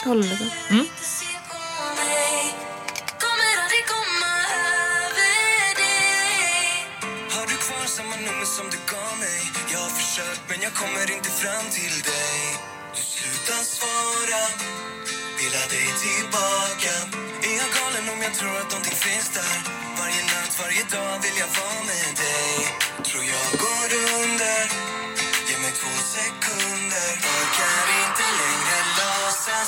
Håll 0.00 0.20
lite. 0.20 0.50
Mm. 0.70 0.86
Har 7.34 7.46
du 7.50 7.56
kvar 7.56 7.86
samma 7.86 8.16
nummer 8.16 8.44
som 8.56 8.66
du 8.70 8.78
gav 8.92 9.18
mig? 9.18 9.40
Jag 9.72 9.78
har 9.78 9.92
försökt 10.00 10.42
men 10.48 10.60
jag 10.66 10.74
kommer 10.74 11.06
inte 11.16 11.30
fram 11.42 11.64
till 11.78 11.96
dig 12.12 12.38
Du 12.96 13.02
slutar 13.14 13.62
svara, 13.76 14.42
vill 15.38 15.54
ha 15.60 15.66
dig 15.76 15.88
tillbaka 16.06 16.94
Är 17.48 17.54
jag 17.62 17.70
galen 17.78 18.04
om 18.14 18.20
jag 18.26 18.34
tror 18.34 18.56
att 18.60 18.70
någonting 18.72 18.98
finns 19.06 19.28
där? 19.38 19.56
Varje 19.98 20.22
natt, 20.32 20.52
varje 20.62 20.84
dag 20.96 21.14
vill 21.24 21.36
jag 21.42 21.50
vara 21.60 21.80
med 21.90 22.10
dig 22.24 22.50
Tror 23.08 23.24
jag 23.34 23.48
går 23.64 23.88
under, 24.20 24.62
ge 25.48 25.56
mig 25.64 25.72
två 25.80 25.92
sekunder 26.16 27.21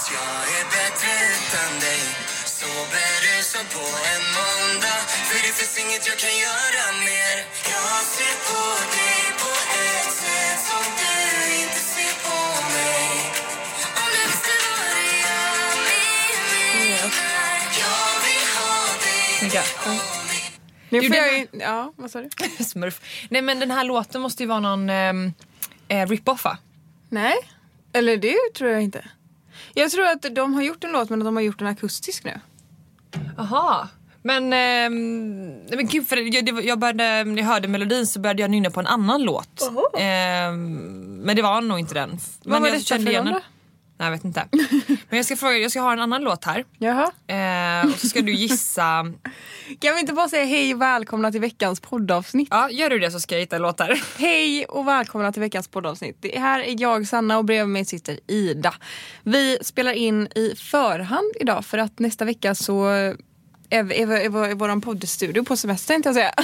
låtsas, 0.05 0.13
jag 0.13 0.61
är 0.61 0.65
bättre 0.65 1.13
utan 1.35 1.81
dig 1.81 2.03
Så 2.47 2.67
berusad 2.95 3.67
på 3.77 3.87
en 4.13 4.25
måndag 4.39 5.01
För 5.29 5.39
det 5.47 5.53
finns 5.59 5.79
inget 5.85 6.07
jag 6.07 6.19
kan 6.19 6.37
göra 6.47 6.85
mer 7.09 7.37
Jag 7.75 8.01
ser 8.15 8.37
på 8.49 8.63
dig 8.97 9.23
på 9.43 9.53
ett 9.85 10.13
sätt 10.23 10.59
som 10.71 10.85
du 11.01 11.15
inte 11.63 11.81
ser 11.95 12.15
på 12.27 12.41
mig 12.77 13.09
Om 14.01 14.09
du 14.15 14.21
visste 14.29 14.55
vad 14.65 14.97
med 15.09 15.77
mig 15.89 16.07
Jag 17.85 18.13
vill 18.25 18.47
ha 18.59 18.75
dig 19.07 19.51
jag. 19.55 19.65
Nu 20.89 21.01
Du, 21.01 21.07
får 21.09 21.15
det 21.15 21.27
jag 21.27 21.39
ju... 21.39 21.47
Ja, 21.53 21.93
vad 21.97 22.11
sa 22.11 22.21
du? 22.21 22.31
Smurf. 22.65 23.01
Nej 23.31 23.43
men 23.43 23.61
den 23.61 23.71
här 23.71 23.85
låten 23.85 24.21
måste 24.21 24.43
ju 24.43 24.47
vara 24.49 24.61
någon 24.61 24.91
ehm, 24.91 25.33
eh, 25.89 26.07
rip-off 26.07 26.45
va? 26.45 26.59
Nej, 27.09 27.35
eller 27.93 28.17
det 28.17 28.37
tror 28.55 28.71
jag 28.71 28.83
inte. 28.83 29.05
Jag 29.75 29.91
tror 29.91 30.07
att 30.07 30.23
de 30.35 30.55
har 30.55 30.63
gjort 30.63 30.85
en 30.85 30.93
låt 30.93 31.11
men 31.11 31.23
att 31.23 31.25
de 31.25 31.37
har 31.37 31.43
gjort 31.43 31.59
den 31.59 31.69
akustisk 31.69 32.25
nu. 32.25 32.41
Aha. 33.39 33.89
Men, 34.23 34.51
nej, 34.51 34.91
men 35.77 35.87
gud, 35.87 36.09
för 36.09 36.17
jag, 36.17 36.65
jag 36.65 36.79
började, 36.79 37.25
när 37.25 37.39
jag 37.39 37.45
hörde 37.45 37.69
melodin 37.69 38.07
så 38.07 38.21
började 38.21 38.43
jag 38.43 38.51
nynna 38.51 38.71
på 38.71 38.81
en 38.81 38.87
annan 38.87 39.23
låt. 39.23 39.71
Ehm, 39.99 40.75
men 41.25 41.37
det 41.37 41.43
var 41.43 41.61
nog 41.61 41.79
inte 41.79 41.95
den. 41.95 42.11
Vad 42.11 42.19
men 42.45 42.63
var 42.63 42.69
jag 42.69 42.77
detta 42.77 42.85
kände 42.85 43.05
för 43.05 43.11
igen 43.11 43.25
den. 43.25 43.41
Nej 43.97 44.07
jag 44.07 44.11
vet 44.11 44.25
inte. 44.25 44.49
Men 45.09 45.17
jag 45.17 45.25
ska 45.25 45.37
fråga, 45.37 45.57
jag 45.57 45.71
ska 45.71 45.81
ha 45.81 45.93
en 45.93 46.01
annan 46.01 46.23
låt 46.23 46.45
här. 46.45 46.65
Jaha. 46.79 47.11
Eh, 47.27 47.93
och 47.93 47.99
så 47.99 48.09
ska 48.09 48.23
du 48.23 48.33
gissa. 48.35 48.83
Kan 49.79 49.95
vi 49.95 50.01
inte 50.01 50.13
bara 50.13 50.29
säga 50.29 50.45
hej 50.45 50.75
och 50.75 50.83
välkomna 50.83 51.33
till 51.33 51.41
veckans 51.41 51.81
poddavsnitt? 51.81 52.49
Ja, 52.51 52.71
gör 52.71 52.91
du 52.91 52.99
det 52.99 53.11
så 53.11 53.21
ska 53.21 53.35
jag 53.35 53.41
hitta 53.41 53.59
låtar. 53.59 54.03
Hej 54.19 54.65
och 54.65 54.89
välkomna 54.89 55.33
till 55.33 55.41
veckans 55.41 55.69
poddavsnitt. 55.69 56.17
Det 56.21 56.39
här 56.39 56.61
är 56.61 56.81
jag 56.81 57.07
Sanna 57.07 57.39
och 57.39 57.45
bredvid 57.45 57.69
mig 57.69 57.85
sitter 57.85 58.19
Ida. 58.27 58.75
Vi 59.23 59.59
spelar 59.63 59.93
in 59.93 60.29
i 60.35 60.55
förhand 60.57 61.33
idag 61.41 61.65
för 61.65 61.79
att 61.79 61.99
nästa 61.99 62.25
vecka 62.25 62.55
så 62.55 62.87
är, 62.87 63.17
är, 63.71 63.93
är, 63.93 64.11
är 64.13 64.55
vår 64.55 64.81
poddstudio 64.81 65.45
på 65.45 65.57
semester 65.57 65.95
inte 65.95 66.09
jag 66.09 66.17
säga. 66.17 66.35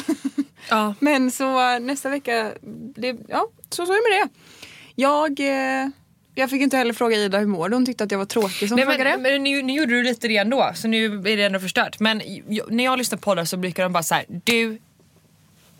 Ja. 0.68 0.94
Men 1.00 1.30
så 1.30 1.78
nästa 1.78 2.08
vecka, 2.08 2.52
det, 2.96 3.16
ja 3.28 3.46
så, 3.70 3.86
så 3.86 3.92
är 3.92 3.96
det 3.96 4.20
med 4.20 4.28
det. 4.28 4.40
Jag, 4.94 5.40
eh, 5.40 5.88
jag 6.40 6.50
fick 6.50 6.62
inte 6.62 6.76
heller 6.76 6.92
fråga 6.94 7.16
Ida 7.16 7.38
hur 7.38 7.46
mår 7.46 7.68
du? 7.68 7.76
Hon 7.76 7.86
tyckte 7.86 8.04
att 8.04 8.10
jag 8.10 8.18
var 8.18 8.24
tråkig 8.26 8.68
som 8.68 8.76
Nej, 8.76 8.84
frågade. 8.84 9.10
men, 9.10 9.22
men 9.22 9.42
nu, 9.44 9.62
nu 9.62 9.72
gjorde 9.72 9.92
du 9.92 10.02
lite 10.02 10.28
det 10.28 10.36
ändå 10.36 10.72
så 10.74 10.88
nu 10.88 11.04
är 11.04 11.36
det 11.36 11.42
ändå 11.44 11.60
förstört. 11.60 12.00
Men 12.00 12.22
jag, 12.48 12.72
när 12.72 12.84
jag 12.84 12.98
lyssnar 12.98 13.18
på 13.18 13.22
poddar 13.22 13.44
så 13.44 13.56
brukar 13.56 13.82
de 13.82 13.92
bara 13.92 14.02
så 14.02 14.14
här, 14.14 14.24
du 14.28 14.78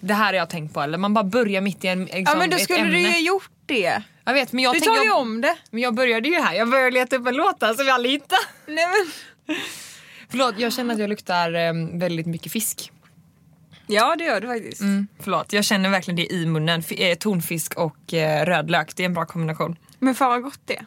det 0.01 0.15
här 0.15 0.27
har 0.27 0.33
jag 0.33 0.51
tänkt 0.51 0.75
på 0.75 0.81
eller 0.81 0.99
man 0.99 1.15
bara 1.15 1.25
börjar 1.25 1.61
mitt 1.61 1.85
i 1.85 1.89
en, 1.89 2.05
liksom, 2.05 2.23
ja 2.27 2.35
men 2.37 2.51
då 2.51 2.59
skulle 2.59 2.79
ämne. 2.79 2.93
du 2.93 2.99
ju 2.99 3.21
gjort 3.27 3.51
det. 3.67 4.03
Jag 4.25 4.33
vet 4.35 4.53
men 4.53 4.65
jag 4.65 4.73
tänker 4.73 4.87
tar 4.89 5.03
ju 5.03 5.09
jag, 5.09 5.19
om 5.19 5.41
det. 5.41 5.57
Men 5.71 5.83
jag 5.83 5.95
började 5.95 6.29
ju 6.29 6.35
här, 6.35 6.55
jag 6.55 6.71
började 6.71 6.91
leta 6.91 7.17
upp 7.17 7.27
en 7.27 7.35
låt 7.37 7.59
som 7.61 7.85
vi 7.85 7.91
aldrig 7.91 8.13
hittade. 8.13 8.43
Nej, 8.67 8.87
men... 8.87 9.57
Förlåt 10.31 10.55
jag 10.59 10.73
känner 10.73 10.95
att 10.95 11.01
jag 11.01 11.09
luktar 11.11 11.55
eh, 11.55 11.73
väldigt 11.93 12.27
mycket 12.27 12.53
fisk. 12.53 12.93
Ja 13.87 14.17
det 14.17 14.25
gör 14.25 14.41
du 14.41 14.47
faktiskt. 14.47 14.81
Mm, 14.81 15.09
förlåt 15.21 15.53
jag 15.53 15.65
känner 15.65 15.89
verkligen 15.91 16.17
det 16.17 16.33
i 16.33 16.47
munnen. 16.47 16.81
F- 16.81 16.93
eh, 17.01 17.15
tonfisk 17.15 17.75
och 17.77 18.15
eh, 18.15 18.45
rödlök, 18.47 18.97
det 18.97 19.03
är 19.03 19.05
en 19.05 19.15
bra 19.15 19.27
kombination. 19.27 19.77
Men 20.01 20.15
fan 20.15 20.29
vad 20.31 20.43
gott 20.43 20.61
det. 20.65 20.85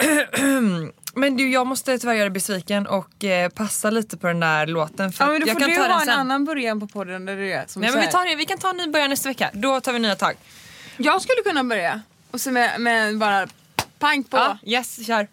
Men 1.14 1.36
du 1.36 1.50
jag 1.50 1.66
måste 1.66 1.98
tyvärr 1.98 2.14
göra 2.14 2.24
dig 2.24 2.30
besviken 2.30 2.86
och 2.86 3.24
eh, 3.24 3.48
passa 3.48 3.90
lite 3.90 4.16
på 4.16 4.26
den 4.26 4.40
där 4.40 4.66
låten. 4.66 5.12
För 5.12 5.24
Ja, 5.24 5.30
men 5.30 5.40
då 5.40 5.46
jag 5.46 5.52
får 5.54 5.60
kan 5.60 5.70
du 5.70 5.76
ta 5.76 5.82
ha 5.82 6.00
en 6.00 6.06
sen. 6.06 6.18
annan 6.18 6.44
början 6.44 6.80
på 6.80 6.86
podden 6.86 7.24
där 7.24 7.36
du 7.36 7.52
är 7.52 7.64
som 7.66 7.80
Nej 7.82 7.90
så 7.90 7.96
men 7.96 8.00
vi, 8.00 8.06
här. 8.06 8.12
tar 8.12 8.26
det, 8.26 8.34
vi 8.34 8.44
kan 8.46 8.58
ta 8.58 8.70
en 8.70 8.76
ny 8.76 8.86
början 8.86 9.10
nästa 9.10 9.28
vecka. 9.28 9.50
Då 9.52 9.80
tar 9.80 9.92
vi 9.92 9.98
nya 9.98 10.14
tag. 10.16 10.34
Jag 10.96 11.22
skulle 11.22 11.42
kunna 11.42 11.64
börja. 11.64 12.00
Och 12.30 12.40
så 12.40 12.50
med, 12.50 12.80
med 12.80 13.18
bara 13.18 13.48
pang 13.98 14.24
på. 14.24 14.36
Ja, 14.36 14.58
yes, 14.64 15.06
kör. 15.06 15.28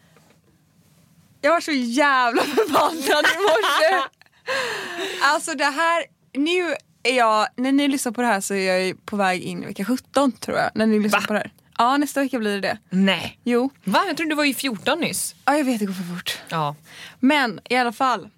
Jag 1.41 1.51
var 1.51 1.61
så 1.61 1.71
jävla 1.71 2.41
förbannad 2.41 3.25
i 3.25 3.37
morse. 3.41 4.09
alltså 5.23 5.53
det 5.53 5.65
här, 5.65 6.03
nu 6.33 6.75
är 7.03 7.17
jag, 7.17 7.47
när 7.55 7.71
ni 7.71 7.87
lyssnar 7.87 8.11
på 8.11 8.21
det 8.21 8.27
här 8.27 8.41
så 8.41 8.53
är 8.53 8.67
jag 8.67 8.81
ju 8.85 8.95
på 8.95 9.15
väg 9.15 9.41
in 9.41 9.63
i 9.63 9.65
vecka 9.65 9.85
17 9.85 10.31
tror 10.31 10.57
jag. 10.57 10.69
När 10.75 10.85
ni 10.85 10.99
lyssnar 10.99 11.19
Va? 11.19 11.25
på 11.27 11.33
det 11.33 11.39
här. 11.39 11.51
Ja 11.77 11.97
nästa 11.97 12.21
vecka 12.21 12.39
blir 12.39 12.51
det 12.53 12.61
det. 12.61 12.77
Nej. 12.89 13.39
Jo. 13.43 13.69
Va? 13.83 14.03
Jag 14.07 14.17
trodde 14.17 14.31
du 14.31 14.35
var 14.35 14.43
ju 14.43 14.53
14 14.53 14.99
nyss. 14.99 15.35
Ja 15.45 15.57
jag 15.57 15.63
vet 15.65 15.79
det 15.79 15.85
går 15.85 15.93
för 15.93 16.15
fort. 16.15 16.39
Ja. 16.49 16.75
Men 17.19 17.59
i 17.69 17.75
alla 17.75 17.91
fall. 17.91 18.29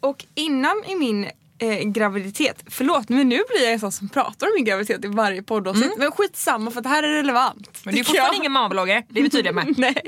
Och 0.00 0.24
innan 0.34 0.82
i 0.86 0.94
min 0.94 1.24
eh, 1.58 1.78
graviditet, 1.78 2.64
förlåt 2.70 3.08
men 3.08 3.28
nu 3.28 3.36
blir 3.48 3.62
jag 3.64 3.72
en 3.72 3.80
sån 3.80 3.92
som 3.92 4.08
pratar 4.08 4.46
om 4.46 4.52
min 4.56 4.64
graviditet 4.64 5.04
i 5.04 5.08
varje 5.08 5.42
poddavsnitt. 5.42 5.92
Men 5.98 6.10
skitsamma 6.12 6.70
för 6.70 6.80
det 6.80 6.88
här 6.88 7.02
är 7.02 7.08
relevant. 7.12 7.80
Men 7.84 7.94
du 7.94 8.00
är 8.00 8.04
tycker 8.04 8.16
jag. 8.16 8.24
fortfarande 8.24 8.36
ingen 8.36 8.52
mammabloggare, 8.52 9.02
det 9.08 9.20
är 9.20 9.22
vi 9.24 9.30
tydliga 9.30 9.52
med. 9.52 9.74
Nej, 9.78 10.02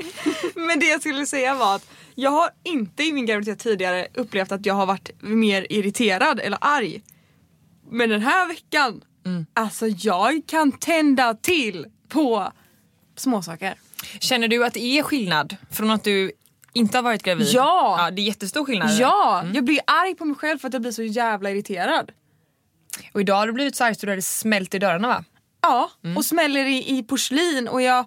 men 0.55 0.79
det 0.79 0.85
jag 0.85 0.99
skulle 0.99 1.25
säga 1.25 1.55
var 1.55 1.75
att 1.75 1.87
jag 2.15 2.31
har 2.31 2.49
inte 2.63 3.03
i 3.03 3.11
min 3.11 3.25
graviditet 3.25 3.59
tidigare 3.59 4.07
upplevt 4.13 4.51
att 4.51 4.65
jag 4.65 4.73
har 4.73 4.85
varit 4.85 5.09
mer 5.21 5.67
irriterad 5.69 6.39
eller 6.39 6.57
arg. 6.61 7.01
Men 7.91 8.09
den 8.09 8.21
här 8.21 8.47
veckan, 8.47 9.01
alltså 9.53 9.87
jag 9.87 10.41
kan 10.47 10.71
tända 10.71 11.33
till 11.33 11.85
på 12.09 12.51
småsaker. 13.15 13.75
Känner 14.19 14.47
du 14.47 14.65
att 14.65 14.73
det 14.73 14.83
är 14.99 15.03
skillnad 15.03 15.55
från 15.71 15.91
att 15.91 16.03
du 16.03 16.31
inte 16.73 16.97
har 16.97 17.03
varit 17.03 17.23
gravid? 17.23 17.47
Ja. 17.47 17.95
ja 17.99 18.11
det 18.11 18.21
är 18.21 18.23
jättestor 18.23 18.65
skillnad. 18.65 18.91
Ja, 18.99 19.43
jag 19.53 19.63
blir 19.63 19.79
arg 19.87 20.15
på 20.15 20.25
mig 20.25 20.35
själv 20.35 20.59
för 20.59 20.67
att 20.67 20.73
jag 20.73 20.81
blir 20.81 20.91
så 20.91 21.03
jävla 21.03 21.51
irriterad. 21.51 22.11
Och 23.13 23.21
idag 23.21 23.35
har 23.35 23.47
du 23.47 23.53
blivit 23.53 23.75
så 23.75 23.83
arg 23.83 23.95
så 23.95 24.05
du 24.05 24.11
hade 24.11 24.21
smält 24.21 24.73
i 24.73 24.79
dörrarna 24.79 25.07
va? 25.07 25.23
Ja, 25.61 25.91
och 26.17 26.25
smäller 26.25 26.65
i, 26.65 26.97
i 26.97 27.03
porslin 27.03 27.67
och 27.67 27.81
jag, 27.81 28.05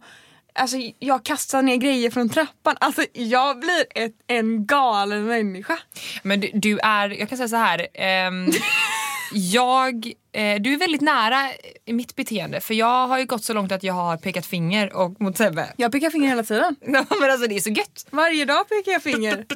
alltså, 0.54 0.76
jag 0.98 1.24
kastar 1.24 1.62
ner 1.62 1.76
grejer 1.76 2.10
från 2.10 2.28
trappan. 2.28 2.76
Alltså 2.80 3.04
jag 3.12 3.60
blir 3.60 3.84
ett, 3.94 4.14
en 4.26 4.66
galen 4.66 5.24
människa. 5.26 5.78
Men 6.22 6.40
du, 6.40 6.50
du 6.54 6.78
är, 6.78 7.08
jag 7.08 7.28
kan 7.28 7.38
säga 7.38 7.48
så 7.48 7.56
här. 7.56 7.86
ehm, 7.94 8.46
jag, 9.34 10.12
eh, 10.32 10.60
du 10.60 10.72
är 10.72 10.78
väldigt 10.78 11.00
nära 11.00 11.50
i 11.84 11.92
mitt 11.92 12.16
beteende 12.16 12.60
för 12.60 12.74
jag 12.74 13.06
har 13.08 13.18
ju 13.18 13.24
gått 13.24 13.44
så 13.44 13.52
långt 13.52 13.72
att 13.72 13.82
jag 13.82 13.94
har 13.94 14.16
pekat 14.16 14.46
finger 14.46 14.96
och 14.96 15.20
mot 15.20 15.36
Sebbe. 15.36 15.72
Jag 15.76 15.92
pekar 15.92 16.10
finger 16.10 16.28
hela 16.28 16.42
tiden. 16.42 16.76
Ja, 16.86 17.06
men 17.20 17.30
alltså 17.30 17.46
det 17.46 17.56
är 17.56 17.60
så 17.60 17.70
gött. 17.70 18.06
Varje 18.10 18.44
dag 18.44 18.68
pekar 18.68 18.92
jag 18.92 19.02
finger. 19.02 19.36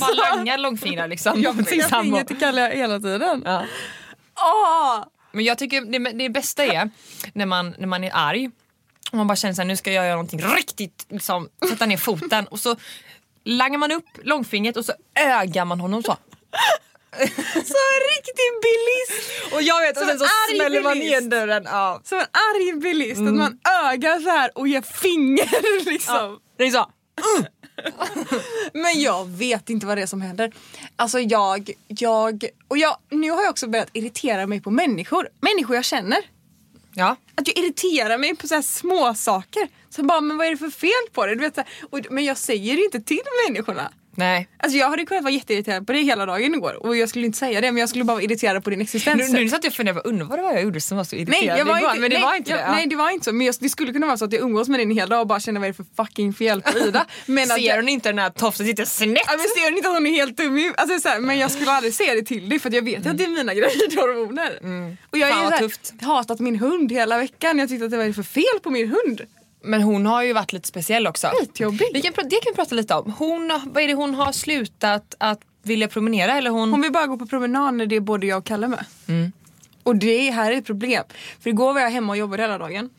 Man 0.00 0.16
bara 0.16 0.34
langar 0.34 0.58
långfingrar 0.58 1.08
liksom. 1.08 1.42
Jag 1.42 1.68
pekar 1.68 2.02
finger 2.02 2.24
till 2.24 2.38
Kalle 2.38 2.72
hela 2.74 3.00
tiden. 3.00 3.42
Ja. 3.44 3.64
Åh! 4.36 5.04
Men 5.32 5.44
jag 5.44 5.58
tycker 5.58 5.80
det, 5.80 6.12
det 6.12 6.28
bästa 6.28 6.64
är 6.64 6.90
när 7.32 7.46
man, 7.46 7.74
när 7.78 7.86
man 7.86 8.04
är 8.04 8.10
arg 8.14 8.50
och 9.10 9.16
man 9.18 9.26
bara 9.26 9.36
känner 9.36 9.54
såhär, 9.54 9.66
nu 9.66 9.76
ska 9.76 9.92
jag 9.92 10.04
göra 10.04 10.14
någonting 10.14 10.40
riktigt, 10.42 11.06
liksom, 11.08 11.48
sätta 11.68 11.86
ner 11.86 11.96
foten 11.96 12.46
och 12.46 12.60
så 12.60 12.76
langar 13.44 13.78
man 13.78 13.92
upp 13.92 14.06
långfingret 14.22 14.76
och 14.76 14.84
så 14.84 14.92
ögar 15.14 15.64
man 15.64 15.80
honom 15.80 16.02
så. 16.02 16.16
Som 17.70 17.80
en 17.94 18.02
riktig 18.14 18.50
bilist! 18.62 19.52
Och 19.54 19.62
jag 19.62 19.80
vet, 19.80 19.96
och 19.96 20.02
Som 20.02 20.08
sen 20.08 20.18
så 20.18 20.26
smäller 20.54 20.82
man 20.82 20.96
igen 20.96 21.28
dörren. 21.28 21.62
Ja. 21.66 22.00
Som 22.04 22.18
en 22.18 22.26
arg 22.32 22.80
bilist, 22.80 23.20
att 23.20 23.34
man 23.34 23.58
ögar 23.84 24.20
så 24.20 24.30
här 24.30 24.50
och 24.58 24.68
ger 24.68 24.82
finger 24.82 25.84
liksom. 25.90 26.40
Är 26.58 26.70
så. 26.70 26.90
Men 28.72 29.00
jag 29.00 29.28
vet 29.28 29.70
inte 29.70 29.86
vad 29.86 29.98
det 29.98 30.02
är 30.02 30.06
som 30.06 30.20
händer. 30.20 30.52
Alltså 30.96 31.20
jag, 31.20 31.70
jag, 31.88 32.44
och 32.68 32.78
jag, 32.78 32.96
nu 33.10 33.30
har 33.30 33.42
jag 33.42 33.50
också 33.50 33.68
börjat 33.68 33.90
irritera 33.92 34.46
mig 34.46 34.60
på 34.60 34.70
människor. 34.70 35.28
Människor 35.40 35.76
jag 35.76 35.84
känner. 35.84 36.18
Ja. 36.94 37.16
Att 37.34 37.48
jag 37.48 37.58
irriterar 37.58 38.18
mig 38.18 38.36
på 38.36 38.48
så 38.48 38.54
här 38.54 38.62
små 38.62 39.14
saker. 39.14 39.68
Så 39.90 40.02
bara, 40.02 40.20
men 40.20 40.36
vad 40.36 40.46
är 40.46 40.50
det 40.50 40.56
för 40.56 40.70
fel 40.70 41.12
på 41.12 41.26
det? 41.26 41.34
Du 41.34 41.40
vet, 41.40 41.54
så 41.54 41.60
här, 41.60 41.70
och, 41.90 42.00
men 42.10 42.24
jag 42.24 42.36
säger 42.36 42.84
inte 42.84 43.00
till 43.00 43.22
människorna. 43.48 43.92
Nej. 44.16 44.48
Alltså 44.56 44.78
jag 44.78 44.90
hade 44.90 45.04
kunnat 45.06 45.22
vara 45.24 45.34
jätteirriterad 45.34 45.86
på 45.86 45.92
det 45.92 45.98
hela 46.02 46.26
dagen 46.26 46.54
igår 46.54 46.86
och 46.86 46.96
jag 46.96 47.08
skulle 47.08 47.26
inte 47.26 47.38
säga 47.38 47.60
det 47.60 47.72
men 47.72 47.80
jag 47.80 47.88
skulle 47.88 48.04
bara 48.04 48.12
vara 48.14 48.22
irriterad 48.24 48.64
på 48.64 48.70
din 48.70 48.80
existens. 48.80 49.32
Nu, 49.32 49.40
nu 49.40 49.48
satt 49.48 49.64
jag 49.64 49.70
och 49.70 49.74
funderade 49.76 50.00
på, 50.02 50.08
undrar 50.08 50.26
vad 50.26 50.38
det 50.38 50.42
var 50.42 50.52
jag 50.52 50.62
gjorde 50.62 50.80
som 50.80 50.96
var 50.96 51.04
så 51.04 51.16
Nej, 51.16 51.22
irriterande 51.22 51.58
jag 51.58 51.64
var 51.66 51.78
igår. 51.78 51.88
inte, 51.90 52.00
Men 52.00 52.10
det 52.10 52.16
nej, 52.16 52.24
var 52.24 52.34
inte 52.36 52.50
jag, 52.50 52.58
det. 52.60 52.62
Ja. 52.62 52.72
Nej 52.72 52.86
det 52.86 52.96
var 52.96 53.10
inte 53.10 53.24
så 53.24 53.32
men 53.32 53.46
jag, 53.46 53.54
det 53.60 53.68
skulle 53.68 53.92
kunna 53.92 54.06
vara 54.06 54.16
så 54.16 54.24
att 54.24 54.32
jag 54.32 54.42
umgås 54.42 54.68
med 54.68 54.80
din 54.80 54.90
en 54.90 54.96
hel 54.96 55.08
dag 55.08 55.20
och 55.20 55.26
bara 55.26 55.40
känner 55.40 55.60
vad 55.60 55.68
är 55.68 55.72
det 55.72 55.76
för 55.76 55.86
fucking 55.96 56.32
fel 56.34 56.62
på 56.62 56.78
Ida. 56.78 57.06
Men 57.26 57.46
Ser 57.46 57.58
jag, 57.58 57.76
hon 57.76 57.88
inte 57.88 58.08
den 58.08 58.18
här 58.18 58.30
tofsen 58.30 58.66
sitter 58.66 58.84
snett? 58.84 59.22
Ja, 59.26 59.32
men 59.32 59.40
ser 59.40 59.64
hon 59.70 59.76
inte 59.76 59.88
att 59.88 59.94
hon 59.94 60.06
är 60.06 60.10
helt 60.10 60.36
dum 60.36 60.58
i 60.58 60.72
alltså, 60.76 61.00
så 61.00 61.08
här, 61.08 61.20
Men 61.20 61.38
jag 61.38 61.50
skulle 61.50 61.70
aldrig 61.70 61.94
säga 61.94 62.14
det 62.14 62.22
till 62.22 62.48
dig 62.48 62.58
för 62.58 62.68
att 62.68 62.74
jag 62.74 62.82
vet 62.84 63.06
att 63.06 63.18
det 63.18 63.24
är 63.24 63.28
mina 63.28 63.54
gravidhormoner. 64.04 64.58
Och 65.10 65.18
jag 65.18 65.28
Fan, 65.30 65.44
har 65.44 65.50
så 65.50 65.56
här, 66.00 66.06
hatat 66.06 66.40
min 66.40 66.56
hund 66.56 66.92
hela 66.92 67.18
veckan. 67.18 67.58
Jag 67.58 67.68
tyckte 67.68 67.84
att 67.84 67.90
det 67.90 67.96
var 67.96 68.12
för 68.12 68.22
fel 68.22 68.60
på 68.62 68.70
min 68.70 68.88
hund. 68.88 69.20
Men 69.64 69.82
hon 69.82 70.06
har 70.06 70.22
ju 70.22 70.32
varit 70.32 70.52
lite 70.52 70.68
speciell 70.68 71.06
också. 71.06 71.26
Skitjobbig. 71.26 71.86
Vi 71.94 72.02
kan, 72.02 72.12
det 72.16 72.20
kan 72.42 72.52
vi 72.52 72.54
prata 72.54 72.74
lite 72.74 72.94
om. 72.94 73.12
Hon, 73.18 73.60
vad 73.66 73.82
är 73.82 73.88
det 73.88 73.94
hon 73.94 74.14
har 74.14 74.32
slutat 74.32 75.14
att 75.18 75.40
vilja 75.62 75.88
promenera? 75.88 76.32
Eller 76.38 76.50
hon... 76.50 76.70
Hon 76.70 76.82
vill 76.82 76.92
bara 76.92 77.06
gå 77.06 77.16
på 77.16 77.26
promenad 77.26 77.74
när 77.74 77.86
det 77.86 77.96
är 77.96 78.00
både 78.00 78.26
jag 78.26 78.38
och 78.38 78.44
Kalle 78.44 78.68
med. 78.68 78.84
Och 79.82 79.96
det 79.96 80.30
här 80.30 80.52
är 80.52 80.56
ett 80.56 80.66
problem. 80.66 81.04
För 81.40 81.50
igår 81.50 81.74
var 81.74 81.80
jag 81.80 81.90
hemma 81.90 82.12
och 82.12 82.16
jobbade 82.16 82.42
hela 82.42 82.58
dagen. 82.58 82.90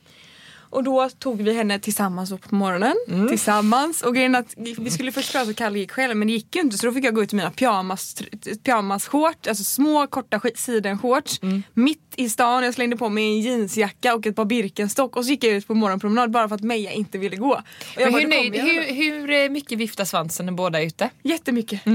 Och 0.75 0.83
då 0.83 1.09
tog 1.09 1.41
vi 1.41 1.53
henne 1.53 1.79
tillsammans 1.79 2.31
upp 2.31 2.49
på 2.49 2.55
morgonen. 2.55 2.95
Tillsammans. 3.29 4.01
Och 4.01 4.15
grejen 4.15 4.35
att 4.35 4.53
vi 4.57 4.91
skulle 4.91 5.11
först 5.11 5.31
prata 5.31 5.49
och 5.49 5.55
Kalle 5.55 5.79
gick 5.79 5.91
själv 5.91 6.15
men 6.17 6.27
det 6.27 6.33
gick 6.33 6.55
ju 6.55 6.61
inte 6.61 6.77
så 6.77 6.85
då 6.85 6.91
fick 6.93 7.05
jag 7.05 7.15
gå 7.15 7.23
ut 7.23 7.33
i 7.33 7.35
mina 7.35 7.51
pyjamas, 7.51 8.15
pyjamasshorts, 8.63 9.47
alltså 9.47 9.63
små 9.63 10.07
korta 10.07 10.41
sidenshorts. 10.55 11.39
Mitt 11.73 12.01
i 12.15 12.29
stan, 12.29 12.63
jag 12.63 12.73
slängde 12.73 12.97
på 12.97 13.09
mig 13.09 13.23
en 13.23 13.39
jeansjacka 13.41 14.15
och 14.15 14.25
ett 14.27 14.35
par 14.35 14.45
Birkenstock 14.45 15.15
och 15.15 15.25
så 15.25 15.31
gick 15.31 15.43
jag 15.43 15.53
ut 15.53 15.67
på 15.67 15.73
morgonpromenad 15.73 16.31
bara 16.31 16.47
för 16.49 16.55
att 16.55 16.61
Meja 16.63 16.91
inte 16.91 17.17
ville 17.17 17.35
gå. 17.35 17.61
Men 17.97 18.13
hur, 18.13 18.21
"Då 18.21 18.27
nöjd, 18.27 18.55
hur, 18.55 18.93
hur 18.93 19.29
eh, 19.29 19.49
mycket 19.49 19.77
viftar 19.77 20.05
svansen 20.05 20.45
när 20.45 20.53
båda 20.53 20.81
är 20.81 20.85
ute? 20.85 21.09
Jättemycket. 21.23 21.83
För 21.83 21.91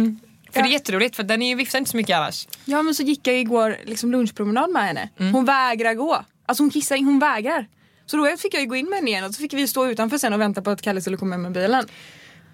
Ja. 0.52 0.62
det 0.62 0.68
är 0.68 0.72
jätteroligt 0.72 1.16
för 1.16 1.22
den 1.22 1.42
är 1.42 1.48
ju 1.48 1.54
viftar 1.54 1.78
inte 1.78 1.90
så 1.90 1.96
mycket 1.96 2.16
annars. 2.16 2.48
Ja 2.64 2.82
men 2.82 2.94
så 2.94 3.02
gick 3.02 3.26
jag 3.26 3.38
igår 3.38 3.76
liksom 3.84 4.12
lunchpromenad 4.12 4.70
med 4.70 4.82
henne. 4.82 5.08
Hon 5.32 5.44
vägrar 5.44 5.94
gå. 5.94 6.24
Alltså 6.46 6.62
hon 6.62 6.70
kissar, 6.70 6.96
hon 6.96 7.18
vägrar. 7.18 7.66
Så 8.10 8.16
då 8.16 8.36
fick 8.36 8.54
jag 8.54 8.60
ju 8.60 8.68
gå 8.68 8.76
in 8.76 8.86
med 8.90 8.98
henne 8.98 9.10
igen 9.10 9.24
och 9.24 9.34
så 9.34 9.40
fick 9.40 9.52
vi 9.52 9.68
stå 9.68 9.86
utanför 9.86 10.18
sen 10.18 10.32
och 10.32 10.40
vänta 10.40 10.62
på 10.62 10.70
att 10.70 10.82
Kalle 10.82 11.00
skulle 11.00 11.16
komma 11.16 11.36
med 11.36 11.52
bilen. 11.52 11.86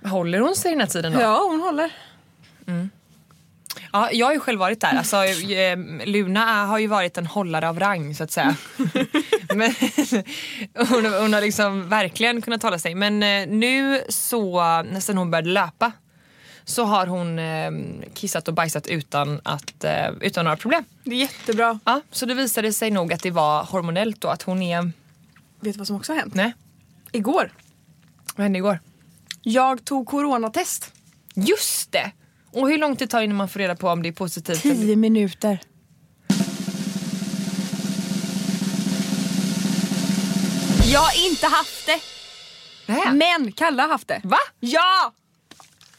Håller 0.05 0.41
hon 0.41 0.56
sig 0.56 0.70
den 0.70 0.81
här 0.81 0.87
tiden 0.87 1.12
då? 1.12 1.20
Ja 1.20 1.47
hon 1.49 1.61
håller. 1.61 1.93
Ja, 3.93 4.11
jag 4.12 4.26
har 4.26 4.32
ju 4.32 4.41
själv 4.41 4.58
varit 4.58 4.81
där. 4.81 4.97
Alltså, 4.97 5.25
eh, 5.25 5.79
Luna 6.05 6.67
har 6.67 6.79
ju 6.79 6.87
varit 6.87 7.19
en 7.19 7.26
hållare 7.26 7.69
av 7.69 7.81
rang 7.81 8.14
så 8.14 8.25
att 8.25 8.31
säga. 8.31 8.56
Men, 9.55 9.75
hon, 10.88 11.05
hon 11.05 11.32
har 11.32 11.41
liksom 11.41 11.88
verkligen 11.88 12.43
kunnat 12.43 12.62
hålla 12.62 12.79
sig. 12.79 12.94
Men 12.94 13.23
eh, 13.23 13.47
nu 13.49 14.03
så, 14.08 14.62
nästan 14.82 15.17
hon 15.17 15.31
började 15.31 15.50
löpa, 15.50 15.93
så 16.64 16.85
har 16.85 17.06
hon 17.06 17.38
eh, 17.38 17.70
kissat 18.14 18.49
och 18.49 18.55
bajsat 18.55 18.87
utan, 18.87 19.41
att, 19.44 19.85
utan 20.20 20.44
några 20.44 20.56
problem. 20.56 20.85
Det 21.05 21.14
är 21.14 21.20
jättebra. 21.20 21.79
Ja, 21.85 22.00
så 22.11 22.26
det 22.26 22.35
visade 22.35 22.73
sig 22.73 22.91
nog 22.91 23.12
att 23.12 23.23
det 23.23 23.31
var 23.31 23.64
hormonellt 23.64 24.20
då, 24.20 24.29
att 24.29 24.43
hon 24.43 24.62
är... 24.62 24.93
Vet 25.61 25.73
du 25.75 25.79
vad 25.79 25.87
som 25.87 25.97
också 25.97 26.12
har 26.12 26.20
hänt? 26.20 26.35
Nej, 26.35 26.55
Igår. 27.12 27.53
vad 28.37 28.43
hände 28.44 28.58
igår? 28.58 28.79
Jag 29.43 29.85
tog 29.85 30.06
coronatest. 30.06 30.93
Just 31.35 31.93
det! 31.93 32.12
Och 32.53 32.69
hur 32.69 32.79
lång 32.79 32.97
tid 32.97 33.11
tar 33.11 33.19
det 33.19 33.25
innan 33.25 33.37
man 33.37 33.49
får 33.49 33.61
reda 33.61 33.76
på 33.76 33.88
om 33.88 34.03
det 34.03 34.08
är 34.08 34.12
positivt? 34.12 34.62
10 34.62 34.97
minuter. 34.97 35.58
Jag 40.93 41.00
har 41.00 41.26
inte 41.31 41.47
haft 41.47 41.87
det. 41.87 42.00
Nej. 42.87 43.12
Men 43.12 43.53
Kalle 43.53 43.82
har 43.82 43.88
haft 43.88 44.08
det. 44.08 44.20
Va? 44.25 44.38
Ja! 44.61 45.12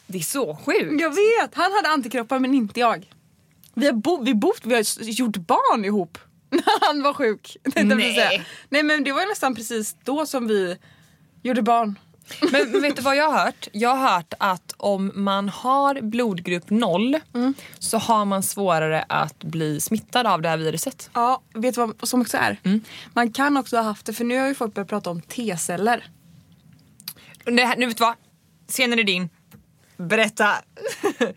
Det 0.08 0.18
är 0.18 0.22
så 0.24 0.56
sjukt! 0.66 1.02
Jag 1.02 1.10
vet! 1.10 1.56
Han 1.56 1.72
hade 1.74 1.90
antikroppar 1.90 2.40
men 2.40 2.54
inte 2.54 2.80
jag. 2.80 3.10
Vi 3.74 3.86
har, 3.86 3.94
bo- 3.94 4.24
vi 4.24 4.34
bott, 4.34 4.62
vi 4.64 4.76
har 4.76 5.04
gjort 5.04 5.36
barn 5.38 5.86
ihop. 5.86 6.18
Han 6.82 7.04
var 7.04 7.14
sjuk. 7.14 7.58
Nej. 7.76 8.16
säga. 8.16 8.42
Nej 8.70 8.84
men 8.84 9.04
det 9.04 9.12
var 9.12 9.30
nästan 9.30 9.56
precis 9.56 9.96
då 10.04 10.26
som 10.26 10.48
vi 10.48 10.78
gjorde 11.44 11.62
barn. 11.62 12.00
Men, 12.52 12.72
men 12.72 12.82
vet 12.82 12.96
du 12.96 13.02
vad 13.02 13.16
jag 13.16 13.30
har 13.32 13.46
hört? 13.46 13.68
Jag 13.72 13.96
har 13.96 14.10
hört 14.16 14.34
att 14.40 14.74
om 14.78 15.12
man 15.16 15.50
har 15.50 16.02
blodgrupp 16.02 16.70
0 16.70 17.20
så 17.80 17.98
har 17.98 18.26
man 18.26 18.44
svårare 18.44 19.06
att 19.10 19.44
bli 19.44 19.80
smittad 19.82 20.28
av 20.28 20.42
det 20.42 20.50
här 20.50 20.58
viruset. 20.58 21.10
Ja, 21.14 21.42
vet 21.54 21.76
du 21.76 21.82
vad 21.82 22.08
som 22.10 22.22
också 22.22 22.38
är? 22.38 22.58
Man 23.14 23.32
kan 23.32 23.58
också 23.58 23.76
ha 23.76 23.84
haft 23.84 24.06
det, 24.06 24.14
för 24.14 24.24
nu 24.24 24.40
har 24.40 24.48
ju 24.48 24.56
folk 24.56 24.74
börjat 24.74 24.90
prata 24.90 25.10
om 25.10 25.22
T-celler. 25.22 26.08
Det 27.44 27.52
nu 27.78 27.86
vet 27.88 27.98
du 27.98 28.04
vad? 28.04 28.14
Scenen 28.68 29.00
är 29.00 29.04
din. 29.04 29.30
Berätta. 29.98 30.54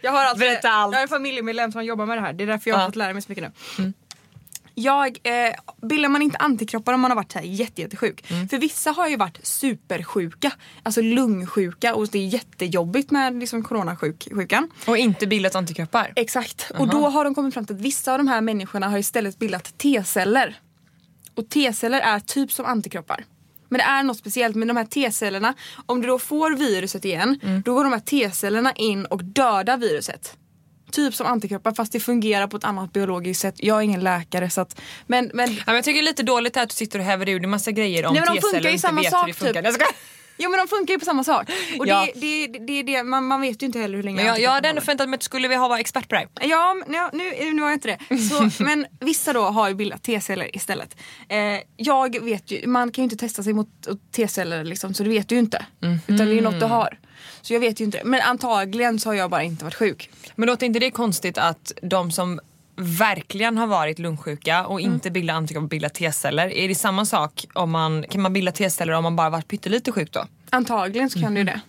Jag 0.01 0.13
har, 0.13 0.25
alltså, 0.25 0.39
Berätta 0.39 0.71
allt. 0.71 0.93
jag 0.93 0.99
har 0.99 1.03
en 1.03 1.09
familjemedlem 1.09 1.73
som 1.73 1.85
jobbar 1.85 2.07
med 2.07 2.17
det 2.17 2.21
här. 2.23 2.33
Det 2.33 2.45
är 2.45 2.47
därför 2.47 2.71
jag 2.71 2.77
har 2.77 2.83
Ja. 2.83 2.89
fått 2.89 2.97
lära 2.97 3.13
mig 3.13 3.23
så 3.23 3.33
mycket 3.33 3.53
nu. 3.79 3.93
Jag, 4.81 5.19
eh, 5.23 5.55
bildar 5.89 6.09
man 6.09 6.23
inte 6.23 6.39
antikroppar 6.39 6.93
om 6.93 7.01
man 7.01 7.11
har 7.11 7.17
varit 7.17 7.33
så 7.33 7.39
här 7.39 7.47
jätte, 7.47 7.83
jättesjuk? 7.83 8.27
För 8.27 8.59
vissa 8.59 8.91
har 8.91 9.09
ju 9.09 9.17
varit 9.17 9.47
supersjuka, 9.47 10.53
alltså 10.83 11.01
lungsjuka 11.03 11.95
och 11.95 12.09
det 12.09 12.19
är 12.19 12.27
jättejobbigt 12.27 13.11
med 13.11 13.41
liksom 13.41 13.63
coronasjukan. 13.63 14.71
Och 14.87 14.97
inte 14.97 15.27
bildat 15.27 15.55
antikroppar. 15.55 16.13
Exakt. 16.17 16.71
Och 16.79 16.89
då 16.89 17.09
har 17.09 17.25
de 17.25 17.35
kommit 17.35 17.55
fram 17.55 17.67
till 17.67 17.77
att 17.77 17.81
vissa 17.81 18.13
av 18.13 18.19
de 18.19 18.29
här 18.29 18.41
människorna 18.41 18.89
har 18.89 18.99
istället 18.99 19.39
bildat 19.39 19.79
T-celler. 19.79 20.59
Och 21.35 21.49
T-celler 21.49 22.01
är 22.01 22.21
typ 22.21 22.53
som 22.53 22.67
antikroppar. 22.67 23.25
Men 23.69 23.79
det 23.79 23.85
är 23.85 24.03
något 24.03 24.19
speciellt 24.19 24.57
med 24.57 24.69
de 24.69 24.77
här 24.77 24.85
T-cellerna. 24.85 25.55
Om 25.87 26.01
du 26.01 26.09
då 26.09 26.19
får 26.19 26.51
viruset 26.51 27.05
igen, 27.05 27.41
då 27.65 27.75
går 27.75 27.85
de 27.85 27.93
här 27.93 28.01
T-cellerna 28.01 28.73
in 28.73 29.05
och 29.07 29.25
dödar 29.25 29.77
viruset. 29.77 30.37
Typ 30.93 31.15
som 31.15 31.27
antikroppar 31.27 31.73
fast 31.73 31.93
det 31.93 32.01
fungerar 32.01 32.47
på 32.47 32.57
ett 32.57 32.65
annat 32.65 32.93
biologiskt 32.93 33.41
sätt. 33.41 33.55
Jag 33.59 33.79
är 33.79 33.83
ingen 33.83 34.01
läkare 34.01 34.51
så 34.51 34.61
att... 34.61 34.81
Men, 35.07 35.31
men 35.35 35.53
Ja, 35.53 35.63
men 35.67 35.75
jag 35.75 35.85
tycker 35.85 36.03
det 36.03 36.05
är 36.05 36.11
lite 36.11 36.23
dåligt 36.23 36.57
att 36.57 36.69
du 36.69 36.75
sitter 36.75 36.99
och 36.99 37.05
häver 37.05 37.29
ur 37.29 37.41
dig 37.41 37.47
massa 37.49 37.71
grejer 37.71 38.07
om 38.07 38.15
T-celler 38.15 38.41
funkar 38.41 38.59
och 38.59 38.65
ju 38.65 38.71
inte 38.71 38.79
samma 38.83 39.01
vet 39.01 39.11
sak, 39.11 39.23
hur 39.23 39.33
det 39.33 39.35
funkar. 39.35 39.63
typ. 39.73 39.83
Jo 40.43 40.51
men 40.51 40.59
de 40.59 40.69
funkar 40.69 40.95
ju 40.95 40.99
på 40.99 41.05
samma 41.05 41.25
sak. 41.25 41.51
Och 41.79 41.87
Ja. 41.87 42.07
det, 42.15 42.47
det, 42.47 42.59
det 42.59 42.83
det, 42.83 43.03
man, 43.03 43.27
man 43.27 43.41
vet 43.41 43.63
ju 43.63 43.67
inte 43.67 43.79
heller 43.79 43.97
hur 43.97 44.03
länge 44.03 44.17
Men 44.17 44.27
jag, 44.27 44.41
jag 44.41 44.51
hade 44.51 44.69
ändå 44.69 44.81
förväntat 44.81 45.09
mig 45.09 45.15
att 45.15 45.21
du 45.21 45.25
skulle 45.25 45.49
vilja 45.49 45.69
vara 45.69 45.79
expert 45.81 46.09
på 46.09 46.15
det 46.15 46.19
här. 46.19 46.29
Ja, 46.49 46.77
ja 46.89 47.11
nu, 47.13 47.53
nu 47.53 47.61
var 47.61 47.69
jag 47.69 47.77
inte 47.77 47.99
det. 48.09 48.19
Så, 48.19 48.51
men 48.65 48.87
vissa 49.01 49.33
då 49.33 49.43
har 49.43 49.69
ju 49.69 49.75
bildat 49.75 50.03
T-celler 50.03 50.57
istället. 50.57 50.97
Eh, 51.29 51.39
jag 51.77 52.25
vet 52.25 52.51
ju, 52.51 52.67
man 52.67 52.93
kan 52.93 53.03
ju 53.03 53.05
inte 53.05 53.17
testa 53.17 53.43
sig 53.43 53.53
mot 53.53 53.69
T-celler 54.17 54.65
liksom, 54.65 54.95
så 54.95 55.03
det 55.03 55.09
vet 55.09 55.29
du 55.29 55.35
ju 55.35 55.39
inte. 55.41 55.67
Utan 56.07 56.27
det 56.27 56.33
är 56.33 56.35
ju 56.35 56.41
något 56.41 56.61
du 56.61 56.67
har. 56.67 56.99
Så 57.43 57.53
jag 57.53 57.61
vet 57.61 57.81
ju 57.81 57.85
inte. 57.85 58.01
Men 58.05 58.21
antagligen 58.21 58.99
så 59.01 59.09
har 59.09 59.15
jag 59.15 59.31
bara 59.31 59.43
inte 59.43 59.65
varit 59.65 59.75
sjuk. 59.75 60.11
Men 60.37 60.47
låter 60.47 60.67
inte 60.67 60.79
det 60.79 60.91
konstigt 60.91 61.39
att 61.39 61.73
de 61.83 62.11
som 62.11 62.41
verkligen 62.77 63.59
har 63.59 63.67
varit 63.67 63.99
lungsjuka 63.99 64.67
och 64.67 64.81
Mm. 64.81 64.93
inte 64.95 65.11
bildat 65.11 65.37
antikroppar 65.37 65.69
bilda 65.69 65.89
T-celler. 65.89 66.49
Är 66.53 66.69
det 66.69 66.75
samma 66.75 67.05
sak 67.07 67.47
om 67.53 67.71
man, 67.71 68.03
kan 68.11 68.21
man 68.21 68.33
bilda 68.33 68.53
T-celler 68.53 68.93
om 68.93 69.03
man 69.03 69.17
bara 69.17 69.31
varit 69.31 69.49
pyttelite 69.49 69.93
sjuk 69.93 70.13
då? 70.13 70.27
Antagligen 70.51 71.11
så 71.11 71.21
kan 71.21 71.35
du 71.35 71.41
ju 71.41 71.45
det. 71.45 71.61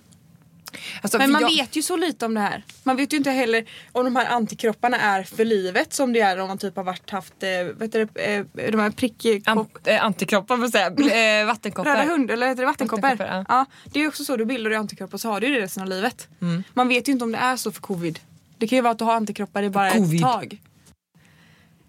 Alltså, 1.01 1.17
Men 1.17 1.31
man 1.31 1.41
jag, 1.41 1.49
vet 1.49 1.75
ju 1.75 1.81
så 1.81 1.97
lite 1.97 2.25
om 2.25 2.33
det 2.33 2.39
här. 2.39 2.63
Man 2.83 2.95
vet 2.95 3.13
ju 3.13 3.17
inte 3.17 3.31
heller 3.31 3.65
om 3.91 4.05
de 4.05 4.15
här 4.15 4.25
antikropparna 4.25 4.97
är 4.97 5.23
för 5.23 5.45
livet 5.45 5.93
som 5.93 6.13
det 6.13 6.19
är 6.19 6.39
om 6.39 6.47
man 6.47 6.57
typ 6.57 6.75
har 6.75 6.83
varit 6.83 7.09
haft, 7.09 7.43
eh, 7.43 7.49
vet 7.63 7.91
du, 7.91 8.01
eh, 8.01 8.45
de 8.53 8.79
här 8.79 8.89
prick... 8.89 9.25
Ant, 9.45 9.87
eh, 9.87 10.05
antikroppar 10.05 10.57
får 10.57 10.67
säga, 10.67 10.87
eh, 11.41 11.45
vattenkoppor. 11.45 11.91
Röda 11.91 12.03
hund 12.03 12.31
eller 12.31 12.47
heter 12.47 12.61
det 12.61 12.65
vattenkoppor? 12.65 13.01
Vattenkoppor, 13.01 13.35
ja. 13.35 13.45
ja. 13.49 13.65
Det 13.85 13.99
är 13.99 14.07
också 14.07 14.23
så, 14.23 14.37
du 14.37 14.45
bildar 14.45 14.69
du 14.69 14.75
antikroppar 14.75 15.17
så 15.17 15.29
har 15.29 15.41
du 15.41 15.53
det 15.53 15.59
resten 15.59 15.83
av 15.83 15.89
livet. 15.89 16.27
Mm. 16.41 16.63
Man 16.73 16.87
vet 16.87 17.07
ju 17.07 17.11
inte 17.11 17.25
om 17.25 17.31
det 17.31 17.37
är 17.37 17.55
så 17.55 17.71
för 17.71 17.81
covid. 17.81 18.19
Det 18.57 18.67
kan 18.67 18.75
ju 18.75 18.81
vara 18.81 18.91
att 18.91 18.99
du 18.99 19.05
har 19.05 19.15
antikroppar 19.15 19.63
i 19.63 19.69
bara 19.69 19.91
Covid. 19.91 20.15
ett 20.15 20.31
tag. 20.31 20.61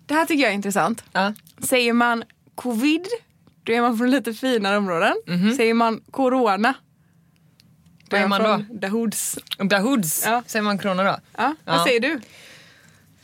Det 0.06 0.14
här 0.14 0.26
tycker 0.26 0.42
jag 0.42 0.50
är 0.50 0.54
intressant. 0.54 1.04
Ja. 1.12 1.34
Säger 1.62 1.92
man 1.92 2.24
covid, 2.54 3.06
då 3.62 3.72
är 3.72 3.80
man 3.80 3.98
från 3.98 4.10
lite 4.10 4.34
finare 4.34 4.76
områden. 4.76 5.14
Säger 5.56 5.74
man 5.74 6.00
corona, 6.10 6.74
Vad 8.12 8.20
är 8.20 8.28
man 8.28 8.40
då? 8.42 8.46
från 8.66 8.80
the 8.80 8.86
hoods. 8.88 9.38
Dahoods, 9.58 10.22
Ja. 10.26 10.42
säger 10.46 10.62
man 10.62 10.78
corona 10.78 11.02
då? 11.02 11.18
Ja, 11.36 11.54
vad 11.64 11.76
Ja. 11.76 11.84
säger 11.86 12.00
du? 12.00 12.12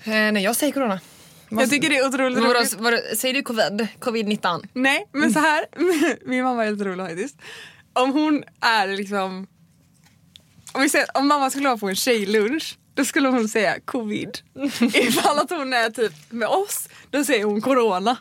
Eh, 0.04 0.32
nej 0.32 0.38
jag 0.44 0.56
säger 0.56 0.72
corona. 0.72 1.00
Jag 1.50 1.70
tycker 1.70 1.88
det 1.90 1.96
är 1.96 2.06
otroligt 2.08 2.38
Vadå, 2.38 2.54
roligt. 2.54 2.74
vadå, 2.78 2.98
säger 3.16 3.34
du 3.34 3.42
covid? 3.42 3.88
Covid-19? 4.00 4.62
Nej, 4.72 5.06
men 5.12 5.32
så 5.32 5.38
här. 5.40 5.64
Min 6.28 6.44
mamma 6.44 6.64
är 6.64 6.70
lite 6.70 6.84
rolig 6.84 7.06
faktiskt. 7.06 7.36
Om 7.92 8.12
hon 8.12 8.44
är 8.60 8.86
liksom... 8.88 9.46
Om, 10.72 10.82
vi 10.82 10.88
säger, 10.88 11.16
om 11.16 11.28
mamma 11.28 11.50
skulle 11.50 11.68
vara 11.68 11.78
på 11.78 11.88
en 11.88 11.96
tjejlunch, 11.96 12.78
då 12.94 13.04
skulle 13.04 13.28
hon 13.28 13.48
säga 13.48 13.80
covid. 13.84 14.38
Ifall 14.94 15.38
att 15.38 15.50
hon 15.50 15.72
är 15.72 15.90
typ 15.90 16.12
med 16.30 16.48
oss, 16.48 16.88
då 17.10 17.24
säger 17.24 17.44
hon 17.44 17.60
corona. 17.60 18.16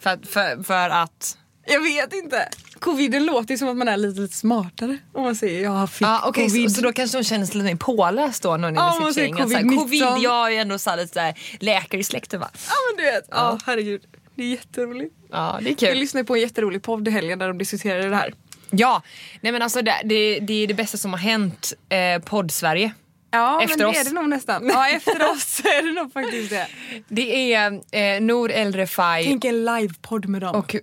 För, 0.00 0.10
att- 0.10 0.26
för, 0.28 0.62
för 0.62 0.88
att... 0.90 1.38
Jag 1.66 1.80
vet 1.82 2.12
inte. 2.12 2.48
Coviden 2.80 3.26
låter 3.26 3.56
som 3.56 3.68
att 3.68 3.76
man 3.76 3.88
är 3.88 3.96
lite, 3.96 4.20
lite 4.20 4.36
smartare. 4.36 4.98
Om 5.12 5.22
man 5.22 5.36
säger 5.36 5.62
jag 5.62 5.90
fick 5.90 6.06
Ah, 6.08 6.28
okay, 6.28 6.48
covid. 6.48 6.70
så, 6.70 6.74
så 6.74 6.80
då 6.82 6.92
kanske 6.92 7.16
hon 7.16 7.24
känner 7.24 7.46
sig 7.46 7.54
lite 7.56 7.64
mer 7.64 7.76
påläst 7.76 8.42
då 8.42 8.48
Ja, 8.48 8.58
med 8.58 8.74
man 8.74 9.14
säger 9.14 9.28
gäng. 9.28 9.40
Att 9.40 9.50
så 9.50 9.56
här, 9.56 9.64
covid-19. 9.64 9.76
Covid, 9.78 10.02
jag 10.20 10.46
är 10.46 10.50
ju 10.50 10.56
ändå 10.56 10.78
så 10.78 10.90
här 10.90 10.96
lite 10.96 11.34
läkare 11.60 12.00
i 12.00 12.04
släkten 12.04 12.40
va? 12.40 12.48
Ja 12.68 12.74
men 12.90 13.04
du 13.04 13.10
vet, 13.10 13.24
ja 13.30 13.58
herregud. 13.66 14.02
Det 14.34 14.42
är 14.42 14.48
jätteroligt. 14.48 15.14
Ja 15.30 15.58
det 15.60 15.66
är 15.66 15.70
Jag 15.70 15.78
kul. 15.78 15.98
lyssnade 15.98 16.24
på 16.24 16.34
en 16.34 16.40
jätterolig 16.40 16.82
podd 16.82 17.08
i 17.08 17.10
helgen 17.10 17.38
där 17.38 17.48
de 17.48 17.58
diskuterade 17.58 18.08
det 18.08 18.16
här. 18.16 18.34
Ja, 18.70 19.02
nej 19.40 19.52
men 19.52 19.62
alltså 19.62 19.82
det, 19.82 19.94
det, 20.04 20.38
det 20.40 20.62
är 20.62 20.66
det 20.66 20.74
bästa 20.74 20.98
som 20.98 21.12
har 21.12 21.18
hänt 21.20 21.72
eh, 21.88 22.22
podd-Sverige. 22.22 22.92
Ja 23.30 23.62
Efter 23.62 23.68
men 23.68 23.78
det 23.78 23.86
oss. 23.86 23.96
är 24.00 24.04
det 24.04 24.12
nog 24.20 24.28
nästan. 24.28 24.66
Ja 24.68 24.88
efter 24.96 25.30
oss 25.32 25.60
är 25.64 25.86
det 25.86 25.92
nog 26.02 26.12
faktiskt 26.12 26.50
det. 26.50 26.66
Det 27.08 27.54
är 27.54 27.72
eh, 27.92 28.20
Nour 28.20 28.50
El 28.50 28.72
Refai 28.72 29.24
Tänk 29.24 29.44
en 29.44 29.64
livepodd 29.64 30.26
med 30.28 30.40
dem. 30.40 30.54
och 30.56 30.76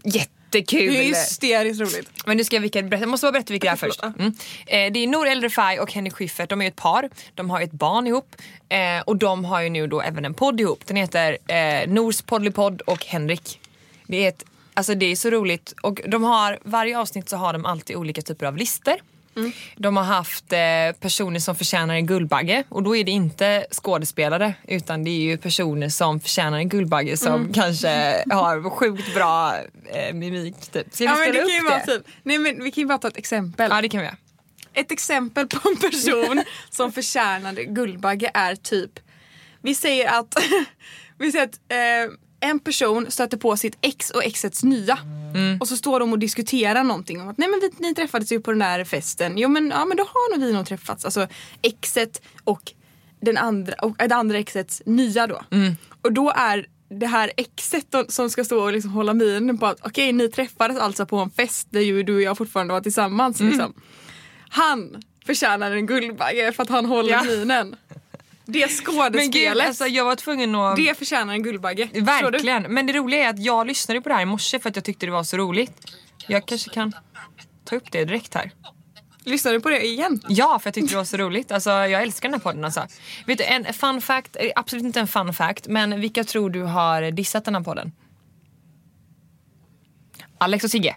jättekul. 0.57 0.93
det 0.93 0.99
är 0.99 1.03
hysteriskt 1.03 1.81
roligt. 1.81 2.09
Men 2.25 2.37
nu 2.37 2.43
ska 2.43 2.55
jag, 2.55 2.61
vilka, 2.61 2.81
berätta, 2.81 3.01
jag 3.01 3.09
måste 3.09 3.25
bara 3.25 3.31
berätta 3.31 3.53
vilka 3.53 3.67
det 3.67 3.71
är 3.71 3.75
först. 3.75 4.03
Mm. 4.03 4.33
Eh, 4.65 4.93
det 4.93 4.99
är 4.99 5.07
Nour 5.07 5.27
El 5.27 5.41
Refai 5.41 5.79
och 5.79 5.93
Henrik 5.93 6.13
Schyffert, 6.13 6.49
de 6.49 6.61
är 6.61 6.67
ett 6.67 6.75
par. 6.75 7.09
De 7.35 7.49
har 7.49 7.61
ett 7.61 7.71
barn 7.71 8.07
ihop. 8.07 8.35
Eh, 8.69 9.01
och 9.05 9.17
de 9.17 9.45
har 9.45 9.61
ju 9.61 9.69
nu 9.69 9.87
då 9.87 10.01
även 10.01 10.25
en 10.25 10.33
podd 10.33 10.59
ihop. 10.59 10.85
Den 10.85 10.97
heter 10.97 11.37
eh, 11.47 11.87
Nors 11.87 12.21
Poddlypodd 12.21 12.81
och 12.81 13.05
Henrik. 13.05 13.59
Det 14.07 14.23
är 14.23 14.29
ett 14.29 14.43
Alltså 14.75 14.95
det 14.95 15.05
är 15.05 15.15
så 15.15 15.29
roligt. 15.29 15.73
Och 15.81 16.01
de 16.07 16.23
har, 16.23 16.59
varje 16.63 16.99
avsnitt 16.99 17.29
så 17.29 17.37
har 17.37 17.53
de 17.53 17.65
alltid 17.65 17.95
olika 17.95 18.21
typer 18.21 18.45
av 18.45 18.57
listor. 18.57 18.93
De 19.75 19.97
har 19.97 20.03
haft 20.03 20.53
eh, 20.53 20.59
personer 20.99 21.39
som 21.39 21.55
förtjänar 21.55 21.95
en 21.95 22.05
Guldbagge 22.07 22.63
och 22.69 22.83
då 22.83 22.95
är 22.95 23.03
det 23.03 23.11
inte 23.11 23.65
skådespelare 23.71 24.53
utan 24.67 25.03
det 25.03 25.09
är 25.09 25.21
ju 25.21 25.37
personer 25.37 25.89
som 25.89 26.19
förtjänar 26.19 26.57
en 26.57 26.69
Guldbagge 26.69 27.17
som 27.17 27.53
kanske 27.53 28.23
har 28.31 28.69
sjukt 28.69 29.13
bra 29.15 29.55
eh, 29.85 30.13
mimik. 30.13 30.55
Typ. 30.71 30.87
Ska 30.91 31.03
vi 31.03 31.05
Ja, 31.05 31.15
men 31.15 31.23
spela 31.29 31.43
upp 31.43 31.49
det? 31.49 31.69
vara 31.69 31.79
typ, 31.79 32.07
nej 32.23 32.37
men 32.37 32.63
vi 32.63 32.71
kan 32.71 32.81
ju 32.81 32.87
bara 32.87 32.97
ta 32.97 33.07
ett 33.07 33.17
exempel. 33.17 33.71
Ja 33.71 33.81
det 33.81 33.89
kan 33.89 33.99
vi 33.99 34.05
göra. 34.05 34.17
Ett 34.73 34.91
exempel 34.91 35.47
på 35.47 35.69
en 35.69 35.77
person 35.77 36.43
som 36.69 36.91
förtjänade 36.91 37.63
Guldbagge 37.63 38.31
är 38.33 38.55
typ, 38.55 38.91
vi 39.61 39.75
säger 39.75 40.19
att, 40.19 40.35
vi 41.17 41.31
säger 41.31 41.45
att 41.45 41.55
eh, 41.55 42.13
en 42.43 42.59
person 42.59 43.11
stöter 43.11 43.37
på 43.37 43.57
sitt 43.57 43.77
ex 43.81 44.09
och 44.09 44.23
exets 44.23 44.63
nya. 44.63 44.99
Och 45.59 45.67
så 45.67 45.77
står 45.77 45.99
de 45.99 46.11
och 46.13 46.19
diskuterar 46.19 46.83
någonting 46.83 47.21
om 47.21 47.27
att 47.29 47.37
nej 47.37 47.49
men 47.49 47.59
vi, 47.59 47.71
ni 47.87 47.95
träffades 47.95 48.31
ju 48.31 48.39
på 48.39 48.51
den 48.51 48.59
där 48.59 48.83
festen. 48.83 49.37
Jo 49.37 49.49
men, 49.49 49.69
ja, 49.69 49.85
men 49.85 49.97
då 49.97 50.03
har 50.03 50.37
nog 50.37 50.47
vi 50.47 50.53
nog 50.53 50.65
träffats. 50.65 51.05
Alltså 51.05 51.27
exet 51.61 52.21
och 52.43 52.71
den 53.21 53.37
andra, 53.37 53.73
och 53.81 53.95
det 53.97 54.15
andra 54.15 54.37
exets 54.37 54.81
nya 54.85 55.27
då. 55.27 55.41
Och 56.01 56.13
då 56.13 56.29
är 56.35 56.67
det 56.89 57.07
här 57.07 57.31
exet 57.37 57.95
som 58.09 58.29
ska 58.29 58.43
stå 58.43 58.63
och 58.63 58.73
liksom 58.73 58.91
hålla 58.91 59.13
minen 59.13 59.57
på 59.57 59.65
att 59.65 59.77
okej 59.81 60.11
ni 60.13 60.29
träffades 60.31 60.77
alltså 60.79 61.05
på 61.05 61.17
en 61.17 61.29
fest 61.29 61.67
där 61.71 61.79
ju 61.81 62.03
du 62.03 62.15
och 62.15 62.21
jag 62.21 62.37
fortfarande 62.37 62.73
var 62.73 62.81
tillsammans. 62.81 63.39
Liksom. 63.39 63.73
Han 64.49 65.01
förtjänar 65.25 65.71
en 65.71 65.85
Guldbagge 65.85 66.51
för 66.51 66.63
att 66.63 66.69
han 66.69 66.85
håller 66.85 67.09
Ja. 67.11 67.23
minen. 67.23 67.75
Det 68.45 68.59
Men 68.59 68.69
gud, 68.69 68.85
skådespelet, 68.85 69.67
alltså, 69.67 69.87
jag 69.87 70.05
var 70.05 70.15
tvungen 70.15 70.55
att... 70.55 70.75
det 70.75 70.97
förtjänar 70.97 71.33
en 71.33 71.43
Guldbagge. 71.43 71.89
Verkligen. 71.93 72.63
Men 72.63 72.85
det 72.85 72.93
roliga 72.93 73.25
är 73.25 73.29
att 73.29 73.39
jag 73.39 73.67
lyssnade 73.67 74.01
på 74.01 74.09
det 74.09 74.15
här 74.15 74.21
i 74.21 74.25
morse 74.25 74.59
för 74.59 74.69
att 74.69 74.75
jag 74.75 74.85
tyckte 74.85 75.05
det 75.05 75.11
var 75.11 75.23
så 75.23 75.37
roligt. 75.37 75.71
Jag 76.27 76.45
kanske 76.45 76.69
kan 76.69 76.93
ta 77.65 77.75
upp 77.75 77.91
det 77.91 78.05
direkt 78.05 78.33
här. 78.33 78.51
Lyssnar 79.25 79.53
du 79.53 79.59
på 79.59 79.69
det 79.69 79.85
igen? 79.85 80.21
Ja, 80.27 80.59
för 80.59 80.67
jag 80.67 80.73
tyckte 80.73 80.93
det 80.93 80.97
var 80.97 81.05
så 81.05 81.17
roligt. 81.17 81.51
Alltså, 81.51 81.69
jag 81.69 82.01
älskar 82.01 82.29
den 82.29 82.33
här 82.33 82.43
podden. 82.43 82.65
Alltså. 82.65 82.87
Vet 83.25 83.37
du, 83.37 83.43
en 83.43 83.73
fun 83.73 84.01
fact, 84.01 84.35
eh, 84.39 84.51
absolut 84.55 84.85
inte 84.85 84.99
en 84.99 85.07
fun 85.07 85.33
fact, 85.33 85.67
men 85.67 86.01
vilka 86.01 86.23
tror 86.23 86.49
du 86.49 86.61
har 86.61 87.11
dissat 87.11 87.45
den 87.45 87.55
här 87.55 87.61
podden? 87.61 87.91
Alex 90.37 90.63
och 90.63 90.71
Sigge, 90.71 90.95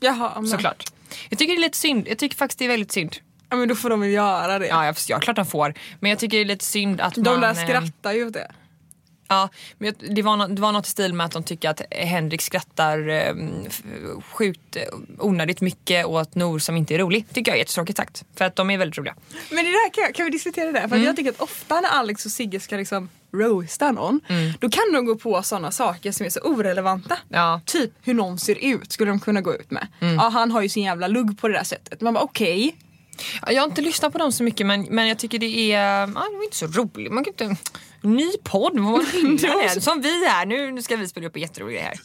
Jaha, 0.00 0.32
men, 0.34 0.48
såklart. 0.48 0.84
Jag 1.28 1.38
tycker 1.38 1.52
det 1.52 1.58
är 1.58 1.60
lite 1.60 1.78
synd. 1.78 2.08
Jag 2.08 2.18
tycker 2.18 2.36
faktiskt 2.36 2.58
det 2.58 2.64
är 2.64 2.68
väldigt 2.68 2.92
synd. 2.92 3.16
Ja, 3.50 3.56
men 3.56 3.68
då 3.68 3.74
får 3.74 3.90
de 3.90 4.00
väl 4.00 4.10
göra 4.10 4.58
det. 4.58 4.66
Ja, 4.66 4.86
jag, 4.86 4.96
ja 5.08 5.18
klart 5.20 5.36
de 5.36 5.46
får. 5.46 5.74
Men 6.00 6.10
jag 6.10 6.18
tycker 6.18 6.36
det 6.36 6.42
är 6.42 6.44
lite 6.44 6.64
synd 6.64 7.00
att 7.00 7.14
de 7.14 7.22
man... 7.30 7.40
där 7.40 7.48
eh, 7.48 7.54
skrattar 7.66 8.12
ju 8.12 8.26
åt 8.26 8.32
det. 8.32 8.50
Ja, 9.28 9.48
men 9.78 9.94
det 10.10 10.22
var, 10.22 10.36
nå- 10.36 10.46
det 10.48 10.62
var 10.62 10.72
något 10.72 10.86
i 10.86 10.90
stil 10.90 11.14
med 11.14 11.26
att 11.26 11.32
de 11.32 11.42
tycker 11.42 11.70
att 11.70 11.80
Henrik 11.90 12.42
skrattar 12.42 13.08
eh, 13.08 13.34
f- 13.66 13.82
sjukt 14.32 14.76
eh, 14.76 14.82
onödigt 15.18 15.60
mycket 15.60 16.06
åt 16.06 16.34
Nor 16.34 16.58
som 16.58 16.76
inte 16.76 16.94
är 16.94 16.98
rolig. 16.98 17.24
Tycker 17.32 17.50
jag 17.50 17.56
är 17.56 17.58
jättetråkigt 17.58 17.96
sagt. 17.96 18.24
För 18.34 18.44
att 18.44 18.56
de 18.56 18.70
är 18.70 18.78
väldigt 18.78 18.98
roliga. 18.98 19.14
Men 19.50 19.64
det 19.64 19.70
där 19.70 19.90
kan, 19.92 20.12
kan 20.12 20.24
vi 20.24 20.30
diskutera 20.30 20.72
det? 20.72 20.80
För 20.80 20.86
Mm. 20.96 21.02
jag 21.02 21.16
tycker 21.16 21.30
att 21.30 21.40
ofta 21.40 21.80
när 21.80 21.88
Alex 21.88 22.24
och 22.26 22.32
Sigge 22.32 22.60
ska 22.60 22.76
liksom 22.76 23.08
roasta 23.34 23.92
någon, 23.92 24.20
Mm. 24.28 24.52
då 24.60 24.68
kan 24.70 24.92
de 24.92 25.04
gå 25.06 25.16
på 25.16 25.42
sådana 25.42 25.70
saker 25.70 26.12
som 26.12 26.26
är 26.26 26.30
så 26.30 26.40
orelevanta. 26.40 27.18
Ja. 27.28 27.60
Typ 27.64 27.90
hur 28.02 28.14
någon 28.14 28.38
ser 28.38 28.64
ut 28.64 28.92
skulle 28.92 29.10
de 29.10 29.20
kunna 29.20 29.40
gå 29.40 29.54
ut 29.54 29.70
med. 29.70 29.86
Mm. 30.00 30.14
Ja, 30.14 30.28
han 30.28 30.50
har 30.50 30.62
ju 30.62 30.68
sin 30.68 30.82
jävla 30.82 31.06
lugg 31.08 31.40
på 31.40 31.48
det 31.48 31.54
där 31.54 31.64
sättet. 31.64 32.00
Man 32.00 32.14
bara 32.14 32.24
okej. 32.24 32.76
Ja, 32.78 32.85
Jag 33.46 33.62
har 33.62 33.68
inte 33.68 33.80
lyssnat 33.80 34.12
på 34.12 34.18
dem 34.18 34.32
så 34.32 34.42
mycket 34.42 34.66
men, 34.66 34.82
men 34.82 35.08
jag 35.08 35.18
tycker 35.18 35.38
det 35.38 35.72
är, 35.72 36.00
ja, 36.00 36.06
det 36.06 36.36
är 36.36 36.44
inte 36.44 36.56
så 36.56 36.66
roligt. 36.66 37.12
Man 37.12 37.24
kan 37.24 37.32
inte, 37.32 37.56
ny 38.00 38.32
podd, 38.44 38.78
vad 38.78 39.04
det? 39.40 39.80
Som 39.80 40.00
vi 40.02 40.24
är. 40.24 40.46
Nu, 40.46 40.70
nu 40.70 40.82
ska 40.82 40.96
vi 40.96 41.08
spela 41.08 41.26
upp 41.26 41.36
en 41.36 41.42
jätterolig 41.42 41.74
grej 41.74 41.84
här. 41.84 42.00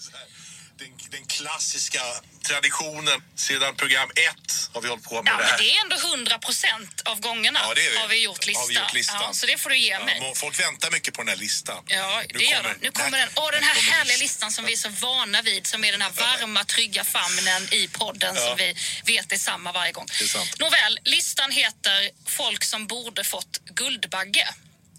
Den, 0.77 0.87
den 1.11 1.25
klassiska 1.27 1.99
traditionen 2.47 3.21
sedan 3.35 3.75
program 3.75 4.09
ett 4.09 4.60
har 4.73 4.81
vi 4.81 4.87
hållit 4.89 5.03
på 5.03 5.23
med 5.23 5.33
Ja, 5.33 5.37
det 5.37 5.43
här. 5.43 5.57
det 5.57 5.71
är 5.77 5.81
ändå 5.83 5.95
100 5.95 6.39
procent 6.39 7.01
av 7.05 7.19
gångerna 7.19 7.59
Ja, 7.63 7.73
det 7.73 7.85
är 7.87 7.91
vi. 7.91 7.97
har 7.97 8.07
vi 8.07 8.23
gjort 8.23 8.45
listan. 8.45 8.61
Har 8.61 8.67
vi 8.67 8.75
gjort 8.79 8.93
listan. 8.93 9.21
Ja, 9.21 9.33
så 9.33 9.45
det 9.45 9.57
får 9.57 9.69
du 9.69 9.77
ge 9.77 9.99
mig. 9.99 10.17
Ja, 10.21 10.33
folk 10.35 10.59
väntar 10.59 10.91
mycket 10.91 11.13
på 11.13 11.21
den 11.21 11.27
här 11.29 11.35
listan. 11.35 11.83
Ja, 11.87 12.23
det 12.29 12.43
gör 12.43 12.63
de. 12.63 12.73
Nu 12.81 12.91
kommer 12.91 13.17
den. 13.17 13.29
Och 13.33 13.51
den 13.51 13.63
här 13.63 13.75
kommer 13.75 13.91
härliga 13.91 14.17
listan. 14.17 14.19
listan 14.19 14.51
som 14.51 14.65
vi 14.65 14.73
är 14.73 14.77
så 14.77 14.89
vana 14.89 15.41
vid, 15.41 15.67
som 15.67 15.83
är 15.83 15.91
den 15.91 16.01
här 16.01 16.11
varma, 16.11 16.63
trygga 16.63 17.03
famnen 17.03 17.73
i 17.73 17.87
podden 17.87 18.35
som 18.35 18.57
vi 18.57 18.75
vet 19.05 19.31
är 19.31 19.37
samma 19.37 19.71
varje 19.71 19.91
gång. 19.91 20.05
Det 20.19 20.23
är 20.23 20.27
sant. 20.27 20.59
Nåväl, 20.59 20.99
listan 21.03 21.51
heter 21.51 22.09
Folk 22.25 22.63
som 22.63 22.87
borde 22.87 23.23
fått 23.23 23.59
Guldbagge. 23.65 24.47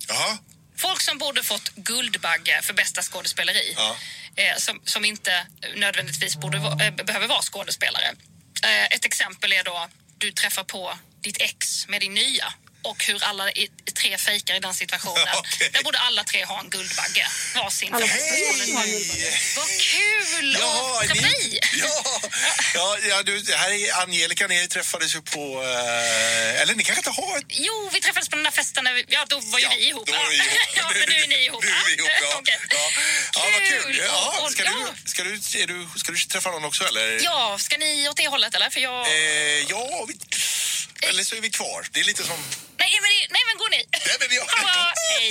Jaha, 0.09 0.39
Folk 0.77 1.01
som 1.01 1.19
borde 1.19 1.43
fått 1.43 1.69
Guldbagge 1.75 2.63
för 2.63 2.75
bästa 2.75 3.03
skådespeleri. 3.03 3.75
Ja. 3.77 3.97
Eh, 4.37 4.57
som, 4.57 4.81
som 4.85 5.05
inte 5.05 5.47
nödvändigtvis 5.75 6.37
borde 6.37 6.59
va, 6.59 6.79
eh, 6.85 6.91
behöver 7.05 7.27
vara 7.27 7.43
skådespelare. 7.43 8.15
Eh, 8.65 8.85
ett 8.85 9.05
exempel 9.05 9.53
är 9.53 9.65
då 9.65 9.89
du 10.19 10.33
träffar 10.33 10.65
på 10.65 10.93
ditt 11.21 11.41
ex 11.41 11.89
med 11.89 12.01
din 12.01 12.15
nya 12.15 12.45
och 12.85 13.05
hur 13.05 13.25
alla 13.25 13.51
i, 13.53 13.69
tre 13.95 14.19
fejkar 14.19 14.55
i 14.55 14.59
den 14.61 14.75
situationen. 14.75 15.29
Okej. 15.39 15.71
Där 15.73 15.83
borde 15.83 15.99
alla 15.99 16.25
tre 16.25 16.45
ha 16.45 16.61
en 16.61 16.71
Guldbagge. 16.71 17.27
Varsin. 17.55 17.95
Alla 17.95 18.07
Guldbagge. 18.07 19.39
Vad 19.57 19.69
kul 19.69 20.57
att 20.57 21.05
ska 21.05 21.15
ni- 21.15 21.21
bli! 21.21 21.61
Ja, 21.73 22.21
ja, 22.75 22.99
ja 23.09 23.23
du, 23.23 23.45
här 23.57 23.71
är 23.71 24.03
Angelica, 24.03 24.47
ni 24.47 24.69
träffades 24.69 25.15
ju 25.15 25.21
på... 25.23 25.63
Eh, 25.63 26.61
eller 26.63 26.75
ni 26.75 26.85
kanske 26.85 27.01
inte 27.01 27.21
har 27.23 27.39
ett... 27.39 27.45
Jo, 27.49 27.91
vi 27.93 28.01
träffades 28.01 28.29
på 28.29 28.37
den 28.37 28.45
där 28.45 28.51
festen. 28.51 28.85
När 28.85 28.93
vi, 28.95 29.05
ja, 29.09 29.25
då 29.29 29.41
var 29.41 29.59
ju 29.59 29.65
Ja, 29.65 29.73
vi 29.77 29.89
ihop. 29.89 30.07
då 30.07 30.13
var 30.13 30.29
vi 30.31 30.37
ihop. 30.37 30.53
ja, 30.77 30.91
men 30.95 31.09
nu 31.09 31.23
är 31.23 31.27
ni 31.27 31.45
ihop. 31.45 31.65
Nu 31.65 31.71
är 31.71 31.87
vi 31.87 31.95
ihop, 31.95 32.11
ja. 32.23 32.37
Okej. 32.39 32.59
ja. 32.71 32.91
ja 33.35 33.41
vad 33.53 33.69
kul. 33.69 33.83
Kul. 33.83 33.97
Ja, 34.07 34.39
Och- 34.43 34.53
ska, 34.53 34.65
ja. 34.65 34.73
du, 35.05 35.11
ska, 35.11 35.23
du, 35.25 35.35
är 35.35 35.67
du, 35.67 35.89
ska 35.99 36.13
du 36.13 36.19
träffa 36.19 36.51
någon 36.51 36.65
också 36.65 36.85
eller? 36.85 37.21
Ja, 37.25 37.59
ska 37.59 37.77
ni 37.79 38.09
åt 38.09 38.17
det 38.17 38.29
hållet 38.29 38.55
eller? 38.55 38.71
För 38.71 38.81
jag... 38.81 39.07
Eh, 39.07 39.61
ja, 39.69 40.05
vi, 40.09 40.15
eller 41.09 41.25
så 41.25 41.35
är 41.37 41.41
vi 41.41 41.51
kvar. 41.51 41.87
Det 41.93 42.01
är 42.01 42.05
lite 42.05 42.25
som... 42.25 42.45
Nej, 42.83 42.93
men, 43.05 43.13
nej, 43.35 43.43
men 43.49 43.55
gå 43.61 43.67
ni. 43.75 43.81
Nej, 44.07 44.17
men 44.21 44.31
jag... 44.39 44.47
Hej. 45.13 45.29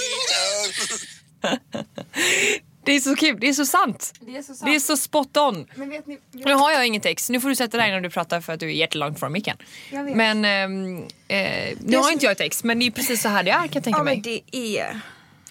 Det 2.85 2.91
är 2.91 2.99
så 2.99 3.15
kul, 3.15 3.37
det 3.39 3.49
är 3.49 3.53
så 3.53 3.65
sant. 3.65 4.13
Det 4.21 4.37
är 4.37 4.41
så 4.41 4.53
sant. 4.55 4.61
Det 4.65 4.75
är 4.75 4.79
så 4.79 4.97
spot 4.97 5.37
on. 5.37 5.67
Men 5.75 5.89
vet 5.89 6.07
ni, 6.07 6.19
Nu 6.31 6.53
har 6.53 6.71
jag 6.71 6.87
inget 6.87 7.05
ex, 7.05 7.29
nu 7.29 7.41
får 7.41 7.49
du 7.49 7.55
sätta 7.55 7.77
dig 7.77 7.91
när 7.91 8.01
du 8.01 8.09
pratar 8.09 8.41
för 8.41 8.53
att 8.53 8.59
du 8.59 8.65
är 8.65 8.73
jättelångt 8.73 9.19
från 9.19 9.31
micken. 9.31 9.57
Vet. 9.91 10.15
Men 10.15 10.45
ehm, 10.45 10.97
eh, 11.27 11.77
nu 11.79 11.97
har 11.97 12.03
så- 12.03 12.11
inte 12.11 12.25
jag 12.25 12.41
ex 12.41 12.63
men 12.63 12.79
det 12.79 12.85
är 12.87 12.91
precis 12.91 13.21
så 13.21 13.29
här 13.29 13.43
det 13.43 13.51
är 13.51 13.59
kan 13.59 13.69
jag 13.73 13.83
tänka 13.83 13.99
ja, 13.99 14.03
mig. 14.03 14.15
men 14.15 14.21
det 14.21 14.41
är... 14.77 14.99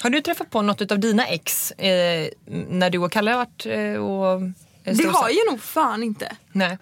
Har 0.00 0.11
du 0.11 0.21
träffat 0.21 0.50
på 0.50 0.62
något 0.62 0.92
av 0.92 0.99
dina 0.99 1.26
ex 1.26 1.71
eh, 1.71 2.28
när 2.71 2.90
du 2.90 2.99
och 2.99 3.12
Kalle 3.12 3.30
har 3.30 3.38
varit 3.38 3.66
eh, 3.66 4.02
och 4.04 4.42
eh, 4.85 4.97
Det 4.97 5.07
har 5.09 5.28
jag 5.28 5.50
nog 5.50 5.62
fan 5.62 6.02
inte. 6.02 6.37
Nej. 6.52 6.78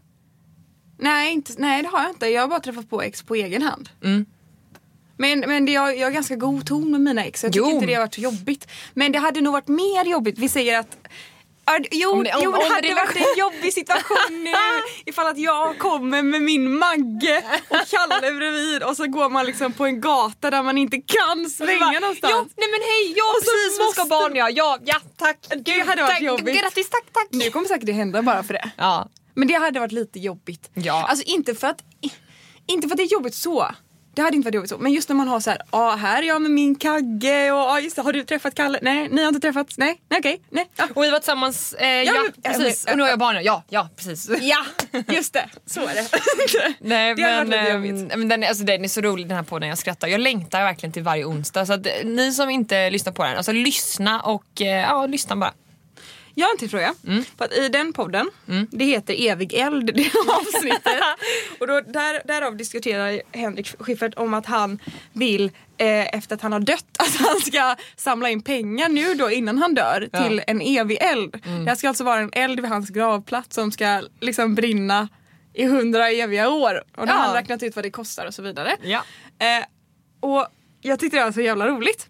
Nej, 0.98 1.32
inte, 1.32 1.52
nej 1.58 1.82
det 1.82 1.88
har 1.88 2.02
jag 2.02 2.10
inte. 2.10 2.26
Jag 2.26 2.42
har 2.42 2.48
bara 2.48 2.60
träffat 2.60 2.90
på 2.90 3.02
ex 3.02 3.22
på 3.22 3.34
egen 3.34 3.62
hand. 3.62 3.88
Mm. 4.04 4.26
Men, 5.18 5.40
men 5.40 5.64
det, 5.66 5.72
jag, 5.72 5.98
jag 5.98 6.06
har 6.06 6.10
ganska 6.12 6.36
god 6.36 6.66
ton 6.66 6.90
med 6.90 7.00
mina 7.00 7.24
ex. 7.24 7.42
Jag 7.44 7.52
tycker 7.52 7.66
Jo. 7.66 7.72
inte 7.74 7.86
det 7.86 7.94
har 7.94 8.00
varit 8.00 8.14
så 8.14 8.20
jobbigt. 8.20 8.66
Men 8.94 9.12
det 9.12 9.18
hade 9.18 9.40
nog 9.40 9.52
varit 9.52 9.68
mer 9.68 10.04
jobbigt. 10.04 10.38
Vi 10.38 10.48
säger 10.48 10.78
att 10.78 10.96
Jo, 11.90 12.10
Om 12.12 12.24
det- 12.24 12.34
om- 12.34 12.40
jo 12.44 12.52
det 12.52 12.64
hade 12.74 12.94
varit 12.94 13.16
en 13.16 13.38
jobbig 13.38 13.72
situation 13.74 14.44
nu 14.44 14.52
ifall 15.06 15.26
att 15.26 15.38
jag 15.38 15.78
kommer 15.78 16.22
med 16.22 16.42
min 16.42 16.78
Magge 16.78 17.42
och 17.68 17.76
Kalle 17.90 18.32
bredvid 18.32 18.82
och 18.82 18.96
så 18.96 19.06
går 19.06 19.28
man 19.30 19.46
liksom 19.46 19.72
på 19.72 19.86
en 19.86 20.00
gata 20.00 20.50
där 20.50 20.62
man 20.62 20.78
inte 20.78 20.96
kan 20.96 21.50
svänga 21.50 21.80
bara, 21.80 22.00
någonstans. 22.00 22.32
Ja, 22.32 22.46
nej 22.56 22.68
men 22.70 22.80
hej, 22.80 23.14
ja 23.16 23.24
Och 23.24 23.34
precis, 23.40 23.78
vi 23.80 23.92
ska 23.92 24.02
måste- 24.02 24.08
barn 24.10 24.36
ja. 24.36 24.50
Ja, 24.50 24.78
ja 24.84 25.00
tack. 25.16 25.38
Det 25.64 25.80
hade 25.80 26.02
varit 26.02 26.12
tack. 26.14 26.22
jobbigt. 26.22 26.60
Grattis, 26.62 26.90
tack, 26.90 27.04
tack. 27.12 27.28
Nu 27.30 27.50
kommer 27.50 27.68
säkert 27.68 27.86
det 27.86 27.92
hända 27.92 28.22
bara 28.22 28.42
för 28.42 28.54
det. 28.54 28.70
Ja. 28.76 29.08
Men 29.34 29.48
det 29.48 29.54
hade 29.54 29.80
varit 29.80 29.92
lite 29.92 30.18
jobbigt. 30.18 30.70
Ja. 30.74 31.06
Alltså 31.08 31.24
inte 31.24 31.54
för 31.54 31.66
att 31.68 31.82
inte 32.66 32.88
för 32.88 32.94
att 32.94 32.98
det 32.98 33.02
är 33.04 33.12
jobbigt 33.12 33.34
så. 33.34 33.68
Det 34.18 34.22
hade 34.22 34.36
inte 34.36 34.46
varit 34.46 34.54
jobbigt 34.54 34.70
så. 34.70 34.78
Men 34.78 34.92
just 34.92 35.08
när 35.08 35.16
man 35.16 35.28
har 35.28 35.40
så 35.40 35.50
här, 35.50 35.62
ja 35.72 35.90
här 35.94 36.22
är 36.22 36.26
jag 36.26 36.42
med 36.42 36.50
min 36.50 36.74
Kagge 36.74 37.52
och 37.52 37.58
ja 37.58 37.80
just 37.80 37.96
det, 37.96 38.02
har 38.02 38.12
du 38.12 38.24
träffat 38.24 38.54
Kalle? 38.54 38.78
Nej, 38.82 39.08
ni 39.08 39.22
har 39.22 39.28
inte 39.28 39.40
träffats? 39.40 39.78
Nej, 39.78 40.00
nej 40.08 40.18
okej, 40.20 40.40
nej. 40.50 40.68
Ja. 40.76 40.84
Och 40.94 41.02
vi 41.04 41.10
var 41.10 41.18
tillsammans, 41.18 41.72
eh, 41.72 41.88
ja, 41.88 42.12
men- 42.42 42.52
precis. 42.54 42.84
Och 42.84 42.96
nu 42.96 43.02
har 43.02 43.10
jag 43.10 43.18
barn 43.18 43.44
ja. 43.44 43.62
Ja, 43.68 43.88
precis. 43.96 44.30
ja, 44.40 44.64
just 45.08 45.32
det. 45.32 45.48
Så 45.66 45.80
är 45.80 45.94
det. 45.94 46.08
Nej 46.80 47.14
det 47.14 47.22
men, 47.22 47.50
varit 47.50 47.72
jobbigt. 47.72 48.16
men 48.18 48.28
den, 48.28 48.42
är- 48.42 48.48
alltså, 48.48 48.64
den 48.64 48.84
är 48.84 48.88
så 48.88 49.00
rolig 49.00 49.28
den 49.28 49.36
här 49.36 49.44
podden, 49.44 49.68
jag 49.68 49.78
skrattar. 49.78 50.08
Jag 50.08 50.20
längtar 50.20 50.62
verkligen 50.62 50.92
till 50.92 51.02
varje 51.02 51.24
onsdag. 51.24 51.66
Så 51.66 51.72
att, 51.72 51.86
eh, 51.86 51.92
ni 52.04 52.32
som 52.32 52.50
inte 52.50 52.90
lyssnar 52.90 53.12
på 53.12 53.22
den, 53.24 53.36
alltså 53.36 53.52
lyssna 53.52 54.20
och 54.20 54.60
eh, 54.62 54.66
ja, 54.66 55.06
lyssna 55.06 55.36
bara. 55.36 55.52
Jag 56.38 56.46
har 56.46 56.52
en 56.52 56.58
till 56.58 56.70
fråga. 56.70 56.94
Mm. 57.06 57.24
För 57.38 57.44
att 57.44 57.52
i 57.52 57.68
den 57.68 57.92
podden, 57.92 58.30
det 58.70 58.84
heter 58.84 59.28
Evig 59.28 59.54
eld, 59.54 59.94
det 59.94 60.10
avsnittet. 60.28 61.02
och 61.60 61.66
då, 61.66 61.80
där, 61.80 62.22
därav 62.26 62.56
diskuterar 62.56 63.22
Henrik 63.32 63.74
Schyffert 63.78 64.14
om 64.16 64.34
att 64.34 64.46
han 64.46 64.78
vill 65.12 65.44
eh, 65.76 66.14
efter 66.16 66.34
att 66.34 66.42
han 66.42 66.52
har 66.52 66.60
dött 66.60 66.84
att 66.98 67.16
han 67.16 67.40
ska 67.40 67.76
samla 67.96 68.30
in 68.30 68.42
pengar 68.42 68.88
nu 68.88 69.14
då 69.14 69.30
innan 69.30 69.58
han 69.58 69.74
dör 69.74 70.08
Ja. 70.12 70.22
till 70.24 70.42
en 70.46 70.60
evig 70.60 70.98
eld. 71.00 71.42
Mm. 71.46 71.64
Det 71.64 71.70
här 71.70 71.76
ska 71.76 71.88
alltså 71.88 72.04
vara 72.04 72.20
en 72.20 72.30
eld 72.32 72.60
vid 72.60 72.70
hans 72.70 72.90
gravplats 72.90 73.54
som 73.54 73.72
ska 73.72 74.02
liksom 74.20 74.54
brinna 74.54 75.08
i 75.54 75.64
hundra 75.64 76.10
eviga 76.10 76.48
år. 76.48 76.84
Och 76.96 77.06
då 77.06 77.12
har 77.12 77.18
Ja. 77.20 77.24
han 77.26 77.34
räknat 77.34 77.62
ut 77.62 77.76
vad 77.76 77.84
det 77.84 77.90
kostar 77.90 78.26
och 78.26 78.34
så 78.34 78.42
vidare. 78.42 78.76
Ja. 78.82 79.02
Eh, 79.38 79.64
och 80.20 80.46
jag 80.80 80.98
tyckte 81.00 81.16
det 81.18 81.24
var 81.24 81.32
så 81.32 81.40
jävla 81.40 81.66
roligt. 81.68 82.06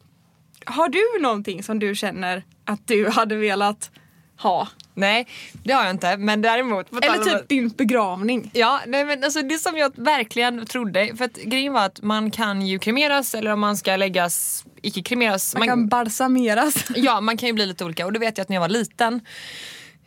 Har 0.66 0.88
du 0.88 1.22
någonting 1.22 1.62
som 1.62 1.78
du 1.78 1.94
känner 1.94 2.42
att 2.64 2.86
du 2.88 3.08
hade 3.08 3.36
velat 3.36 3.90
ha. 4.38 4.68
Nej, 4.94 5.26
det 5.64 5.72
har 5.72 5.82
jag 5.82 5.90
inte. 5.90 6.16
Men 6.16 6.42
däremot... 6.42 6.90
på 6.90 6.98
Eller 6.98 7.24
typ 7.24 7.48
din 7.48 7.68
begravning. 7.68 8.50
Ja, 8.54 8.80
nej 8.86 9.04
men 9.04 9.24
alltså 9.24 9.42
det 9.42 9.58
som 9.58 9.76
jag 9.76 9.92
verkligen 9.96 10.66
trodde, 10.66 11.16
för 11.16 11.24
att 11.24 11.36
grejen 11.36 11.72
var 11.72 11.84
att 11.84 12.02
man 12.02 12.30
kan 12.30 12.66
ju 12.66 12.78
kremeras 12.78 13.34
eller 13.34 13.52
om 13.52 13.60
man 13.60 13.76
ska 13.76 13.96
läggas, 13.96 14.64
icke 14.82 15.02
kremeras. 15.02 15.54
Man 15.58 15.68
kan 15.68 15.88
balsameras. 15.88 16.84
Ja, 16.96 17.20
man 17.20 17.36
kan 17.36 17.46
ju 17.46 17.52
bli 17.52 17.66
lite 17.66 17.84
olika 17.84 18.06
och 18.06 18.12
det 18.12 18.18
vet 18.18 18.38
jag 18.38 18.42
att 18.42 18.48
när 18.48 18.56
jag 18.56 18.60
var 18.60 18.68
liten 18.68 19.20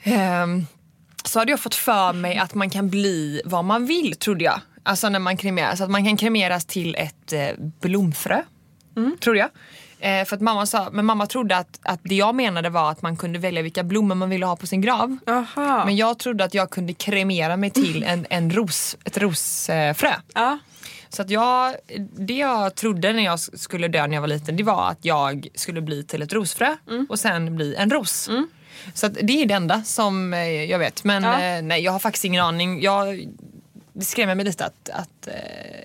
ehm, 0.04 0.66
så 1.24 1.40
hade 1.40 1.52
jag 1.52 1.60
fått 1.60 1.76
för 1.76 2.14
mig 2.14 2.38
att 2.38 2.54
man 2.54 2.70
kan 2.70 2.90
bli 2.90 3.42
vad 3.46 3.66
man 3.66 3.86
vill 3.86 4.16
trodde 4.16 4.44
jag. 4.44 4.62
Alltså 4.84 5.10
när 5.10 5.20
man 5.20 5.38
kremeras, 5.38 5.82
att 5.82 5.90
man 5.90 6.06
kan 6.06 6.18
kremeras 6.18 6.66
till 6.66 6.96
ett 6.96 7.34
eh, 7.34 7.48
blomfrö. 7.82 8.44
Trodde 9.20 9.40
jag. 9.40 9.50
Eh, 10.04 10.26
för 10.26 10.36
att 10.36 10.42
mamma 10.42 10.66
sa, 10.66 10.90
men 10.92 11.06
mamma 11.06 11.26
trodde 11.26 11.58
att, 11.58 11.80
att 11.82 12.00
det 12.04 12.16
jag 12.16 12.36
menade 12.36 12.70
var 12.70 12.92
att 12.92 13.02
man 13.02 13.18
kunde 13.18 13.40
välja 13.40 13.62
vilka 13.62 13.84
blommor 13.84 14.16
man 14.16 14.30
ville 14.30 14.46
ha 14.46 14.56
på 14.56 14.68
sin 14.68 14.82
grav. 14.82 15.18
Aha. 15.28 15.86
Men 15.86 15.96
jag 15.96 16.20
trodde 16.20 16.44
att 16.44 16.54
jag 16.54 16.70
kunde 16.70 16.94
kremera 16.94 17.58
mig 17.58 17.70
till 17.70 18.04
en, 18.08 18.26
en 18.30 18.52
ros, 18.52 18.98
ett 19.04 19.18
rosfrö. 19.18 20.12
ja. 20.34 20.60
Så 21.10 21.22
att 21.22 21.30
jag, 21.30 21.76
det 22.18 22.34
jag 22.38 22.76
trodde 22.76 23.14
när 23.14 23.24
jag 23.24 23.40
skulle 23.40 23.88
dö 23.88 24.08
när 24.08 24.14
jag 24.16 24.22
var 24.22 24.28
liten 24.28 24.56
det 24.56 24.64
var 24.64 24.90
att 24.90 25.06
jag 25.06 25.48
skulle 25.56 25.82
bli 25.82 26.04
till 26.04 26.22
ett 26.22 26.34
rosfrö 26.34 26.76
och 27.10 27.20
sen 27.20 27.56
bli 27.56 27.76
en 27.76 27.90
ros. 27.92 28.30
Så 28.94 29.06
att 29.06 29.14
det 29.22 29.42
är 29.42 29.46
det 29.46 29.54
enda 29.54 29.84
som 29.84 30.34
eh, 30.34 30.40
jag 30.64 30.80
vet. 30.80 31.04
Men 31.04 31.24
Ja. 31.24 31.42
eh, 31.42 31.62
nej, 31.62 31.82
jag 31.82 31.92
har 31.92 32.00
faktiskt 32.00 32.26
ingen 32.26 32.44
aning. 32.46 32.82
Jag, 32.82 33.28
det 33.94 34.06
skrämmer 34.06 34.36
mig 34.36 34.46
lite 34.46 34.66
att, 34.66 34.90
att 34.90 35.28
eh, 35.28 35.34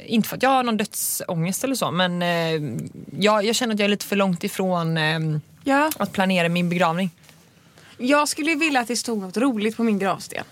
inte 0.07 0.29
för 0.29 0.37
att 0.37 0.43
jag 0.43 0.51
har 0.51 0.63
någon 0.63 0.77
dödsångest 0.77 1.65
eller 1.65 1.75
så 1.75 1.91
men 1.91 2.23
eh, 2.23 2.79
jag, 3.21 3.45
jag 3.45 3.57
känner 3.57 3.75
att 3.75 3.81
jag 3.81 3.85
är 3.85 3.89
lite 3.89 4.07
för 4.07 4.17
långt 4.17 4.45
ifrån 4.45 4.99
eh, 4.99 5.21
ja. 5.65 5.91
att 5.97 6.13
planera 6.13 6.49
min 6.49 6.69
begravning. 6.69 7.11
Jag 7.99 8.29
skulle 8.29 8.55
vilja 8.55 8.81
att 8.81 8.89
det 8.89 8.97
stod 8.97 9.19
något 9.19 9.37
roligt 9.37 9.77
på 9.77 9.83
min 9.83 9.99
gravsten. 9.99 10.45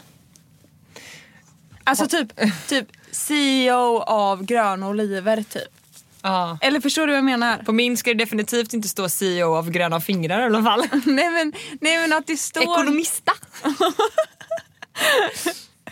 Alltså 1.84 2.06
typ, 2.06 2.40
typ 2.68 2.88
CEO 3.10 4.00
av 4.00 4.44
gröna 4.44 4.88
oliver 4.88 5.42
typ. 5.42 5.62
Ja. 6.22 6.58
Eller 6.60 6.80
förstår 6.80 7.06
du 7.06 7.12
vad 7.12 7.18
jag 7.18 7.24
menar? 7.24 7.58
På 7.58 7.72
min 7.72 7.96
ska 7.96 8.10
det 8.10 8.24
definitivt 8.24 8.74
inte 8.74 8.88
stå 8.88 9.08
CEO 9.08 9.54
av 9.54 9.70
gröna 9.70 10.00
fingrar 10.00 10.40
i 10.40 10.44
alla 10.44 10.62
fall. 10.62 10.80
nej, 11.04 11.30
men, 11.30 11.52
nej 11.80 11.98
men 11.98 12.12
att 12.12 12.26
det 12.26 12.36
står 12.36 12.62
Ekonomista. 12.62 13.32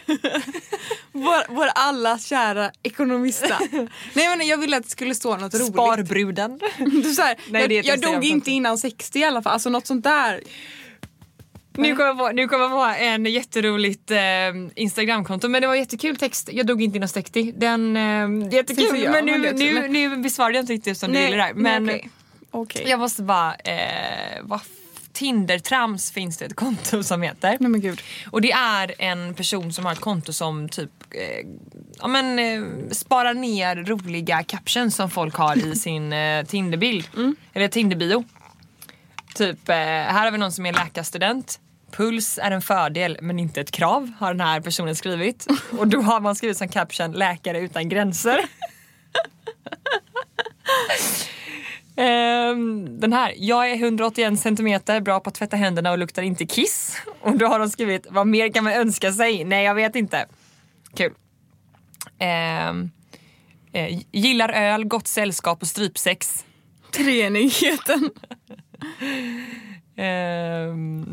vår, 1.13 1.55
vår 1.55 1.69
allas 1.75 2.27
kära 2.27 2.71
ekonomista. 2.83 3.59
nej 4.15 4.37
men 4.37 4.47
jag 4.47 4.59
ville 4.59 4.77
att 4.77 4.83
det 4.83 4.91
skulle 4.91 5.15
stå 5.15 5.37
något 5.37 5.55
roligt. 5.55 5.67
Sparbruden. 5.67 6.61
Du, 6.79 7.03
så 7.03 7.23
här, 7.23 7.37
Nej, 7.51 7.73
jag 7.73 7.85
jag 7.85 8.01
dog 8.01 8.25
inte 8.25 8.51
innan 8.51 8.79
60 8.79 9.19
i 9.19 9.25
alla 9.25 9.43
fall. 9.43 9.53
Alltså 9.53 9.71
något 9.71 9.87
sånt 9.87 10.05
där. 10.05 10.41
Nu 11.77 11.97
kommer 11.97 12.09
jag 12.09 12.19
på, 12.19 12.31
nu 12.33 12.49
kommer 12.49 12.65
jag 12.65 12.73
på 12.99 13.05
en 13.05 13.27
jätteroligt 13.27 14.11
eh, 14.11 14.19
Instagramkonto 14.75 15.49
men 15.49 15.61
det 15.61 15.67
var 15.67 15.75
jättekul 15.75 16.17
text. 16.17 16.49
Jag 16.53 16.67
dog 16.67 16.83
inte 16.83 16.97
innan 16.97 17.09
60. 17.09 17.53
Den, 17.57 17.97
eh, 17.97 18.55
jättekul 18.55 19.03
jag 19.03 19.13
men 19.13 19.25
nu, 19.27 19.45
också, 19.45 19.57
nu, 19.65 19.75
men- 19.75 19.93
nu 19.93 20.17
besvarade 20.17 20.55
jag 20.55 20.63
inte 20.63 20.73
riktigt 20.73 20.99
som 20.99 21.13
du 21.13 21.19
ville 21.19 21.37
där. 21.37 21.55
Men 21.55 21.85
nej, 21.85 21.95
okej. 21.95 22.11
Okej. 22.51 22.91
jag 22.91 23.01
måste 23.01 23.23
bara, 23.23 23.55
eh, 23.55 24.41
vad 24.43 24.61
Tindertrams 25.13 26.11
finns 26.11 26.39
det 26.39 26.45
ett 26.45 26.57
konto 26.57 27.03
som 27.03 27.23
heter. 27.23 27.57
Nej 27.61 27.71
men 27.71 27.81
gud. 27.81 28.01
Och 28.31 28.41
det 28.41 28.53
är 28.53 28.95
en 28.99 29.35
person 29.35 29.73
som 29.73 29.85
har 29.85 29.93
ett 29.93 30.01
konto 30.01 30.33
som 30.33 30.69
typ 30.69 30.91
eh, 31.11 31.47
ja, 31.99 32.09
men, 32.09 32.39
eh, 32.39 32.63
sparar 32.91 33.35
ner 33.35 33.77
roliga 33.77 34.43
captions 34.43 34.97
som 34.97 35.11
folk 35.11 35.35
har 35.35 35.57
i 35.57 35.77
sin 35.77 36.13
eh, 36.13 36.45
Tinderbild. 36.45 37.09
Eller 37.53 37.69
Tinderbio. 37.69 38.25
Typ, 39.35 39.69
eh, 39.69 39.75
här 39.75 40.25
har 40.25 40.31
vi 40.31 40.39
någon 40.39 40.53
som 40.53 40.67
är 40.67 40.73
läkarstudent. 40.73 41.61
Puls 41.93 42.39
är 42.43 42.51
en 42.51 42.63
fördel 42.63 43.19
men 43.21 43.39
inte 43.39 43.61
ett 43.61 43.71
krav 43.71 44.13
har 44.19 44.35
den 44.35 44.41
här 44.41 44.61
personen 44.61 44.97
skrivit. 44.97 45.47
Och 45.79 45.89
då 45.89 46.01
har 46.01 46.21
man 46.21 46.37
skrivit 46.37 46.59
som 46.59 46.69
caption 46.69 47.13
läkare 47.13 47.61
utan 47.61 47.89
gränser. 47.89 48.41
Ehm, 51.97 53.01
den 53.01 53.13
här, 53.13 53.35
jag 53.37 53.71
är 53.71 53.77
181 53.77 54.41
centimeter, 54.41 55.01
bra 55.01 55.21
på 55.21 55.29
att 55.29 55.35
tvätta 55.35 55.57
händerna 55.57 55.91
och 55.91 55.99
luktar 55.99 56.23
inte 56.23 56.47
kiss. 56.47 56.97
Och 57.21 57.39
då 57.39 57.47
har 57.47 57.59
de 57.59 57.71
skrivit, 57.71 58.07
vad 58.11 58.27
mer 58.27 58.53
kan 58.53 58.65
man 58.65 58.73
önska 58.73 59.13
sig? 59.13 59.45
Nej 59.45 59.65
jag 59.65 59.75
vet 59.75 59.97
inte. 59.97 60.27
Kul. 60.97 61.13
Ehm, 62.19 62.91
eh, 63.73 64.01
gillar 64.13 64.49
öl, 64.49 64.85
gott 64.85 65.07
sällskap 65.07 65.63
och 65.63 65.69
strypsex. 65.69 66.45
Treenigheten. 66.91 68.11
Ehm, 69.97 71.07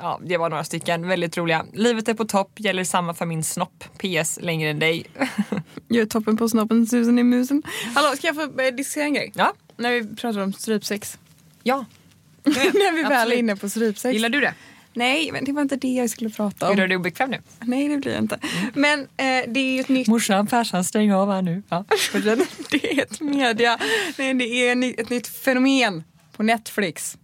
ja, 0.00 0.20
det 0.24 0.36
var 0.36 0.50
några 0.50 0.64
stycken 0.64 1.08
väldigt 1.08 1.36
roliga. 1.36 1.66
Livet 1.72 2.08
är 2.08 2.14
på 2.14 2.24
topp, 2.24 2.50
gäller 2.56 2.84
samma 2.84 3.14
för 3.14 3.26
min 3.26 3.44
snopp. 3.44 3.84
PS, 3.98 4.38
längre 4.42 4.70
än 4.70 4.78
dig. 4.78 5.06
Gör 5.88 6.06
toppen 6.06 6.36
på 6.36 6.48
snoppen, 6.48 6.86
susen 6.86 7.18
i 7.18 7.22
musen. 7.22 7.62
Hallå, 7.94 8.16
ska 8.16 8.26
jag 8.26 8.36
få 8.36 8.46
börja 8.48 8.70
diskutera 8.70 9.04
en 9.04 9.14
grej? 9.14 9.32
Ja, 9.34 9.52
När 9.76 9.90
vi 9.90 10.16
pratar 10.16 10.40
om 10.40 10.52
strypsex. 10.52 11.18
ja. 11.62 11.84
När 12.44 12.92
vi 12.92 13.02
väl 13.02 13.32
är 13.32 13.36
inne 13.36 13.56
på 13.56 13.68
strypsex. 13.68 14.12
Gillar 14.14 14.28
du 14.28 14.40
det? 14.40 14.54
Nej, 14.92 15.32
men 15.32 15.44
det 15.44 15.52
var 15.52 15.62
inte 15.62 15.76
det 15.76 15.88
jag 15.88 16.10
skulle 16.10 16.30
prata 16.30 16.66
Är 16.66 16.70
om. 16.70 16.76
du 16.76 16.86
dig 16.86 16.96
obekväm 16.96 17.30
nu? 17.30 17.38
Nej, 17.60 17.88
det 17.88 17.96
blir 17.96 18.12
jag 18.12 18.22
inte. 18.22 18.38
Men 18.74 19.00
eh, 19.00 19.06
det 19.48 19.60
är 19.60 19.74
ju 19.74 19.80
ett 19.80 19.88
nytt... 19.88 20.08
Morsan, 20.08 20.46
farsan, 20.46 20.84
stäng 20.84 21.12
av 21.12 21.32
här 21.32 21.42
nu. 21.42 21.62
Ja. 21.68 21.84
det 22.70 22.92
är 22.98 23.02
ett 23.02 23.20
media... 23.20 23.78
Nej, 24.18 24.34
det 24.34 24.44
är 24.68 25.00
ett 25.00 25.10
nytt 25.10 25.28
fenomen 25.28 26.04
på 26.36 26.42
Netflix. 26.42 27.16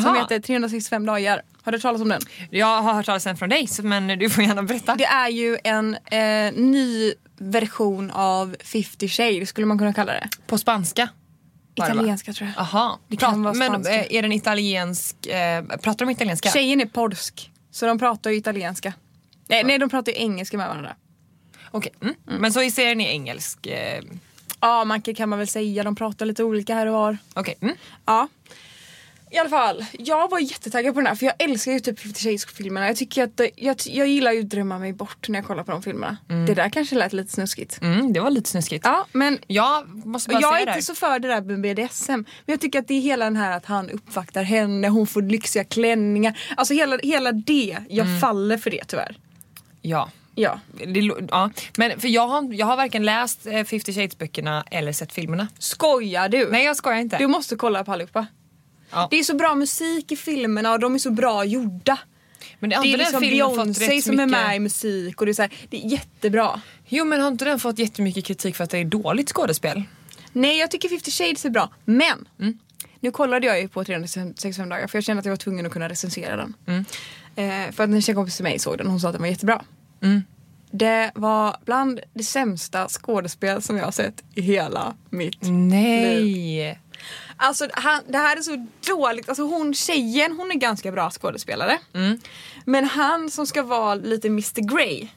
Som 0.00 0.02
Jaha. 0.14 0.18
heter 0.22 0.40
365 0.40 1.06
dagar. 1.06 1.42
Har 1.62 1.72
du 1.72 1.76
hört 1.78 1.82
talas 1.82 2.00
om 2.00 2.08
den? 2.08 2.20
Jag 2.50 2.82
har 2.82 2.92
hört 2.94 3.06
talas 3.06 3.26
om 3.26 3.36
från 3.36 3.48
dig 3.48 3.68
men 3.82 4.18
du 4.18 4.30
får 4.30 4.44
gärna 4.44 4.62
berätta. 4.62 4.94
Det 4.94 5.04
är 5.04 5.28
ju 5.28 5.58
en 5.64 5.94
eh, 5.94 6.52
ny 6.62 7.12
version 7.38 8.10
av 8.10 8.56
50 8.64 9.08
shades 9.08 9.48
skulle 9.48 9.66
man 9.66 9.78
kunna 9.78 9.92
kalla 9.92 10.12
det. 10.12 10.28
På 10.46 10.58
spanska? 10.58 11.08
Italienska 11.74 12.32
tror 12.32 12.48
jag. 12.56 12.62
Aha. 12.62 12.98
Det 13.08 13.16
kan 13.16 13.30
Prat- 13.34 13.44
vara 13.44 13.54
men 13.54 13.68
spanska. 13.72 13.94
eh, 14.04 14.16
är 14.18 14.22
den 14.22 14.32
italiensk? 14.32 15.26
Eh, 15.26 15.64
pratar 15.64 16.06
de 16.06 16.10
italienska? 16.10 16.50
Tjejen 16.50 16.80
är 16.80 16.86
polsk. 16.86 17.50
Så 17.70 17.86
de 17.86 17.98
pratar 17.98 18.30
ju 18.30 18.36
italienska. 18.36 18.92
Nej, 19.48 19.64
nej 19.64 19.78
de 19.78 19.88
pratar 19.90 20.12
ju 20.12 20.18
engelska 20.18 20.56
med 20.56 20.68
varandra. 20.68 20.96
Okej. 21.70 21.92
Mm. 22.02 22.14
Men 22.24 22.52
så 22.52 22.62
i 22.62 22.70
serien 22.70 23.00
är 23.00 23.10
engelsk? 23.10 23.66
Eh, 23.66 24.02
Ja, 24.60 24.84
man 24.84 25.02
kan, 25.02 25.14
kan 25.14 25.28
man 25.28 25.38
väl 25.38 25.48
säga. 25.48 25.82
De 25.82 25.94
pratar 25.96 26.26
lite 26.26 26.44
olika 26.44 26.74
här 26.74 26.86
och 26.86 26.92
var. 26.92 27.18
Okej. 27.34 27.54
Mm. 27.60 27.76
Ja. 28.06 28.28
I 29.34 29.38
alla 29.38 29.48
fall, 29.48 29.84
jag 29.98 30.30
var 30.30 30.38
jättetaggad 30.38 30.94
på 30.94 31.00
den 31.00 31.06
här 31.06 31.14
för 31.14 31.26
jag 31.26 31.34
älskar 31.38 31.72
ju 31.72 31.80
typ 31.80 32.00
50 32.00 32.20
Shades-filmerna. 32.20 32.86
Jag, 32.86 32.96
tycker 32.96 33.24
att, 33.24 33.40
jag, 33.56 33.76
jag 33.86 34.06
gillar 34.08 34.32
ju 34.32 34.40
att 34.40 34.48
drömma 34.50 34.78
mig 34.78 34.92
bort 34.92 35.28
när 35.28 35.38
jag 35.38 35.46
kollar 35.46 35.64
på 35.64 35.70
de 35.70 35.82
filmerna. 35.82 36.16
Det 36.46 36.54
där 36.54 36.68
kanske 36.68 36.96
lät 36.96 37.12
lite 37.12 37.32
snuskigt. 37.32 37.78
Mm, 37.82 38.12
det 38.12 38.20
var 38.20 38.30
lite 38.30 38.50
snuskigt. 38.50 38.84
Ja, 38.84 39.06
men 39.12 39.38
Jag 39.46 40.06
måste 40.06 40.30
bara 40.30 40.40
jag 40.40 40.62
är 40.62 40.68
inte 40.68 40.82
så 40.82 40.94
för 40.94 41.18
det 41.18 41.28
där 41.28 41.40
med 41.40 41.60
BDSM. 41.60 42.12
Men 42.12 42.24
jag 42.46 42.60
tycker 42.60 42.78
att 42.78 42.88
det 42.88 42.94
är 42.94 43.00
hela 43.00 43.24
den 43.24 43.36
här 43.36 43.56
att 43.56 43.66
han 43.66 43.90
uppvaktar 43.90 44.42
henne, 44.42 44.88
hon 44.88 45.06
får 45.06 45.22
lyxiga 45.22 45.64
klänningar. 45.64 46.38
Alltså 46.56 46.74
hela, 46.74 46.98
hela 47.02 47.32
det, 47.32 47.76
jag 47.88 48.06
Mm. 48.06 48.20
faller 48.20 48.56
för 48.58 48.70
det 48.70 48.84
tyvärr. 48.84 49.16
Ja. 49.82 50.10
Ja. 50.34 50.60
Det, 50.86 51.00
ja. 51.30 51.50
Men 51.76 52.00
för 52.00 52.08
jag 52.08 52.28
har, 52.28 52.54
jag 52.54 52.66
har 52.66 52.76
varken 52.76 53.04
läst 53.04 53.46
eh, 53.46 53.64
50 53.64 53.92
Shades 53.92 54.18
böckerna 54.18 54.64
eller 54.70 54.92
sett 54.92 55.12
filmerna. 55.12 55.48
Skojar 55.58 56.28
du? 56.28 56.48
Nej 56.50 56.64
jag 56.64 56.76
skojar 56.76 56.98
inte. 56.98 57.18
Du 57.18 57.26
måste 57.26 57.56
kolla 57.56 57.84
på 57.84 57.92
allihopa. 57.92 58.26
Ja. 58.92 59.08
Det 59.10 59.18
är 59.18 59.22
så 59.22 59.34
bra 59.34 59.54
musik 59.54 60.12
i 60.12 60.16
filmerna 60.16 60.72
och 60.72 60.80
de 60.80 60.94
är 60.94 60.98
så 60.98 61.10
bra 61.10 61.44
gjorda. 61.44 61.98
men 62.58 62.70
det, 62.70 62.78
Det 62.82 62.92
är 62.92 62.98
liksom 62.98 63.20
Beyoncé 63.20 64.02
som 64.02 64.20
är 64.20 64.26
mycket... 64.26 64.46
med 64.46 64.56
i 64.56 64.60
musik 64.60 65.20
och 65.20 65.26
det 65.26 65.32
är, 65.32 65.34
så 65.34 65.42
här, 65.42 65.52
det 65.70 65.84
är 65.84 65.88
jättebra. 65.88 66.60
Jo 66.88 67.04
men 67.04 67.20
har 67.20 67.28
inte 67.28 67.44
den 67.44 67.60
fått 67.60 67.78
jättemycket 67.78 68.24
kritik 68.24 68.56
för 68.56 68.64
att 68.64 68.70
det 68.70 68.78
är 68.78 68.84
dåligt 68.84 69.28
skådespel? 69.28 69.82
Nej 70.32 70.58
jag 70.58 70.70
tycker 70.70 70.88
50 70.88 71.10
shades 71.10 71.44
är 71.44 71.50
bra 71.50 71.70
men 71.84 72.28
nu 73.00 73.10
kollade 73.10 73.46
jag 73.46 73.60
ju 73.60 73.68
på 73.68 73.84
365 73.84 74.68
dagar 74.68 74.86
för 74.86 74.98
jag 74.98 75.04
kände 75.04 75.18
att 75.20 75.24
jag 75.26 75.32
var 75.32 75.36
tvungen 75.36 75.66
att 75.66 75.72
kunna 75.72 75.88
recensera 75.88 76.36
den. 76.36 76.54
Eh, 77.36 77.72
för 77.72 77.84
att 77.84 77.90
en 77.90 78.02
tjejkompis 78.02 78.36
till 78.36 78.42
mig 78.44 78.58
såg 78.58 78.78
den 78.78 78.86
och 78.86 78.90
hon 78.92 79.00
sa 79.00 79.08
att 79.08 79.14
den 79.14 79.22
var 79.22 79.28
jättebra. 79.28 79.62
Det 80.70 81.10
var 81.14 81.56
bland 81.64 82.00
det 82.14 82.22
sämsta 82.24 82.88
skådespel 82.88 83.62
som 83.62 83.76
jag 83.76 83.84
har 83.84 83.92
sett 83.92 84.22
i 84.34 84.40
hela 84.40 84.94
mitt 85.10 85.38
Nej. 85.42 86.78
Alltså 87.36 87.68
han, 87.72 88.02
det 88.08 88.18
här 88.18 88.36
är 88.36 88.40
så 88.40 88.66
dåligt. 88.86 89.28
Alltså 89.28 89.42
hon 89.42 89.74
tjejen 89.74 90.32
hon 90.36 90.50
är 90.50 90.54
ganska 90.54 90.92
bra 90.92 91.10
skådespelare. 91.10 91.78
Men 92.64 92.84
han 92.84 93.30
som 93.30 93.46
ska 93.46 93.62
vara 93.62 93.94
lite 93.94 94.28
Mr 94.28 94.76
Grey. 94.76 95.08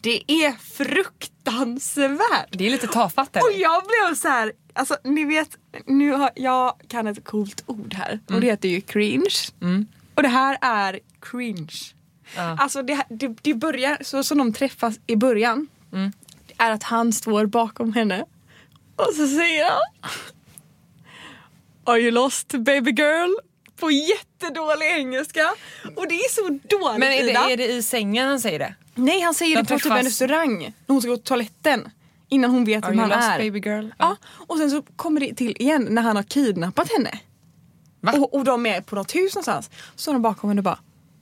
Det 0.00 0.32
är 0.32 0.52
fruktansvärt. 0.52 2.48
Det 2.50 2.66
är 2.66 2.70
lite 2.70 2.86
tafatt? 2.86 3.36
Och 3.36 3.52
jag 3.56 3.82
blev 3.82 4.14
så 4.14 4.28
här, 4.28 4.52
alltså 4.72 4.96
ni 5.04 5.24
vet, 5.24 5.56
nu 5.86 6.12
har, 6.12 6.30
jag 6.34 6.74
kan 6.88 7.06
ett 7.06 7.24
coolt 7.24 7.62
ord 7.66 7.94
här 7.94 8.20
och 8.26 8.40
det 8.40 8.46
heter 8.46 8.68
ju 8.68 8.80
cringe. 8.80 9.48
Och 10.14 10.22
det 10.22 10.28
här 10.28 10.58
är 10.60 11.00
cringe. 11.20 11.94
Ja. 12.36 12.56
Alltså 12.60 12.82
det, 12.82 13.04
det, 13.08 13.36
det 13.42 13.54
börjar, 13.54 13.98
så 14.00 14.22
som 14.24 14.38
de 14.38 14.52
träffas 14.52 15.00
i 15.06 15.16
början, 15.16 15.68
det 16.46 16.54
är 16.58 16.70
att 16.70 16.82
han 16.82 17.12
står 17.12 17.46
bakom 17.46 17.92
henne 17.92 18.24
och 18.96 19.14
så 19.16 19.26
säger 19.26 19.64
han 19.70 19.80
Are 21.84 21.98
you 22.00 22.10
lost 22.10 22.48
baby 22.48 22.90
girl? 22.90 23.30
på 23.76 23.90
jättedålig 23.90 24.86
engelska. 24.86 25.50
Och 25.96 26.08
det 26.08 26.14
är 26.14 26.28
så 26.30 26.42
dåligt 26.76 26.98
Men 26.98 27.12
är 27.12 27.22
det, 27.22 27.30
Ida. 27.30 27.50
är 27.50 27.56
det 27.56 27.66
i 27.72 27.82
sängen 27.82 28.28
han 28.28 28.40
säger 28.40 28.58
det? 28.58 28.74
Nej 28.94 29.20
han 29.20 29.34
säger 29.34 29.56
De 29.56 29.62
det 29.62 29.68
på 29.74 29.78
typ 29.78 29.92
en 29.92 30.02
restaurang 30.02 30.58
när 30.58 30.94
hon 30.94 31.02
ska 31.02 31.10
gå 31.10 31.16
till 31.16 31.24
toaletten. 31.24 31.90
Innan 32.28 32.50
hon 32.50 32.64
vet 32.64 32.84
Are 32.84 32.90
vem 32.90 32.98
han 32.98 33.12
är. 33.12 33.38
baby 33.38 33.60
girl? 33.60 33.88
Ja. 33.98 34.16
Och 34.46 34.58
sen 34.58 34.70
så 34.70 34.82
kommer 34.96 35.20
det 35.20 35.34
till 35.34 35.56
igen 35.58 35.86
när 35.90 36.02
han 36.02 36.16
har 36.16 36.22
kidnappat 36.22 36.92
henne. 36.92 37.18
Va? 38.00 38.12
Och, 38.12 38.34
och 38.34 38.44
de 38.44 38.66
är 38.66 38.80
på 38.80 38.94
något 38.96 39.14
hus 39.14 39.34
någonstans. 39.34 39.70
Så 39.94 40.02
står 40.02 40.12
de 40.12 40.22
bakom 40.22 40.50
henne 40.50 40.58
och 40.60 40.64
bara 40.64 40.78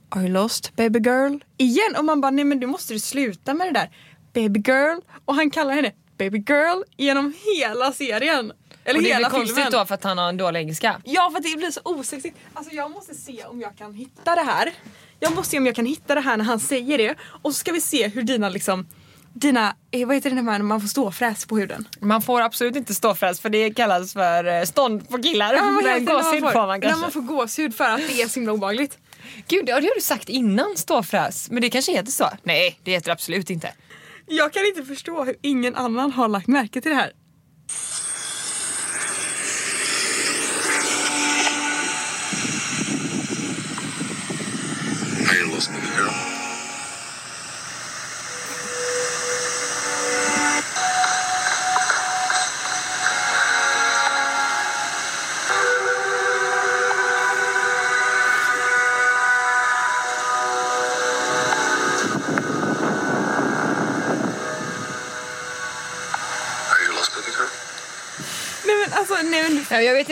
Are 0.09 0.23
you 0.23 0.33
lost 0.33 0.77
baby 0.77 0.99
girl? 0.99 1.39
Igen 1.57 1.97
och 1.99 2.05
man 2.05 2.21
bara 2.21 2.31
nej 2.31 2.45
men 2.45 2.61
du 2.61 2.67
måste 2.67 2.93
du 2.93 3.01
sluta 3.01 3.55
med 3.55 3.67
det 3.67 3.73
där. 3.73 3.91
Baby 4.33 4.61
girl. 4.67 4.99
Och 5.25 5.35
han 5.35 5.51
kallar 5.51 5.75
henne 5.75 5.93
baby 6.19 6.39
girl 6.49 6.83
genom 6.97 7.35
hela 7.57 7.93
serien. 7.93 8.53
Eller 8.85 8.99
Och 8.99 9.03
det 9.03 9.09
hela 9.09 9.29
blir 9.29 9.39
konstigt 9.39 9.55
filmen. 9.57 9.73
då 9.73 9.85
för 9.87 9.95
att 9.95 10.05
han 10.05 10.19
har 10.19 10.29
en 10.29 10.37
dålig 10.37 10.61
engelska. 10.61 11.01
Ja 11.05 11.31
för 11.31 11.39
att 11.39 11.45
det 11.45 11.57
blir 11.57 11.71
så 11.71 11.81
osexigt. 11.85 12.37
Alltså 12.55 12.75
jag 12.75 12.91
måste 12.91 13.15
se 13.15 13.45
om 13.45 13.61
jag 13.61 13.77
kan 13.79 13.95
hitta 13.95 14.35
det 14.35 14.43
här. 14.43 14.73
Jag 15.21 15.35
måste 15.35 15.51
se 15.51 15.59
om 15.59 15.67
jag 15.67 15.75
kan 15.77 15.87
hitta 15.87 16.15
det 16.15 16.21
här 16.21 16.37
när 16.37 16.45
han 16.45 16.61
säger 16.61 16.99
det. 16.99 17.15
Och 17.43 17.53
så 17.53 17.59
ska 17.59 17.73
vi 17.73 17.81
se 17.81 18.09
hur 18.09 18.23
dina 18.23 18.49
liksom 18.49 18.87
dina, 19.33 19.77
eh, 19.91 20.07
vad 20.07 20.17
heter 20.17 20.31
det 20.31 20.43
när 20.43 20.59
man 20.63 20.81
får 20.81 20.89
ståfräs 20.89 21.47
på 21.47 21.59
huden? 21.59 21.89
Man 22.01 22.23
får 22.23 22.41
absolut 22.41 22.77
inte 22.77 22.95
ståfräs 22.95 23.41
för 23.41 23.49
det 23.51 23.71
kallas 23.71 24.13
för 24.13 24.45
eh, 24.45 24.63
stånd 24.65 25.09
på 25.09 25.23
killar. 25.23 25.55
Ja, 25.55 25.63
men 25.63 25.85
när 25.85 26.01
gåshud 26.01 26.43
man 26.43 26.53
får 26.53 26.67
man 26.67 26.69
När 26.69 26.89
kanske. 26.89 27.01
man 27.01 27.11
får 27.11 27.21
gåshud 27.21 27.75
för 27.75 27.85
att 27.85 28.01
det 28.09 28.23
är 28.23 28.29
så 28.29 28.41
himla 28.41 28.53
obehagligt. 28.53 28.99
Gud, 29.49 29.67
det 29.67 29.73
har 29.73 29.81
du 29.81 30.01
sagt 30.01 30.29
innan 30.29 30.77
ståfräs. 30.77 31.51
Men 31.51 31.63
det 31.63 31.71
kanske 31.71 31.93
heter 31.93 32.13
så? 32.13 32.31
Nej, 32.43 32.81
det 32.85 32.91
heter 32.91 33.07
det 33.07 33.13
absolut 33.13 33.51
inte. 33.51 33.73
Jag 34.27 34.53
kan 34.53 34.67
inte 34.67 34.85
förstå 34.85 35.25
hur 35.25 35.37
ingen 35.43 35.77
annan 35.77 36.13
har 36.13 36.29
lagt 36.29 36.47
märke 36.47 36.81
till 36.81 36.91
det 36.91 36.97
här. 36.97 37.13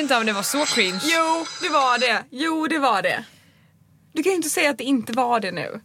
Inte 0.09 0.17
om 0.21 0.27
det 0.27 0.33
var 0.33 0.43
så 0.43 0.65
cringe. 0.65 1.01
Jo, 1.03 1.47
det 1.63 1.69
var 1.69 1.99
det. 1.99 2.25
Jo, 2.31 2.67
det 2.67 2.79
var 2.79 3.03
det. 3.03 3.25
Du 4.13 4.23
kan 4.23 4.31
ju 4.33 4.37
inte 4.37 4.51
säga 4.51 4.71
att 4.71 4.79
det 4.79 4.85
inte 4.85 5.13
var 5.13 5.41
det 5.41 5.51
nu. 5.53 5.81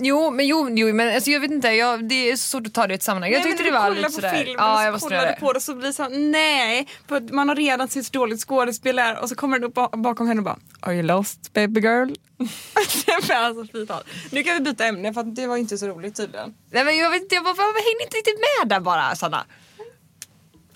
Jo, 0.00 0.30
men, 0.30 0.46
jo, 0.46 0.68
jo, 0.70 0.94
men 0.94 1.14
alltså, 1.14 1.30
jag 1.30 1.40
vet 1.40 1.50
inte. 1.50 1.68
Jag, 1.68 2.08
det 2.08 2.30
är 2.30 2.36
så 2.36 2.48
svårt 2.48 2.66
att 2.66 2.74
ta 2.74 2.86
det 2.86 2.92
i 2.92 2.94
ett 2.94 3.02
sammanhang. 3.02 3.32
Jag 3.32 3.38
Nej, 3.38 3.50
tyckte 3.50 3.64
det 3.64 3.70
var 3.70 3.90
lite 3.90 4.10
sådär. 4.10 4.34
filmen 4.34 4.54
Ja, 4.58 4.84
jag 4.84 4.94
och 4.94 5.00
så 5.00 5.08
kollar 5.08 5.26
du 5.34 5.40
på 5.40 5.52
det 5.52 5.60
så 5.60 5.74
blir 5.74 5.86
det 5.86 5.92
så 5.92 6.08
nej. 6.08 6.88
För 7.08 7.32
man 7.34 7.48
har 7.48 7.56
redan 7.56 7.88
sett 7.88 8.06
så 8.06 8.10
dåligt 8.12 8.40
skådespel 8.40 8.98
är 8.98 9.18
och 9.22 9.28
så 9.28 9.34
kommer 9.34 9.58
den 9.58 9.68
upp 9.68 9.74
ba- 9.74 9.88
bakom 9.96 10.28
henne 10.28 10.38
och 10.38 10.44
bara 10.44 10.58
Are 10.80 10.94
you 10.94 11.02
lost 11.02 11.52
baby 11.52 11.80
girl? 11.80 12.08
alltså 13.34 13.66
fy 13.72 13.86
fan. 13.86 14.02
Nu 14.30 14.42
kan 14.42 14.54
vi 14.54 14.60
byta 14.60 14.84
ämne 14.86 15.14
för 15.14 15.22
det 15.22 15.46
var 15.46 15.56
inte 15.56 15.78
så 15.78 15.86
roligt 15.86 16.16
tydligen. 16.16 16.54
Nej, 16.70 16.84
men 16.84 16.96
jag 16.96 17.10
vet 17.10 17.32
jag, 17.32 17.44
bara, 17.44 17.54
jag 17.56 17.64
hängde 17.66 18.04
inte 18.04 18.16
riktigt 18.16 18.38
med 18.60 18.68
där 18.68 18.80
bara 18.80 19.16
Sanna. 19.16 19.44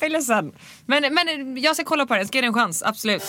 Jag 0.05 0.11
är 0.11 0.13
ledsen. 0.13 0.53
Men, 0.87 1.15
men 1.15 1.57
jag 1.57 1.77
ska 1.77 1.85
kolla 1.85 2.07
på 2.07 2.15
den, 2.15 2.27
ska 2.27 2.39
ge 2.39 2.43
den 2.43 2.49
en 2.49 2.55
chans, 2.55 2.83
absolut. 2.83 3.23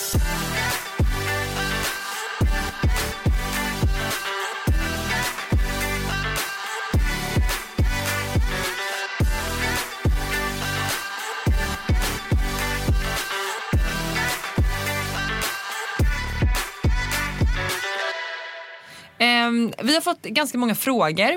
Ehm, 19.19 19.73
vi 19.83 19.93
har 19.93 20.01
fått 20.01 20.21
ganska 20.21 20.57
många 20.57 20.75
frågor. 20.75 21.31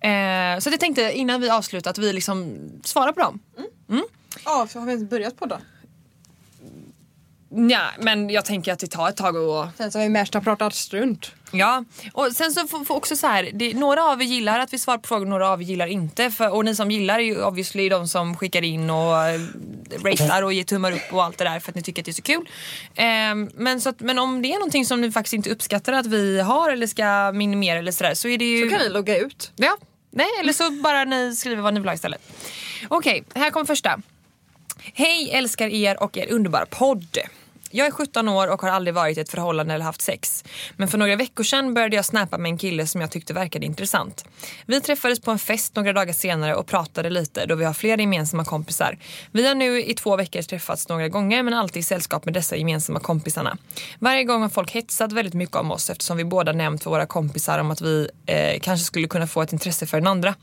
Eh, 0.00 0.58
så 0.58 0.70
jag 0.70 0.80
tänkte 0.80 1.12
innan 1.12 1.40
vi 1.40 1.50
avslutar 1.50 1.90
att 1.90 1.98
vi 1.98 2.12
liksom 2.12 2.58
svarar 2.84 3.12
på 3.12 3.20
dem. 3.20 3.40
Ja, 4.44 4.66
så 4.70 4.78
har 4.78 4.86
vi 4.86 4.92
inte 4.92 5.04
börjat 5.04 5.36
på 5.36 5.46
då. 5.46 5.58
Ja, 7.48 7.90
men 7.98 8.30
jag 8.30 8.44
tänker 8.44 8.72
att 8.72 8.78
det 8.78 8.86
tar 8.86 9.08
ett 9.08 9.16
tag 9.16 9.36
och 9.36 9.66
Sen 9.76 9.92
så 9.92 9.98
har 9.98 10.04
vi 10.04 10.08
mest 10.08 10.32
pratat 10.32 10.74
strunt. 10.74 11.32
Ja, 11.50 11.84
och 12.12 12.32
sen 12.32 12.52
så 12.52 12.66
får, 12.66 12.84
får 12.84 12.94
också 12.94 13.16
så 13.16 13.26
här, 13.26 13.50
det, 13.54 13.74
några 13.74 14.04
av 14.04 14.22
er 14.22 14.26
gillar 14.26 14.58
att 14.58 14.72
vi 14.72 14.78
svarar 14.78 14.98
på 14.98 15.08
frågor, 15.08 15.26
några 15.26 15.48
av 15.48 15.62
er 15.62 15.66
gillar 15.66 15.86
inte. 15.86 16.30
För, 16.30 16.50
och 16.50 16.64
ni 16.64 16.74
som 16.74 16.90
gillar 16.90 17.14
är 17.14 17.22
ju 17.22 17.42
obviously 17.42 17.88
de 17.88 18.08
som 18.08 18.36
skickar 18.36 18.62
in 18.62 18.90
och 18.90 19.26
äh, 19.26 19.40
ratear 20.04 20.42
och 20.42 20.52
ger 20.52 20.64
tummar 20.64 20.92
upp 20.92 21.12
och 21.12 21.24
allt 21.24 21.38
det 21.38 21.44
där 21.44 21.60
för 21.60 21.70
att 21.70 21.74
ni 21.74 21.82
tycker 21.82 22.02
att 22.02 22.04
det 22.04 22.10
är 22.10 22.12
så 22.12 22.22
kul. 22.22 22.48
Ehm, 22.94 23.50
men, 23.54 23.80
så 23.80 23.88
att, 23.88 24.00
men 24.00 24.18
om 24.18 24.42
det 24.42 24.48
är 24.48 24.54
någonting 24.58 24.86
som 24.86 25.00
ni 25.00 25.12
faktiskt 25.12 25.34
inte 25.34 25.50
uppskattar 25.50 25.92
att 25.92 26.06
vi 26.06 26.40
har 26.40 26.70
eller 26.70 26.86
ska 26.86 27.32
minimera 27.32 27.78
eller 27.78 27.92
sådär 27.92 28.14
så 28.14 28.28
är 28.28 28.38
det 28.38 28.44
ju... 28.44 28.64
Då 28.64 28.70
kan 28.70 28.80
ni 28.80 28.88
logga 28.88 29.18
ut. 29.18 29.52
Ja, 29.56 29.76
nej 30.10 30.28
eller 30.40 30.52
så 30.52 30.70
bara 30.70 31.04
ni 31.04 31.36
skriver 31.36 31.62
vad 31.62 31.74
ni 31.74 31.80
vill 31.80 31.88
ha 31.88 31.94
istället. 31.94 32.32
Okej, 32.88 33.24
här 33.34 33.50
kommer 33.50 33.66
första. 33.66 34.00
Hej, 34.82 35.30
älskar 35.32 35.68
er 35.68 36.02
och 36.02 36.16
er 36.16 36.32
underbara 36.32 36.66
podd. 36.66 37.18
Jag 37.70 37.86
är 37.86 37.90
17 37.90 38.28
år 38.28 38.48
och 38.48 38.62
har 38.62 38.68
aldrig 38.68 38.94
varit 38.94 39.18
i 39.18 39.20
ett 39.20 39.30
förhållande 39.30 39.74
eller 39.74 39.84
haft 39.84 40.02
sex. 40.02 40.44
Men 40.76 40.88
för 40.88 40.98
några 40.98 41.16
veckor 41.16 41.44
sedan 41.44 41.74
började 41.74 41.96
jag 41.96 42.04
snappa 42.04 42.38
med 42.38 42.50
en 42.50 42.58
kille 42.58 42.86
som 42.86 43.00
jag 43.00 43.10
tyckte 43.10 43.34
verkade 43.34 43.66
intressant. 43.66 44.24
Vi 44.66 44.80
träffades 44.80 45.20
på 45.20 45.30
en 45.30 45.38
fest 45.38 45.76
några 45.76 45.92
dagar 45.92 46.12
senare 46.12 46.54
och 46.54 46.66
pratade 46.66 47.10
lite 47.10 47.46
då 47.46 47.54
vi 47.54 47.64
har 47.64 47.74
flera 47.74 48.00
gemensamma 48.00 48.44
kompisar. 48.44 48.98
Vi 49.32 49.48
har 49.48 49.54
nu 49.54 49.82
i 49.82 49.94
två 49.94 50.16
veckor 50.16 50.42
träffats 50.42 50.88
några 50.88 51.08
gånger 51.08 51.42
men 51.42 51.54
alltid 51.54 51.80
i 51.80 51.82
sällskap 51.82 52.24
med 52.24 52.34
dessa 52.34 52.56
gemensamma 52.56 53.00
kompisarna. 53.00 53.56
Varje 53.98 54.24
gång 54.24 54.42
har 54.42 54.48
folk 54.48 54.70
hetsat 54.70 55.12
väldigt 55.12 55.34
mycket 55.34 55.56
om 55.56 55.72
oss 55.72 55.90
eftersom 55.90 56.16
vi 56.16 56.24
båda 56.24 56.52
nämnt 56.52 56.82
för 56.82 56.90
våra 56.90 57.06
kompisar 57.06 57.58
om 57.58 57.70
att 57.70 57.80
vi 57.80 58.08
eh, 58.26 58.60
kanske 58.60 58.84
skulle 58.84 59.08
kunna 59.08 59.26
få 59.26 59.42
ett 59.42 59.52
intresse 59.52 59.86
för 59.86 59.96
den 59.96 60.06
andra. 60.06 60.34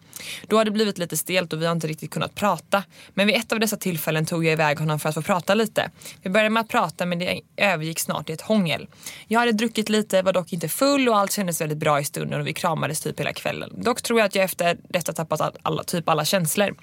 Då 0.47 0.57
har 0.57 0.65
det 0.65 0.71
blivit 0.71 0.97
lite 0.97 1.17
stelt 1.17 1.53
och 1.53 1.61
vi 1.61 1.65
har 1.65 1.71
inte 1.71 1.87
riktigt 1.87 2.11
kunnat 2.11 2.35
prata. 2.35 2.83
Men 3.13 3.27
vid 3.27 3.35
ett 3.35 3.51
av 3.51 3.59
dessa 3.59 3.77
tillfällen 3.77 4.25
tog 4.25 4.45
jag 4.45 4.53
iväg 4.53 4.79
honom 4.79 4.99
för 4.99 5.09
att 5.09 5.15
få 5.15 5.21
prata 5.21 5.53
lite. 5.53 5.89
Vi 6.21 6.29
började 6.29 6.49
med 6.49 6.61
att 6.61 6.67
prata 6.67 7.05
men 7.15 7.19
det 7.19 7.41
övergick 7.57 7.99
snart 7.99 8.29
i 8.29 8.33
ett 8.33 8.41
hångel. 8.41 8.87
Jag 9.27 9.39
hade 9.39 9.51
druckit 9.51 9.89
lite, 9.89 10.21
var 10.21 10.33
dock 10.33 10.53
inte 10.53 10.67
full 10.69 11.09
och 11.09 11.17
allt 11.17 11.31
kändes 11.31 11.61
väldigt 11.61 11.77
bra 11.77 11.99
i 11.99 12.05
stunden 12.05 12.41
och 12.41 12.47
vi 12.47 12.53
kramades 12.53 13.01
typ 13.01 13.19
hela 13.19 13.33
kvällen. 13.33 13.69
Dock 13.83 14.01
tror 14.01 14.19
jag 14.19 14.25
att 14.25 14.35
jag 14.35 14.43
efter 14.45 14.77
detta 14.89 15.13
tappat 15.13 15.57
alla, 15.61 15.83
typ 15.83 16.09
alla 16.09 16.25
känslor. 16.25 16.75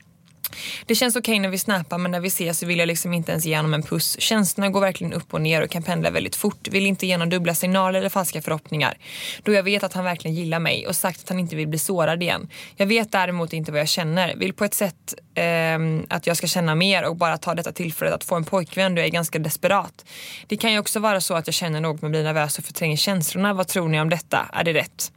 Det 0.86 0.94
känns 0.94 1.16
okej 1.16 1.38
när 1.38 1.48
vi 1.48 1.58
snappar 1.58 1.98
men 1.98 2.10
när 2.10 2.20
vi 2.20 2.28
ses 2.28 2.58
så 2.58 2.66
vill 2.66 2.78
jag 2.78 2.86
liksom 2.86 3.12
inte 3.12 3.32
ens 3.32 3.44
ge 3.44 3.56
honom 3.56 3.74
en 3.74 3.82
puss. 3.82 4.20
Känslorna 4.20 4.70
går 4.70 4.80
verkligen 4.80 5.12
upp 5.12 5.34
och 5.34 5.40
ner 5.40 5.62
och 5.62 5.70
kan 5.70 5.82
pendla 5.82 6.10
väldigt 6.10 6.36
fort. 6.36 6.68
Vill 6.68 6.86
inte 6.86 7.06
ge 7.06 7.16
några 7.16 7.30
dubbla 7.30 7.54
signaler 7.54 7.98
eller 7.98 8.08
falska 8.08 8.42
förhoppningar. 8.42 8.98
Då 9.42 9.52
jag 9.52 9.62
vet 9.62 9.82
att 9.84 9.92
han 9.92 10.04
verkligen 10.04 10.36
gillar 10.36 10.58
mig 10.58 10.86
och 10.86 10.96
sagt 10.96 11.20
att 11.20 11.28
han 11.28 11.38
inte 11.38 11.56
vill 11.56 11.68
bli 11.68 11.78
sårad 11.78 12.22
igen. 12.22 12.48
Jag 12.76 12.86
vet 12.86 13.12
däremot 13.12 13.52
inte 13.52 13.72
vad 13.72 13.80
jag 13.80 13.88
känner. 13.88 14.36
Vill 14.36 14.52
på 14.52 14.64
ett 14.64 14.74
sätt 14.74 15.14
eh, 15.34 15.78
att 16.08 16.26
jag 16.26 16.36
ska 16.36 16.46
känna 16.46 16.74
mer 16.74 17.04
och 17.04 17.16
bara 17.16 17.38
ta 17.38 17.54
detta 17.54 17.72
tillfället 17.72 18.14
att 18.14 18.24
få 18.24 18.34
en 18.34 18.44
pojkvän 18.44 18.94
då 18.94 19.00
jag 19.00 19.06
är 19.06 19.12
ganska 19.12 19.38
desperat. 19.38 20.04
Det 20.46 20.56
kan 20.56 20.72
ju 20.72 20.78
också 20.78 21.00
vara 21.00 21.20
så 21.20 21.34
att 21.34 21.46
jag 21.46 21.54
känner 21.54 21.80
något 21.80 22.02
men 22.02 22.10
blir 22.10 22.24
nervös 22.24 22.58
och 22.58 22.64
förtränger 22.64 22.96
känslorna. 22.96 23.54
Vad 23.54 23.68
tror 23.68 23.88
ni 23.88 24.00
om 24.00 24.10
detta? 24.10 24.48
Är 24.52 24.64
det 24.64 24.72
rätt? 24.72 25.12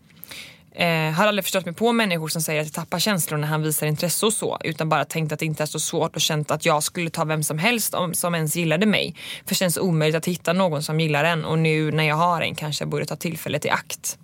Eh, 0.75 1.11
har 1.11 1.27
aldrig 1.27 1.45
förstått 1.45 1.65
mig 1.65 1.73
på 1.73 1.91
människor 1.91 2.27
som 2.27 2.41
säger 2.41 2.61
att 2.61 2.67
jag 2.67 2.73
tappar 2.73 2.99
känslor 2.99 3.37
när 3.37 3.47
han 3.47 3.61
visar 3.61 3.87
intresse 3.87 4.25
och 4.25 4.33
så. 4.33 4.57
Utan 4.63 4.89
bara 4.89 5.05
tänkt 5.05 5.31
att 5.31 5.39
det 5.39 5.45
inte 5.45 5.63
är 5.63 5.67
så 5.67 5.79
svårt 5.79 6.15
och 6.15 6.21
känt 6.21 6.51
att 6.51 6.65
jag 6.65 6.83
skulle 6.83 7.09
ta 7.09 7.23
vem 7.23 7.43
som 7.43 7.57
helst 7.57 7.93
om, 7.93 8.13
som 8.13 8.35
ens 8.35 8.55
gillade 8.55 8.85
mig. 8.85 9.15
För 9.43 9.49
det 9.49 9.55
känns 9.55 9.77
omöjligt 9.77 10.15
att 10.15 10.27
hitta 10.27 10.53
någon 10.53 10.83
som 10.83 10.99
gillar 10.99 11.23
en 11.23 11.45
och 11.45 11.59
nu 11.59 11.91
när 11.91 12.03
jag 12.03 12.15
har 12.15 12.41
en 12.41 12.55
kanske 12.55 12.81
jag 12.81 12.89
borde 12.89 13.05
ta 13.05 13.15
tillfället 13.15 13.65
i 13.65 13.69
akt. 13.69 14.17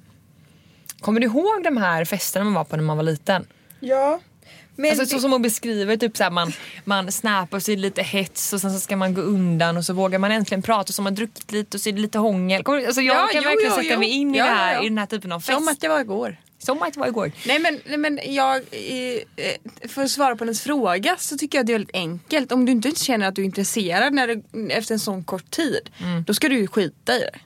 Kommer 1.02 1.20
du 1.20 1.28
ihåg 1.28 1.64
de 1.64 1.78
här 1.78 2.06
festerna 2.06 2.46
man 2.46 2.54
var 2.54 2.64
på 2.64 2.76
när 2.76 2.84
man 2.84 2.98
var 2.98 3.04
liten? 3.04 3.46
Ja. 3.80 4.20
Men 4.82 4.89
Alltså, 5.00 5.06
så 5.15 5.20
som 5.22 5.32
hon 5.32 5.42
beskriver, 5.42 5.98
typ 5.98 6.18
såhär, 6.18 6.32
man, 6.32 6.54
man 6.86 7.12
snappar 7.12 7.60
så 7.60 7.72
är 7.72 7.76
det 7.76 7.82
lite 7.82 8.02
hets 8.02 8.54
och 8.54 8.62
sen 8.62 8.72
så 8.74 8.80
ska 8.80 8.96
man 8.96 9.13
gå 9.13 9.22
undan 9.22 9.78
och 9.78 9.86
så 9.86 9.94
vågar 9.94 10.20
man 10.20 10.32
äntligen 10.32 10.62
prata 10.62 10.82
och 10.82 10.94
så 10.96 11.02
har 11.02 11.04
man 11.04 11.15
druckit 11.15 11.52
lite 11.52 11.78
och 11.78 11.82
så 11.82 11.89
är 11.89 11.94
det 11.94 12.02
lite 12.02 12.18
hångel. 12.18 12.62
Alltså, 12.65 13.02
jag 13.02 13.15
Ja, 13.15 13.28
kan 13.32 13.42
jo, 13.44 13.50
verkligen 13.50 13.72
jo, 13.72 13.76
sätta 13.84 13.94
jo. 13.94 14.00
mig 14.00 14.10
in 14.10 14.36
i, 14.36 14.38
Ja, 14.38 14.44
det 14.46 14.50
här, 14.52 14.74
ja. 14.74 14.84
i 14.84 14.89
den 14.89 14.98
här 14.98 15.06
typen 15.06 15.32
av 15.32 15.39
fest. 15.39 15.58
Som 15.58 15.68
att 15.68 15.82
det 15.82 15.88
var 15.88 16.00
igår. 16.00 16.38
Som 16.60 16.82
att 16.82 16.94
det 16.94 17.00
var 17.00 17.08
igår. 17.08 17.32
Nej 17.46 17.60
men, 17.60 17.80
nej, 17.86 17.98
men 17.98 18.20
jag, 18.28 18.56
eh, 18.58 19.88
för 19.89 20.04
att 20.04 20.10
svara 20.12 20.36
på 20.36 20.44
hennes 20.44 20.62
fråga 20.62 21.15
så 21.20 21.38
tycker 21.38 21.58
jag 21.58 21.63
att 21.63 21.68
det 21.68 21.74
är 21.74 21.78
väldigt 21.78 21.96
enkelt. 21.96 22.52
Om 22.52 22.65
du 22.65 22.72
inte 22.72 22.92
känner 22.96 23.28
att 23.28 23.36
du 23.36 23.42
är 23.42 23.46
intresserad 23.46 24.13
när 24.13 24.28
det, 24.28 24.74
efter 24.74 24.94
en 24.94 25.00
sån 25.00 25.24
kort 25.24 25.52
tid, 25.52 25.89
då 26.28 26.34
ska 26.34 26.50
du 26.50 26.58
ju 26.58 26.68
skita 26.68 27.15
i 27.15 27.20
det. 27.20 27.39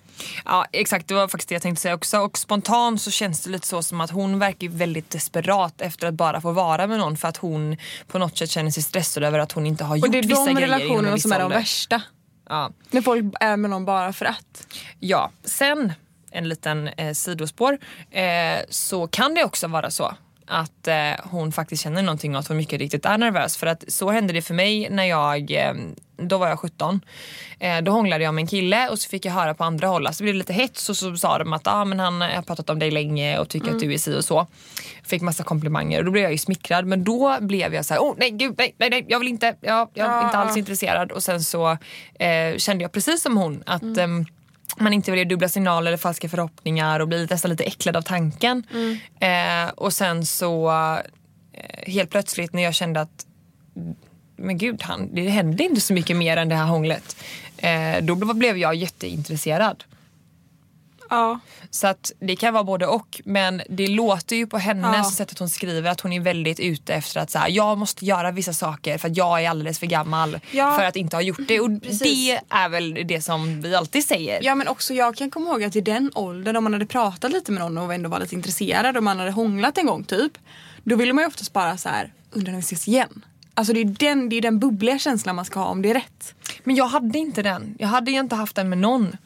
Ja 0.45 0.65
exakt, 0.71 1.07
det 1.07 1.13
var 1.13 1.27
faktiskt 1.27 1.49
det 1.49 1.55
jag 1.55 1.61
tänkte 1.61 1.81
säga 1.81 1.93
också. 1.93 2.19
Och 2.19 2.37
spontant 2.37 3.01
så 3.01 3.11
känns 3.11 3.41
det 3.41 3.49
lite 3.49 3.67
så 3.67 3.83
som 3.83 4.01
att 4.01 4.11
hon 4.11 4.39
verkar 4.39 4.67
väldigt 4.67 5.09
desperat 5.09 5.81
efter 5.81 6.07
att 6.07 6.13
bara 6.13 6.41
få 6.41 6.51
vara 6.51 6.87
med 6.87 6.99
någon 6.99 7.17
för 7.17 7.27
att 7.27 7.37
hon 7.37 7.77
på 8.07 8.19
något 8.19 8.37
sätt 8.37 8.49
känner 8.49 8.71
sig 8.71 8.83
stressad 8.83 9.23
över 9.23 9.39
att 9.39 9.51
hon 9.51 9.65
inte 9.65 9.83
har 9.83 9.95
gjort 9.95 10.05
Och 10.05 10.11
det 10.11 10.17
är 10.17 10.23
vissa 10.23 10.45
de 10.45 10.53
grejer 10.55 10.67
relationerna 10.67 11.17
som 11.17 11.31
är 11.31 11.39
de 11.39 11.49
värsta. 11.49 12.01
Ja. 12.49 12.71
När 12.91 13.01
folk 13.01 13.35
är 13.39 13.57
med 13.57 13.69
någon 13.69 13.85
bara 13.85 14.13
för 14.13 14.25
att. 14.25 14.67
Ja, 14.99 15.31
sen 15.43 15.93
en 16.31 16.49
liten 16.49 16.87
eh, 16.87 17.13
sidospår 17.13 17.77
eh, 18.11 18.59
så 18.69 19.07
kan 19.07 19.33
det 19.33 19.43
också 19.43 19.67
vara 19.67 19.91
så 19.91 20.15
att 20.53 20.87
eh, 20.87 20.95
hon 21.23 21.51
faktiskt 21.51 21.83
känner 21.83 22.01
någonting 22.01 22.33
och 22.35 22.39
att 22.39 22.47
hon 22.47 22.57
mycket 22.57 22.79
riktigt 22.79 23.05
är 23.05 23.17
nervös. 23.17 23.57
För 23.57 23.67
att 23.67 23.83
så 23.87 24.11
hände 24.11 24.33
det 24.33 24.41
för 24.41 24.53
mig 24.53 24.89
när 24.89 25.03
jag, 25.03 25.51
eh, 25.51 25.73
då 26.17 26.37
var 26.37 26.47
jag 26.47 26.59
17. 26.59 27.01
Eh, 27.59 27.81
då 27.81 27.91
hånglade 27.91 28.23
jag 28.23 28.33
med 28.33 28.41
en 28.41 28.47
kille 28.47 28.89
och 28.89 28.99
så 28.99 29.09
fick 29.09 29.25
jag 29.25 29.33
höra 29.33 29.53
på 29.53 29.63
andra 29.63 29.87
håll, 29.87 30.07
alltså 30.07 30.23
det 30.23 30.25
blev 30.25 30.35
lite 30.35 30.53
hets 30.53 30.89
och 30.89 30.97
så 30.97 31.17
sa 31.17 31.37
de 31.37 31.53
att 31.53 31.67
ah, 31.67 31.85
men 31.85 31.99
han 31.99 32.21
har 32.21 32.41
pratat 32.41 32.69
om 32.69 32.79
dig 32.79 32.91
länge 32.91 33.39
och 33.39 33.49
tycker 33.49 33.71
att 33.71 33.79
du 33.79 33.93
är 33.93 33.97
si 33.97 34.17
och 34.17 34.25
så. 34.25 34.47
Fick 35.03 35.21
massa 35.21 35.43
komplimanger 35.43 35.99
och 35.99 36.05
då 36.05 36.11
blev 36.11 36.23
jag 36.23 36.31
ju 36.31 36.37
smickrad 36.37 36.85
men 36.85 37.03
då 37.03 37.37
blev 37.41 37.73
jag 37.73 37.85
så 37.85 37.93
här, 37.93 38.01
oh 38.01 38.13
nej 38.17 38.31
gud 38.31 38.55
nej, 38.57 38.75
nej, 38.77 38.89
nej 38.89 39.05
jag 39.09 39.19
vill 39.19 39.27
inte, 39.27 39.55
jag, 39.61 39.89
jag 39.93 40.11
är 40.11 40.25
inte 40.25 40.37
alls 40.37 40.57
intresserad 40.57 41.11
och 41.11 41.23
sen 41.23 41.43
så 41.43 41.77
eh, 42.19 42.57
kände 42.57 42.81
jag 42.83 42.91
precis 42.91 43.21
som 43.21 43.37
hon 43.37 43.63
att 43.65 43.97
ehm, 43.97 44.25
man 44.77 44.93
inte 44.93 45.11
vill 45.11 45.17
ge 45.17 45.25
dubbla 45.25 45.49
signaler 45.49 45.87
eller 45.87 45.97
falska 45.97 46.29
förhoppningar 46.29 46.99
och 46.99 47.07
blir 47.07 47.27
nästan 47.29 47.51
lite 47.51 47.63
äcklad 47.63 47.95
av 47.95 48.01
tanken. 48.01 48.63
Eh, 49.19 49.69
och 49.75 49.93
sen 49.93 50.25
så 50.25 50.71
eh, 50.71 51.91
helt 51.93 52.09
plötsligt 52.09 52.53
när 52.53 52.63
jag 52.63 52.73
kände 52.73 53.01
att 53.01 53.25
men 54.35 54.57
gud, 54.57 54.81
han, 54.83 55.15
det 55.15 55.29
hände 55.29 55.63
inte 55.63 55.81
så 55.81 55.93
mycket 55.93 56.17
mer 56.17 56.37
än 56.37 56.49
det 56.49 56.55
här 56.55 56.65
hånglet. 56.65 57.15
Eh, 57.57 58.01
då 58.01 58.15
blev 58.15 58.57
jag 58.57 58.75
jätteintresserad. 58.75 59.83
Ja. 61.13 61.39
Så 61.69 61.87
att 61.87 62.11
det 62.19 62.35
kan 62.35 62.53
vara 62.53 62.63
både 62.63 62.87
och. 62.87 63.21
Men 63.25 63.61
det 63.69 63.87
låter 63.87 64.35
ju 64.35 64.47
på 64.47 64.57
hennes 64.57 64.97
Ja. 64.97 65.11
sätt 65.11 65.31
att 65.31 65.39
hon 65.39 65.49
skriver 65.49 65.89
att 65.91 66.01
hon 66.01 66.13
är 66.13 66.19
väldigt 66.19 66.59
ute 66.59 66.93
efter 66.93 67.19
att 67.21 67.29
så 67.31 67.39
här, 67.39 67.49
jag 67.49 67.77
måste 67.77 68.05
göra 68.05 68.31
vissa 68.31 68.53
saker 68.53 68.97
för 68.97 69.07
att 69.09 69.17
jag 69.17 69.43
är 69.43 69.49
alldeles 69.49 69.79
för 69.79 69.87
gammal 69.87 70.39
Ja. 70.51 70.75
för 70.77 70.83
att 70.83 70.95
inte 70.95 71.15
ha 71.15 71.21
gjort 71.21 71.47
det. 71.47 71.59
Och 71.59 71.69
Precis. 71.83 72.01
det 72.01 72.41
är 72.49 72.69
väl 72.69 72.97
det 73.05 73.21
som 73.21 73.61
vi 73.61 73.75
alltid 73.75 74.05
säger. 74.05 74.39
Ja 74.43 74.55
men 74.55 74.67
också 74.67 74.93
jag 74.93 75.15
kan 75.15 75.31
komma 75.31 75.49
ihåg 75.49 75.63
att 75.63 75.75
i 75.75 75.81
den 75.81 76.11
åldern 76.15 76.55
om 76.55 76.63
man 76.63 76.73
hade 76.73 76.85
pratat 76.85 77.31
lite 77.31 77.51
med 77.51 77.61
någon 77.63 77.77
och 77.77 77.93
ändå 77.93 78.09
var 78.09 78.19
lite 78.19 78.35
intresserad 78.35 78.97
och 78.97 79.03
man 79.03 79.19
hade 79.19 79.31
hånglat 79.31 79.77
en 79.77 79.85
gång 79.85 80.03
typ. 80.03 80.31
Då 80.83 80.95
ville 80.95 81.13
man 81.13 81.23
ju 81.23 81.27
oftast 81.27 81.53
bara 81.53 81.77
så 81.77 81.89
här 81.89 82.13
undrar 82.31 82.51
när 82.51 82.59
vi 82.59 82.63
ses 82.65 82.87
igen. 82.87 83.25
Alltså 83.53 83.73
det 83.73 83.79
är 83.79 83.85
den, 83.85 84.29
det 84.29 84.35
är 84.35 84.41
den 84.41 84.59
bubbliga 84.59 84.99
känslan 84.99 85.35
man 85.35 85.45
ska 85.45 85.59
ha 85.59 85.67
om 85.67 85.81
det 85.81 85.89
är 85.89 85.93
rätt. 85.93 86.35
Men 86.63 86.75
jag 86.75 86.85
hade 86.85 87.19
inte 87.19 87.41
den. 87.41 87.75
Jag 87.79 87.87
hade 87.87 88.11
ju 88.11 88.19
inte 88.19 88.35
haft 88.35 88.55
den 88.55 88.69
med 88.69 88.77
någon. 88.77 89.17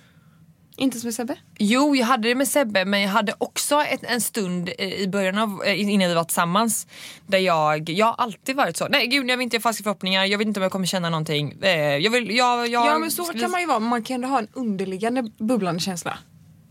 Inte 0.80 1.00
som 1.00 1.08
med 1.08 1.14
Sebbe? 1.14 1.36
Jo, 1.58 1.96
jag 1.96 2.06
hade 2.06 2.28
det 2.28 2.36
med 2.36 2.48
Sebbe 2.48 2.86
men 2.86 3.02
jag 3.02 3.10
hade 3.10 3.34
också 3.38 3.82
ett, 3.82 4.04
en 4.04 4.22
stund 4.22 4.70
i 4.70 5.08
början 5.08 5.38
av, 5.38 5.64
eh, 5.66 5.82
innan 5.82 6.08
vi 6.10 6.14
var 6.14 6.24
tillsammans 6.24 6.88
där 7.28 7.38
jag, 7.38 7.90
jag 7.90 8.06
har 8.06 8.16
alltid 8.18 8.56
varit 8.56 8.78
så. 8.78 8.88
Nej 8.88 9.08
gud 9.08 9.30
jag 9.30 9.38
vill 9.38 9.44
inte 9.44 9.58
ha 9.58 9.62
falska 9.62 9.84
förhoppningar, 9.84 10.26
jag 10.26 10.38
vet 10.38 10.48
inte 10.48 10.60
om 10.60 10.62
jag 10.62 10.72
kommer 10.72 10.86
känna 10.86 11.10
någonting. 11.10 11.56
Eh, 11.62 11.72
Jag 11.98 12.12
vill, 12.12 12.36
jag, 12.36 12.68
jag, 12.68 12.86
Ja 12.88 13.00
men 13.00 13.12
så 13.12 13.26
kan 13.26 13.52
man 13.52 13.62
ju 13.62 13.68
vara, 13.68 13.80
man 13.80 14.04
kan 14.04 14.16
ändå 14.16 14.28
ha 14.28 14.40
en 14.40 14.48
underliggande 14.54 15.24
bubblande 15.38 15.80
känsla. 15.80 16.18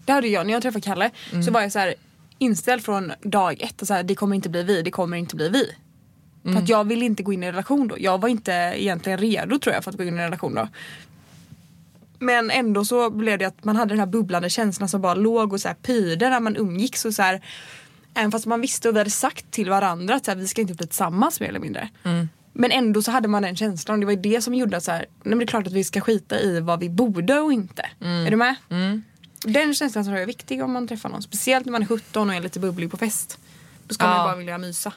Det 0.05 0.13
hade 0.13 0.29
jag 0.29 0.47
när 0.47 0.53
jag 0.53 0.63
träffade 0.63 0.81
Kalle. 0.85 1.11
Så 1.45 1.51
var 1.53 1.61
jag 1.63 1.73
så 1.73 1.79
här 1.79 1.95
inställd 2.39 2.85
från 2.85 3.13
dag 3.23 3.61
ett 3.63 3.81
och 3.83 3.87
så 3.87 3.95
här, 3.95 4.03
det 4.03 4.15
kommer 4.15 4.37
inte 4.37 4.49
bli 4.49 4.63
vi, 4.63 4.83
det 4.83 4.91
kommer 4.91 5.17
inte 5.17 5.37
bli 5.37 5.49
vi. 5.49 5.71
För 6.53 6.59
att 6.63 6.69
jag 6.69 6.85
ville 6.85 7.05
inte 7.05 7.23
gå 7.23 7.33
in 7.33 7.43
i 7.43 7.47
en 7.47 7.53
relation 7.53 7.89
då. 7.89 7.97
Jag 7.99 8.21
var 8.21 8.29
inte 8.29 8.53
egentligen 8.77 9.19
redo 9.19 9.59
tror 9.59 9.75
jag 9.75 9.85
för 9.85 9.91
att 9.91 9.97
gå 9.97 10.03
in 10.05 10.09
i 10.09 10.19
en 10.19 10.25
relation 10.25 10.55
då. 10.55 10.69
Men 12.19 12.51
ändå 12.51 12.85
så 12.85 13.11
blev 13.11 13.39
det 13.39 13.45
att 13.45 13.65
man 13.65 13.77
hade 13.77 13.89
den 13.89 13.99
här 13.99 14.07
bubblande 14.07 14.51
känslan 14.51 14.89
som 14.89 15.01
bara 15.01 15.15
låg 15.15 15.53
och 15.53 15.61
så 15.61 15.69
här 15.69 15.75
pyrde 15.75 16.31
när 16.31 16.41
man 16.41 16.57
umgicks 16.57 17.05
och 17.05 17.15
så 17.15 17.23
här. 17.23 17.41
Även 18.15 18.31
fast 18.33 18.47
man 18.47 18.61
visste 18.61 18.89
och 18.89 18.95
vi 18.95 18.99
hade 18.99 19.11
sagt 19.11 19.51
till 19.51 19.71
varandra 19.71 20.15
att 20.15 20.25
så 20.25 20.31
här, 20.31 20.39
vi 20.39 20.49
ska 20.49 20.61
inte 20.61 20.75
bli 20.75 20.87
tillsammans 20.87 21.41
mer 21.41 21.49
eller 21.49 21.61
mindre. 21.61 21.89
Men 22.53 22.71
ändå 22.71 23.03
så 23.03 23.11
hade 23.11 23.29
man 23.29 23.43
den 23.43 23.57
känslan. 23.57 24.01
Det 24.01 24.07
var 24.07 24.13
ju 24.13 24.21
det 24.21 24.41
som 24.43 24.55
gjorde 24.55 24.77
att 24.77 24.85
så 24.85 24.91
här, 24.93 25.07
nej 25.23 25.39
det 25.39 25.45
är 25.45 25.47
klart 25.47 25.67
att 25.67 25.73
vi 25.73 25.85
ska 25.85 26.01
skita 26.01 26.41
i 26.41 26.61
vad 26.61 26.81
vi 26.81 26.89
borde 26.91 27.41
och 27.41 27.53
inte. 27.53 27.83
Är 28.01 28.31
du 28.31 28.37
med? 28.37 28.55
Den 29.45 29.75
känslan 29.75 30.05
tror 30.05 30.15
jag 30.17 30.23
är 30.23 30.27
viktig 30.27 30.63
om 30.65 30.73
man 30.73 30.89
träffar 30.89 31.09
någon. 31.09 31.23
Speciellt 31.23 31.65
när 31.67 31.73
man 31.73 31.83
är 31.83 31.87
17 31.87 32.29
och 32.31 32.35
är 32.37 32.41
lite 32.41 32.61
bubblig 32.61 32.91
på 32.91 32.97
fest. 32.97 33.39
Då 33.89 33.95
ska 33.95 34.07
man 34.07 34.15
Ja. 34.17 34.23
ju 34.23 34.29
bara 34.29 34.37
vilja 34.37 34.59
mysa. 34.59 34.93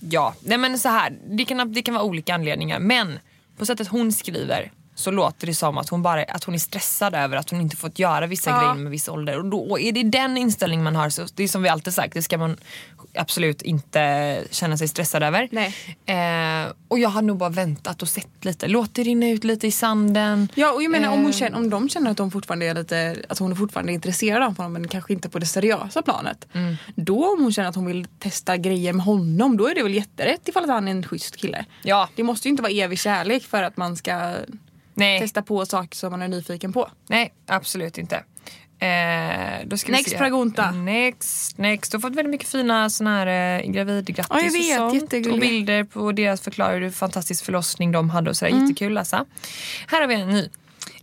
Ja, 0.00 0.34
nej 0.40 0.58
men 0.58 0.78
så 0.78 0.88
här, 0.88 1.12
det 1.30 1.44
kan, 1.44 1.72
det 1.72 1.82
kan 1.82 1.94
vara 1.94 2.04
olika 2.04 2.34
anledningar 2.34 2.78
men 2.78 3.18
på 3.58 3.66
sättet 3.66 3.88
hon 3.88 4.12
skriver 4.12 4.72
så 4.94 5.10
låter 5.10 5.46
det 5.46 5.54
som 5.54 5.78
att 5.78 5.88
hon, 5.88 6.02
bara, 6.02 6.22
att 6.24 6.44
hon 6.44 6.54
är 6.54 6.58
stressad 6.58 7.14
över 7.14 7.36
att 7.36 7.50
hon 7.50 7.60
inte 7.60 7.76
fått 7.76 7.98
göra 7.98 8.26
vissa 8.26 8.50
Ja. 8.50 8.60
grejer 8.60 8.74
med 8.74 8.90
viss 8.90 9.08
ålder. 9.08 9.38
Och 9.38 9.44
då 9.44 9.58
och 9.70 9.80
är 9.80 9.92
det 9.92 10.02
den 10.02 10.36
inställning 10.36 10.82
man 10.82 10.96
har, 10.96 11.08
så 11.10 11.26
det 11.34 11.42
är 11.44 11.48
som 11.48 11.62
vi 11.62 11.68
alltid 11.68 11.94
sagt, 11.94 12.14
det 12.14 12.22
ska 12.22 12.38
man 12.38 12.56
absolut 13.14 13.62
inte 13.62 14.40
känna 14.50 14.76
sig 14.76 14.88
stressad 14.88 15.22
över. 15.22 15.48
Eh, 16.06 16.72
och 16.88 16.98
jag 16.98 17.08
har 17.08 17.22
nog 17.22 17.36
bara 17.38 17.48
väntat 17.50 18.02
och 18.02 18.08
sett 18.08 18.44
lite, 18.44 18.66
låt 18.68 18.94
det 18.94 19.02
rinna 19.02 19.28
ut 19.30 19.44
lite 19.44 19.66
i 19.66 19.70
sanden. 19.70 20.48
Ja 20.54 20.72
och 20.72 20.82
jag 20.82 20.90
menar 20.90 21.08
om, 21.08 21.18
hon 21.18 21.26
Eh. 21.30 21.32
känner, 21.36 21.58
om 21.58 21.70
de 21.70 21.88
känner 21.88 22.10
att 22.10 22.16
de 22.16 22.30
fortfarande 22.30 22.66
är 22.66 22.74
lite, 22.74 23.16
att 23.28 23.38
hon 23.38 23.50
är 23.52 23.56
fortfarande 23.56 23.92
intresserad 23.92 24.42
av 24.42 24.56
honom 24.56 24.72
men 24.72 24.88
kanske 24.88 25.12
inte 25.12 25.28
på 25.28 25.38
det 25.38 25.46
seriösa 25.46 26.02
planet. 26.02 26.46
Mm. 26.52 26.76
Då 26.94 27.32
om 27.32 27.42
hon 27.42 27.52
känner 27.52 27.68
att 27.68 27.74
hon 27.76 27.86
vill 27.86 28.06
testa 28.18 28.56
grejer 28.56 28.92
med 28.92 29.04
honom 29.06 29.56
då 29.56 29.66
är 29.68 29.74
det 29.74 29.82
väl 29.82 29.94
jätterätt 29.94 30.48
ifall 30.48 30.62
att 30.64 30.70
han 30.70 30.88
är 30.88 30.92
en 30.92 31.02
schysst 31.06 31.36
kille. 31.36 31.64
Ja, 31.82 32.08
Det 32.16 32.22
måste 32.22 32.48
ju 32.48 32.50
inte 32.50 32.62
vara 32.62 32.72
evig 32.72 32.98
kärlek 32.98 33.42
för 33.44 33.62
att 33.62 33.76
man 33.76 33.96
ska 33.96 34.32
nej, 34.94 35.20
testa 35.20 35.42
på 35.42 35.66
saker 35.66 35.96
som 35.96 36.10
man 36.10 36.22
är 36.22 36.28
nyfiken 36.28 36.72
på. 36.72 36.90
nej 37.08 37.32
absolut 37.46 37.98
inte. 37.98 38.24
Eh, 38.78 39.66
då 39.66 39.76
ska 39.76 39.92
vi 39.92 39.98
Next 39.98 40.10
se. 40.10 40.18
Pragunta. 40.18 40.70
Next, 40.70 41.58
next. 41.58 41.92
Du 41.92 41.96
har 41.96 42.00
fått 42.00 42.14
väldigt 42.14 42.30
mycket 42.30 42.48
fina 42.48 42.90
såna 42.90 43.10
här 43.10 43.60
eh, 43.60 43.70
gravidgrattis 43.70 44.26
Ja, 44.30 44.40
jag 44.40 44.52
vet. 44.52 44.80
och 45.04 45.10
sånt. 45.10 45.26
Och 45.32 45.38
bilder 45.40 45.84
på 45.84 46.12
deras 46.12 46.40
förklarar 46.40 46.80
hur 46.80 46.90
fantastisk 46.90 47.44
förlossning 47.44 47.92
de 47.92 48.10
hade 48.10 48.30
och 48.30 48.36
sådär. 48.36 48.52
Mm. 48.52 48.62
Jättekul 48.66 48.98
alltså. 48.98 49.26
Här 49.86 50.00
har 50.00 50.08
vi 50.08 50.14
en 50.14 50.28
ny. 50.28 50.48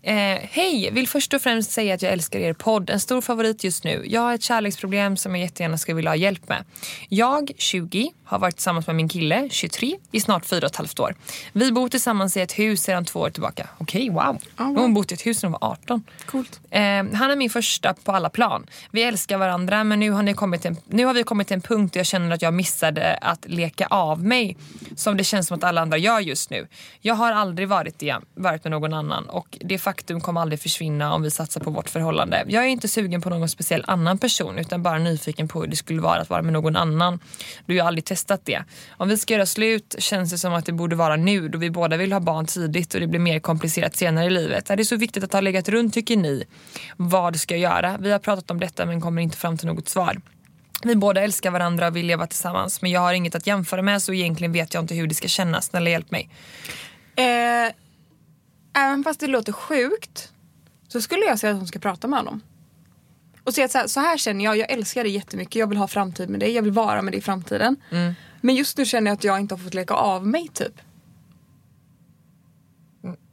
Eh, 0.03 0.13
Hej! 0.41 0.89
Vill 0.91 1.07
först 1.07 1.33
och 1.33 1.41
främst 1.41 1.71
säga 1.71 1.93
att 1.93 2.01
jag 2.01 2.11
älskar 2.11 2.39
er 2.39 2.53
podd. 2.53 2.89
En 2.89 2.99
stor 2.99 3.21
favorit 3.21 3.63
just 3.63 3.83
nu. 3.83 4.03
Jag 4.07 4.21
har 4.21 4.33
ett 4.33 4.43
kärleksproblem 4.43 5.17
som 5.17 5.35
jag 5.35 5.41
jättegärna 5.41 5.77
skulle 5.77 5.95
vilja 5.95 6.11
ha 6.11 6.15
hjälp 6.15 6.49
med. 6.49 6.63
Jag, 7.09 7.51
20, 7.57 8.11
har 8.23 8.39
varit 8.39 8.55
tillsammans 8.55 8.87
med 8.87 8.95
min 8.95 9.09
kille, 9.09 9.49
23, 9.51 9.95
i 10.11 10.21
snart 10.21 10.45
fyra 10.45 10.65
och 10.65 10.71
ett 10.71 10.75
halvt 10.75 10.99
år. 10.99 11.15
Vi 11.53 11.71
bor 11.71 11.89
tillsammans 11.89 12.37
i 12.37 12.41
ett 12.41 12.59
hus 12.59 12.83
sedan 12.83 13.05
två 13.05 13.19
år 13.19 13.29
tillbaka. 13.29 13.67
Okej, 13.77 14.09
wow. 14.09 14.37
Ja, 14.57 14.63
wow. 14.63 14.77
Hon 14.77 14.93
bott 14.93 15.11
i 15.11 15.13
ett 15.13 15.25
hus 15.25 15.43
när 15.43 15.49
hon 15.49 15.57
var 15.61 15.71
18. 15.71 16.03
Coolt. 16.25 16.59
Eh, 16.69 16.81
han 16.81 17.31
är 17.31 17.35
min 17.35 17.49
första 17.49 17.93
på 17.93 18.11
alla 18.11 18.29
plan. 18.29 18.65
Vi 18.91 19.03
älskar 19.03 19.37
varandra 19.37 19.83
men 19.83 19.99
nu 19.99 20.11
har, 20.11 20.23
ni 20.23 20.33
kommit 20.33 20.65
en, 20.65 20.77
nu 20.87 21.05
har 21.05 21.13
vi 21.13 21.23
kommit 21.23 21.47
till 21.47 21.55
en 21.55 21.61
punkt 21.61 21.93
där 21.93 21.99
jag 21.99 22.07
känner 22.07 22.31
att 22.31 22.41
jag 22.41 22.53
missade 22.53 23.13
att 23.13 23.45
leka 23.47 23.87
av 23.87 24.23
mig 24.23 24.57
som 24.95 25.17
det 25.17 25.23
känns 25.23 25.47
som 25.47 25.57
att 25.57 25.63
alla 25.63 25.81
andra 25.81 25.97
gör 25.97 26.19
just 26.19 26.49
nu. 26.49 26.67
Jag 27.01 27.15
har 27.15 27.31
aldrig 27.31 27.67
varit 27.67 27.99
det, 27.99 28.15
varit 28.35 28.63
med 28.63 28.71
någon 28.71 28.93
annan 28.93 29.29
och 29.29 29.57
det 29.61 29.77
faktum 29.91 30.21
kommer 30.21 30.41
aldrig 30.41 30.59
försvinna 30.59 31.13
om 31.13 31.21
vi 31.21 31.31
satsar 31.31 31.61
på 31.61 31.71
vårt 31.71 31.89
förhållande. 31.89 32.45
Jag 32.47 32.63
är 32.63 32.67
inte 32.67 32.87
sugen 32.87 33.21
på 33.21 33.29
någon 33.29 33.49
speciell 33.49 33.83
annan 33.87 34.17
person 34.17 34.57
utan 34.57 34.83
bara 34.83 34.99
nyfiken 34.99 35.47
på 35.47 35.61
hur 35.61 35.67
det 35.67 35.75
skulle 35.75 36.01
vara 36.01 36.21
att 36.21 36.29
vara 36.29 36.41
med 36.41 36.53
någon 36.53 36.75
annan. 36.75 37.19
Du 37.65 37.73
har 37.73 37.75
ju 37.75 37.87
aldrig 37.87 38.05
testat 38.05 38.41
det. 38.45 38.63
Om 38.97 39.09
vi 39.09 39.17
ska 39.17 39.33
göra 39.33 39.45
slut 39.45 39.95
känns 39.99 40.31
det 40.31 40.37
som 40.37 40.53
att 40.53 40.65
det 40.65 40.71
borde 40.71 40.95
vara 40.95 41.15
nu 41.15 41.49
då 41.49 41.57
vi 41.57 41.69
båda 41.69 41.97
vill 41.97 42.13
ha 42.13 42.19
barn 42.19 42.45
tidigt 42.45 42.93
och 42.93 42.99
det 42.99 43.07
blir 43.07 43.19
mer 43.19 43.39
komplicerat 43.39 43.95
senare 43.95 44.25
i 44.25 44.29
livet. 44.29 44.69
Är 44.69 44.75
det 44.75 44.85
så 44.85 44.95
viktigt 44.95 45.23
att 45.23 45.33
ha 45.33 45.41
legat 45.41 45.69
runt 45.69 45.93
tycker 45.93 46.17
ni? 46.17 46.43
Vad 46.97 47.35
ska 47.35 47.57
jag 47.57 47.61
göra? 47.61 47.97
Vi 47.99 48.11
har 48.11 48.19
pratat 48.19 48.51
om 48.51 48.59
detta 48.59 48.85
men 48.85 49.01
kommer 49.01 49.21
inte 49.21 49.37
fram 49.37 49.57
till 49.57 49.67
något 49.67 49.89
svar. 49.89 50.21
Vi 50.83 50.95
båda 50.95 51.21
älskar 51.21 51.51
varandra 51.51 51.87
och 51.87 51.95
vill 51.95 52.05
leva 52.05 52.27
tillsammans 52.27 52.81
men 52.81 52.91
jag 52.91 53.01
har 53.01 53.13
inget 53.13 53.35
att 53.35 53.47
jämföra 53.47 53.81
med 53.81 54.01
så 54.01 54.13
egentligen 54.13 54.51
vet 54.53 54.73
jag 54.73 54.83
inte 54.83 54.95
hur 54.95 55.07
det 55.07 55.15
ska 55.15 55.27
kännas. 55.27 55.65
Snälla 55.65 55.89
hjälp 55.89 56.11
mig. 56.11 56.29
Eh, 57.15 57.73
även 58.73 59.03
fast 59.03 59.19
det 59.19 59.27
låter 59.27 59.51
sjukt 59.51 60.31
så 60.87 61.01
skulle 61.01 61.25
jag 61.25 61.39
säga 61.39 61.51
att 61.53 61.57
hon 61.59 61.67
ska 61.67 61.79
prata 61.79 62.07
med 62.07 62.19
honom. 62.19 62.41
Och 63.43 63.53
säga 63.53 63.65
att 63.65 63.71
så 63.71 63.77
här, 63.77 63.87
så 63.87 63.99
här 63.99 64.17
känner 64.17 64.45
jag, 64.45 64.57
jag 64.57 64.71
älskar 64.71 65.03
dig 65.03 65.13
jättemycket, 65.13 65.55
jag 65.55 65.67
vill 65.67 65.77
ha 65.77 65.87
framtid 65.87 66.29
med 66.29 66.39
dig, 66.39 66.51
jag 66.51 66.63
vill 66.63 66.71
vara 66.71 67.01
med 67.01 67.13
dig 67.13 67.19
i 67.19 67.21
framtiden. 67.21 67.75
Men 68.41 68.55
just 68.55 68.77
nu 68.77 68.85
känner 68.85 69.11
jag 69.11 69.15
att 69.15 69.23
jag 69.23 69.39
inte 69.39 69.55
har 69.55 69.59
fått 69.59 69.73
leka 69.73 69.93
av 69.93 70.27
mig 70.27 70.47
typ. 70.53 70.81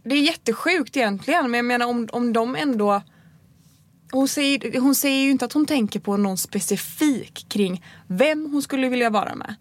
Det 0.02 0.14
är 0.14 0.20
jättesjukt 0.22 0.96
egentligen 0.96 1.50
men 1.50 1.58
jag 1.58 1.64
menar 1.64 1.86
om, 1.86 2.08
om 2.12 2.32
de 2.32 2.56
ändå 2.56 3.02
hon 4.12 4.28
säger, 4.28 4.80
hon 4.80 4.94
säger 4.94 5.24
ju 5.24 5.30
inte 5.30 5.44
att 5.44 5.52
hon 5.52 5.66
tänker 5.66 6.00
på 6.00 6.16
någon 6.16 6.38
specifik 6.38 7.46
kring 7.48 7.84
vem 8.06 8.50
hon 8.52 8.62
skulle 8.62 8.88
vilja 8.88 9.10
vara 9.10 9.34
med. 9.34 9.54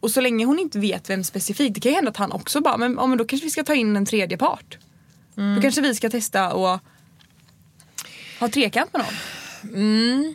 Och 0.00 0.10
så 0.10 0.20
länge 0.20 0.44
hon 0.44 0.58
inte 0.58 0.78
vet 0.78 1.10
vem 1.10 1.24
specifikt, 1.24 1.74
det 1.74 1.80
kan 1.80 1.92
ju 1.92 1.96
hända 1.96 2.10
att 2.10 2.16
han 2.16 2.32
också 2.32 2.60
bara, 2.60 2.76
men, 2.76 2.94
ja, 2.94 3.06
men 3.06 3.18
då 3.18 3.24
kanske 3.24 3.44
vi 3.44 3.50
ska 3.50 3.64
ta 3.64 3.74
in 3.74 3.96
en 3.96 4.06
tredje 4.06 4.36
part. 4.36 4.78
Då 5.34 5.62
kanske 5.62 5.80
vi 5.80 5.94
ska 5.94 6.10
testa 6.10 6.52
och 6.52 6.80
ha 8.40 8.48
trekant 8.48 8.92
med 8.92 9.02
någon. 9.02 9.74
Mm. 9.74 10.34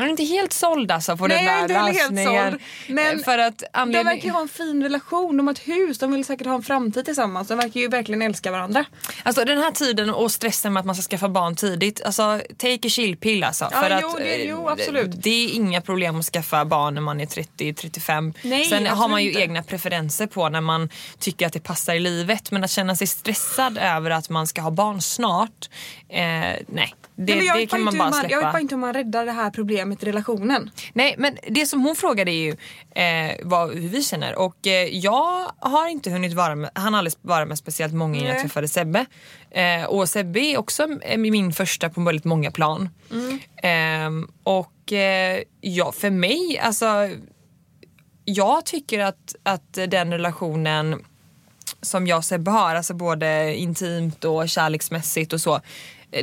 Jag 0.00 0.06
är 0.06 0.10
inte 0.10 0.24
helt 0.24 0.52
såld 0.52 0.90
alltså 0.90 1.16
på 1.16 1.26
Nej, 1.26 1.36
den 1.36 1.44
jag 1.46 1.54
är 1.54 1.58
där 1.58 1.62
inte 1.62 1.74
heller 1.74 1.92
helt 1.92 2.12
lösningen. 2.12 2.50
såld. 2.50 2.62
Men 2.88 3.18
för 3.24 3.38
att 3.38 3.58
De 3.58 3.66
anledning... 3.72 4.04
verkar 4.14 4.24
ju 4.24 4.30
ha 4.30 4.40
en 4.40 4.48
fin 4.48 4.82
relation, 4.82 5.36
de 5.36 5.46
har 5.46 5.54
ett 5.54 5.68
hus, 5.68 5.98
de 5.98 6.12
vill 6.12 6.24
säkert 6.24 6.46
ha 6.46 6.54
en 6.54 6.62
framtid 6.62 7.04
tillsammans. 7.04 7.48
De 7.48 7.58
verkar 7.58 7.80
ju 7.80 7.88
verkligen 7.88 8.22
älska 8.22 8.50
varandra. 8.50 8.84
Alltså 9.22 9.44
den 9.44 9.58
här 9.58 9.70
tiden 9.70 10.10
och 10.10 10.32
stressen 10.32 10.72
med 10.72 10.80
att 10.80 10.86
man 10.86 10.94
ska 10.94 11.02
skaffa 11.02 11.28
barn 11.28 11.56
tidigt, 11.56 12.02
alltså 12.04 12.40
take 12.56 12.86
a 12.86 12.90
chill 12.90 13.16
pill 13.16 13.44
alltså. 13.44 13.68
Ja, 13.72 13.80
för 13.80 13.98
jo, 14.02 14.08
att, 14.08 14.16
det- 14.16 14.34
eh, 14.42 14.48
jo, 14.50 14.68
absolut. 14.68 15.22
Det 15.22 15.30
är 15.30 15.54
inga 15.54 15.80
problem 15.80 16.18
att 16.18 16.24
skaffa 16.24 16.64
barn 16.64 16.94
när 16.94 17.00
man 17.00 17.20
är 17.20 17.26
30-35. 17.26 18.34
Nej, 18.42 18.64
Sen 18.64 18.86
har 18.86 19.08
man 19.08 19.22
ju 19.22 19.28
inte. 19.28 19.40
egna 19.42 19.62
preferenser 19.62 20.26
på 20.26 20.48
när 20.48 20.60
man 20.60 20.88
tycker 21.18 21.46
att 21.46 21.52
det 21.52 21.60
passar 21.60 21.94
i 21.94 22.00
livet. 22.00 22.50
Men 22.50 22.64
att 22.64 22.70
känna 22.70 22.96
sig 22.96 23.06
stressad 23.06 23.78
över 23.78 24.10
att 24.10 24.28
man 24.28 24.46
ska 24.46 24.60
ha 24.60 24.70
barn 24.70 25.00
snart, 25.02 25.68
eh, 26.08 26.20
nej. 26.68 26.94
Det, 27.20 27.34
Nej, 27.34 27.46
jag 27.46 27.56
det 27.56 27.66
kan 27.66 27.82
man 27.82 27.98
bara 27.98 28.10
hur 28.10 28.14
Jag 28.16 28.22
vet 28.22 28.30
släppa. 28.30 28.52
bara 28.52 28.60
inte 28.60 28.74
hur 28.74 28.80
man 28.80 28.92
räddar 28.94 29.26
det 29.26 29.32
här 29.32 29.50
problemet 29.50 30.02
i 30.02 30.06
relationen. 30.06 30.70
Nej 30.92 31.14
men 31.18 31.38
det 31.48 31.66
som 31.66 31.82
hon 31.82 31.96
frågade 31.96 32.30
är 32.30 32.34
ju 32.34 32.50
eh, 32.94 33.36
vad, 33.42 33.74
hur 33.74 33.88
vi 33.88 34.02
känner 34.02 34.34
och 34.38 34.66
eh, 34.66 34.72
jag 34.96 35.52
har 35.60 35.88
inte 35.88 36.10
hunnit 36.10 36.32
vara 36.32 36.54
med, 36.54 36.70
han 36.74 36.94
har 36.94 36.98
aldrig 36.98 37.14
varit 37.22 37.48
med 37.48 37.58
speciellt 37.58 37.94
många 37.94 38.14
innan 38.14 38.26
jag 38.26 38.34
Nej. 38.34 38.42
träffade 38.42 38.68
Sebbe. 38.68 39.06
Eh, 39.50 39.84
och 39.84 40.08
Sebbe 40.08 40.40
är 40.40 40.58
också 40.58 40.88
eh, 41.02 41.18
min 41.18 41.52
första 41.52 41.90
på 41.90 42.00
väldigt 42.00 42.24
många 42.24 42.50
plan. 42.50 42.88
Eh, 43.56 44.10
och 44.42 44.92
eh, 44.92 45.42
ja, 45.60 45.92
för 45.92 46.10
mig, 46.10 46.58
alltså 46.62 46.86
jag 48.24 48.66
tycker 48.66 48.98
att, 49.00 49.34
att 49.42 49.72
den 49.88 50.12
relationen 50.12 51.04
som 51.82 52.06
jag 52.06 52.16
och 52.16 52.24
Sebbe 52.24 52.50
har, 52.50 52.74
alltså 52.74 52.94
både 52.94 53.54
intimt 53.56 54.24
och 54.24 54.48
kärleksmässigt 54.48 55.32
och 55.32 55.40
så. 55.40 55.60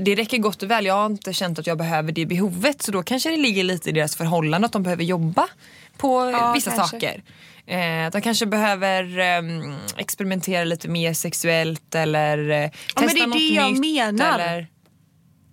Det 0.02 0.16
räcker 0.16 0.38
gott 0.38 0.64
och 0.64 0.72
väl. 0.72 0.86
Jag 0.86 0.94
har 0.94 1.06
inte 1.06 1.34
känt 1.34 1.60
att 1.60 1.68
jag 1.68 1.78
behöver 1.78 2.12
det 2.12 2.26
behovet 2.26 2.82
så 2.82 2.92
då 2.92 3.04
kanske 3.04 3.30
det 3.30 3.38
ligger 3.38 3.64
lite 3.64 3.90
i 3.90 3.92
deras 3.92 4.16
förhållande 4.16 4.66
att 4.66 4.72
de 4.74 4.84
behöver 4.84 5.04
jobba 5.04 5.48
på 5.98 6.32
Ja, 6.32 6.54
vissa 6.54 6.72
kanske. 6.72 6.96
saker. 7.00 7.24
Eh, 7.68 8.12
de 8.12 8.22
kanske 8.22 8.46
behöver 8.46 9.20
ehm, 9.20 9.76
experimentera 9.98 10.64
lite 10.64 10.88
mer 10.88 11.14
sexuellt 11.14 11.96
eller 11.96 12.50
eh, 12.50 12.58
Ja, 12.58 12.70
testa 12.96 13.02
men 13.06 13.16
det 13.16 13.22
är 13.22 13.28
något 13.28 13.38
det 13.38 13.48
jag 13.48 13.72
nytt. 13.72 13.80
menar. 13.82 14.40
Eller, 14.40 14.68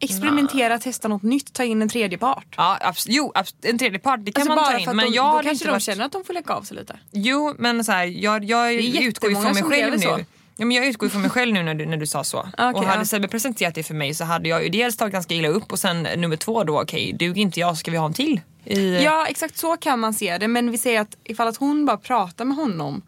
Experimentera, 0.01 0.79
testa 0.79 1.09
något 1.09 1.23
nytt, 1.23 1.53
ta 1.53 1.65
in 1.65 1.83
en 1.83 1.89
tredje 1.89 2.19
part. 2.19 2.55
ja, 2.57 2.79
abs- 2.81 3.07
jo, 3.09 3.33
abs- 3.35 3.55
en 3.63 3.79
tredje 3.79 3.99
part 3.99 4.21
det 4.25 4.33
kan 4.33 4.41
Alltså 4.43 4.55
man 4.55 4.65
bara 4.65 4.73
ta 4.85 4.91
in 4.91 4.97
men 4.97 5.07
de, 5.11 5.17
jag 5.17 5.35
då 5.39 5.43
kanske 5.43 5.65
de 5.65 5.71
varit... 5.71 5.83
känner 5.83 6.05
att 6.05 6.13
de 6.13 6.25
får 6.25 6.35
lägga 6.35 6.55
av 6.55 6.63
sig 6.63 6.77
lite. 6.77 6.99
Jo 7.13 7.55
men 7.59 7.85
så 7.85 7.93
här, 7.93 8.05
jag, 8.05 8.45
jag 8.45 8.73
är 8.73 9.03
utgår 9.03 9.31
ju 9.31 9.37
från 9.37 9.55
mig 9.55 9.63
själv 9.63 9.93
nu. 9.93 9.99
så. 9.99 10.19
Ja, 10.63 10.67
men 10.67 10.77
jag 10.77 10.87
utgår 10.87 11.09
från 11.09 11.23
mig 11.23 11.31
själv 11.31 11.55
nu 11.55 11.63
när 11.63 11.75
du, 11.75 11.87
när 11.87 11.97
du 11.97 12.07
sa 12.07 12.25
så. 12.25 12.39
Okej, 12.39 12.67
och 12.75 12.85
hade 12.85 13.01
ja. 13.01 13.05
Sebbe 13.05 13.29
presenterat 13.29 13.75
det 13.75 13.83
för 13.83 13.95
mig 13.95 14.15
så 14.15 14.25
hade 14.25 14.49
jag 14.49 14.63
ju 14.63 14.69
dels 14.69 14.97
tagit 14.97 15.13
ganska 15.13 15.35
illa 15.35 15.49
upp 15.49 15.73
och 15.73 15.79
sen 15.79 16.03
nummer 16.03 16.37
två 16.37 16.65
då, 16.65 16.83
okej 16.83 17.13
duger 17.13 17.43
inte 17.43 17.61
jag 17.61 17.79
ska 17.79 17.91
vi 17.91 17.97
ha 17.97 18.07
en 18.07 18.13
till? 18.13 18.41
I, 18.65 19.05
Ja 19.05 19.27
exakt 19.27 19.59
så 19.59 19.77
kan 19.77 20.01
man 20.01 20.15
se 20.15 20.39
det 20.39 20.49
men 20.49 20.71
vi 20.71 20.79
säger 20.79 21.01
att 21.01 21.17
ifall 21.25 21.49
att 21.49 21.57
hon 21.57 21.87
bara 21.87 21.97
pratar 21.97 22.45
med 22.45 22.57
honom 22.57 23.03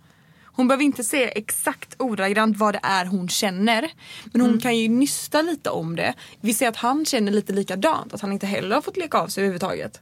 hon 0.44 0.68
behöver 0.68 0.84
inte 0.84 1.04
säga 1.04 1.28
exakt 1.28 1.94
ordagrant 1.98 2.56
vad 2.56 2.74
det 2.74 2.80
är 2.82 3.04
hon 3.04 3.28
känner. 3.28 3.90
Men 4.24 4.40
hon 4.40 4.60
kan 4.60 4.78
ju 4.78 4.88
nysta 4.88 5.42
lite 5.42 5.70
om 5.70 5.96
det. 5.96 6.14
Vi 6.40 6.54
ser 6.54 6.68
att 6.68 6.76
han 6.76 7.04
känner 7.04 7.32
lite 7.32 7.52
likadant. 7.52 8.14
Att 8.14 8.20
han 8.20 8.32
inte 8.32 8.46
heller 8.46 8.74
har 8.74 8.82
fått 8.82 8.96
leka 8.96 9.18
av 9.18 9.28
sig 9.28 9.40
överhuvudtaget. 9.42 10.00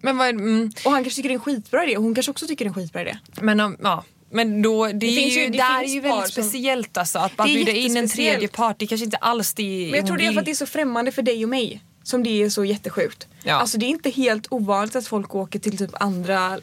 Men, 0.00 0.16
vad, 0.18 0.28
mm, 0.28 0.70
Och 0.84 0.90
han 0.90 1.04
kanske 1.04 1.16
tycker 1.16 1.28
det 1.28 1.32
är 1.32 1.38
en 1.38 1.40
skitbra 1.40 1.84
idé 1.84 1.96
hon 1.96 2.14
kanske 2.14 2.30
också 2.30 2.46
tycker 2.46 2.64
det 2.64 2.66
är 2.66 2.70
en 2.70 2.74
skitbra 2.74 3.00
idé. 3.00 3.18
men, 3.40 3.60
um, 3.60 3.76
ja. 3.82 4.04
Men 4.30 4.62
då, 4.62 4.86
det, 4.86 5.06
är 5.06 5.16
finns 5.16 5.36
ju, 5.36 5.40
ju- 5.40 5.50
det 5.50 5.58
där 5.58 5.78
är 5.78 5.80
finns 5.80 5.94
ju 5.94 6.02
par 6.02 6.08
väldigt 6.08 6.34
som- 6.34 6.42
speciellt 6.44 6.96
alltså. 6.96 7.18
Att 7.18 7.36
bara 7.36 7.44
Det 7.46 7.52
är 7.52 7.54
bjuda 7.64 7.72
in 7.72 7.96
en 7.96 8.08
tredje 8.08 8.48
part, 8.48 8.78
det 8.78 8.86
kanske 8.86 9.04
inte 9.04 9.16
alls 9.16 9.54
det 9.54 9.88
Men 9.90 9.94
jag 9.98 10.06
tror 10.06 10.16
det 10.16 10.26
är 10.26 10.32
för 10.32 10.38
att 10.40 10.44
det 10.44 10.50
är 10.50 10.54
så 10.54 10.66
främmande 10.66 11.12
för 11.12 11.22
dig 11.22 11.44
och 11.44 11.48
mig. 11.50 11.82
Som 12.02 12.22
det 12.22 12.42
är 12.42 12.50
så 12.50 12.64
jättesjukt. 12.64 13.26
Ja. 13.44 13.54
Alltså 13.54 13.78
det 13.78 13.86
är 13.86 13.88
inte 13.88 14.10
helt 14.10 14.46
ovanligt 14.52 14.96
att 14.96 15.06
folk 15.06 15.34
åker 15.34 15.58
till 15.58 15.78
typ 15.78 15.90
andra 16.02 16.58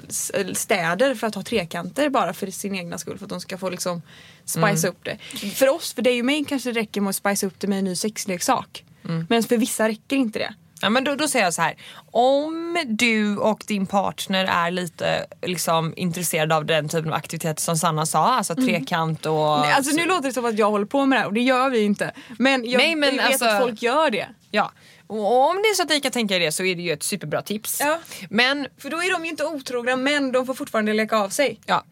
städer 0.54 1.16
för 1.16 1.28
att 1.28 1.36
ha 1.36 1.44
trekanter 1.44 2.10
bara 2.10 2.34
för 2.34 2.52
sin 2.52 2.76
egna 2.76 2.98
skull. 2.98 3.18
För 3.18 3.26
att 3.26 3.30
de 3.30 3.42
ska 3.42 3.58
få 3.58 3.70
liksom 3.70 4.02
spice 4.46 4.64
Mm. 4.88 4.90
upp 4.90 5.04
det. 5.04 5.18
För 5.50 5.70
oss, 5.70 5.94
för 5.94 6.02
dig 6.02 6.20
och 6.20 6.26
mig 6.26 6.46
kanske 6.46 6.72
det 6.72 6.80
räcker 6.80 7.02
med 7.02 7.10
att 7.10 7.16
spice 7.16 7.46
upp 7.48 7.60
det 7.60 7.68
med 7.68 7.80
en 7.80 7.86
ny 7.86 7.96
sexleksak. 7.96 8.84
Mm. 9.06 9.26
Men 9.30 9.44
för 9.44 9.58
vissa 9.58 9.88
räcker 9.90 10.16
inte 10.16 10.40
det. 10.40 10.54
Ja, 10.82 10.90
men 10.90 11.04
då, 11.04 11.16
då 11.16 11.28
säger 11.28 11.46
jag 11.46 11.54
så 11.54 11.62
här. 11.62 11.76
Om 12.12 12.78
du 12.90 13.38
och 13.38 13.64
din 13.68 13.86
partner 13.86 14.46
är 14.46 14.72
lite 14.72 15.26
liksom, 15.42 15.94
intresserade 15.98 16.56
av 16.56 16.66
den 16.66 16.90
typen 16.90 17.08
av 17.12 17.14
aktiviteter 17.18 17.62
som 17.62 17.78
Sanna 17.78 18.06
sa, 18.06 18.20
alltså 18.36 18.56
trekant 18.56 19.26
och... 19.26 19.60
Nej, 19.60 19.74
Alltså 19.74 19.96
nu 19.96 20.06
låter 20.06 20.28
det 20.28 20.34
som 20.34 20.46
att 20.46 20.58
jag 20.58 20.72
håller 20.72 20.86
på 20.86 21.06
med 21.06 21.18
det 21.18 21.22
här 21.22 21.28
och 21.28 21.34
det 21.34 21.42
gör 21.42 21.70
vi 21.70 21.84
inte. 21.84 22.12
Men 22.40 22.70
jag, 22.70 22.78
Nej, 22.78 22.96
men 22.96 23.16
jag 23.16 23.24
vet 23.24 23.26
alltså- 23.32 23.46
att 23.46 23.62
folk 23.62 23.82
gör 23.82 24.10
det. 24.12 24.28
Ja. 24.52 24.72
Och 25.08 25.50
om 25.50 25.56
det 25.56 25.70
är 25.70 25.74
så 25.74 25.84
att 25.84 25.90
ni 25.90 26.02
kan 26.02 26.12
tänka 26.12 26.36
er 26.36 26.40
det 26.40 26.52
så 26.52 26.64
är 26.64 26.76
det 26.76 26.82
ju 26.82 26.92
ett 26.92 27.04
superbra 27.04 27.42
tips. 27.42 27.80
Ja. 27.80 28.00
Men 28.30 28.68
För 28.78 28.90
då 28.90 29.04
är 29.04 29.12
de 29.12 29.26
ju 29.26 29.32
inte 29.32 29.46
otrogna 29.46 29.96
men 29.96 30.32
de 30.32 30.46
får 30.46 30.54
fortfarande 30.54 30.94
leka 30.94 31.18
av 31.18 31.30
sig. 31.30 31.60
ja, 31.66 31.84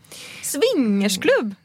Swingersklubb! 0.41 1.55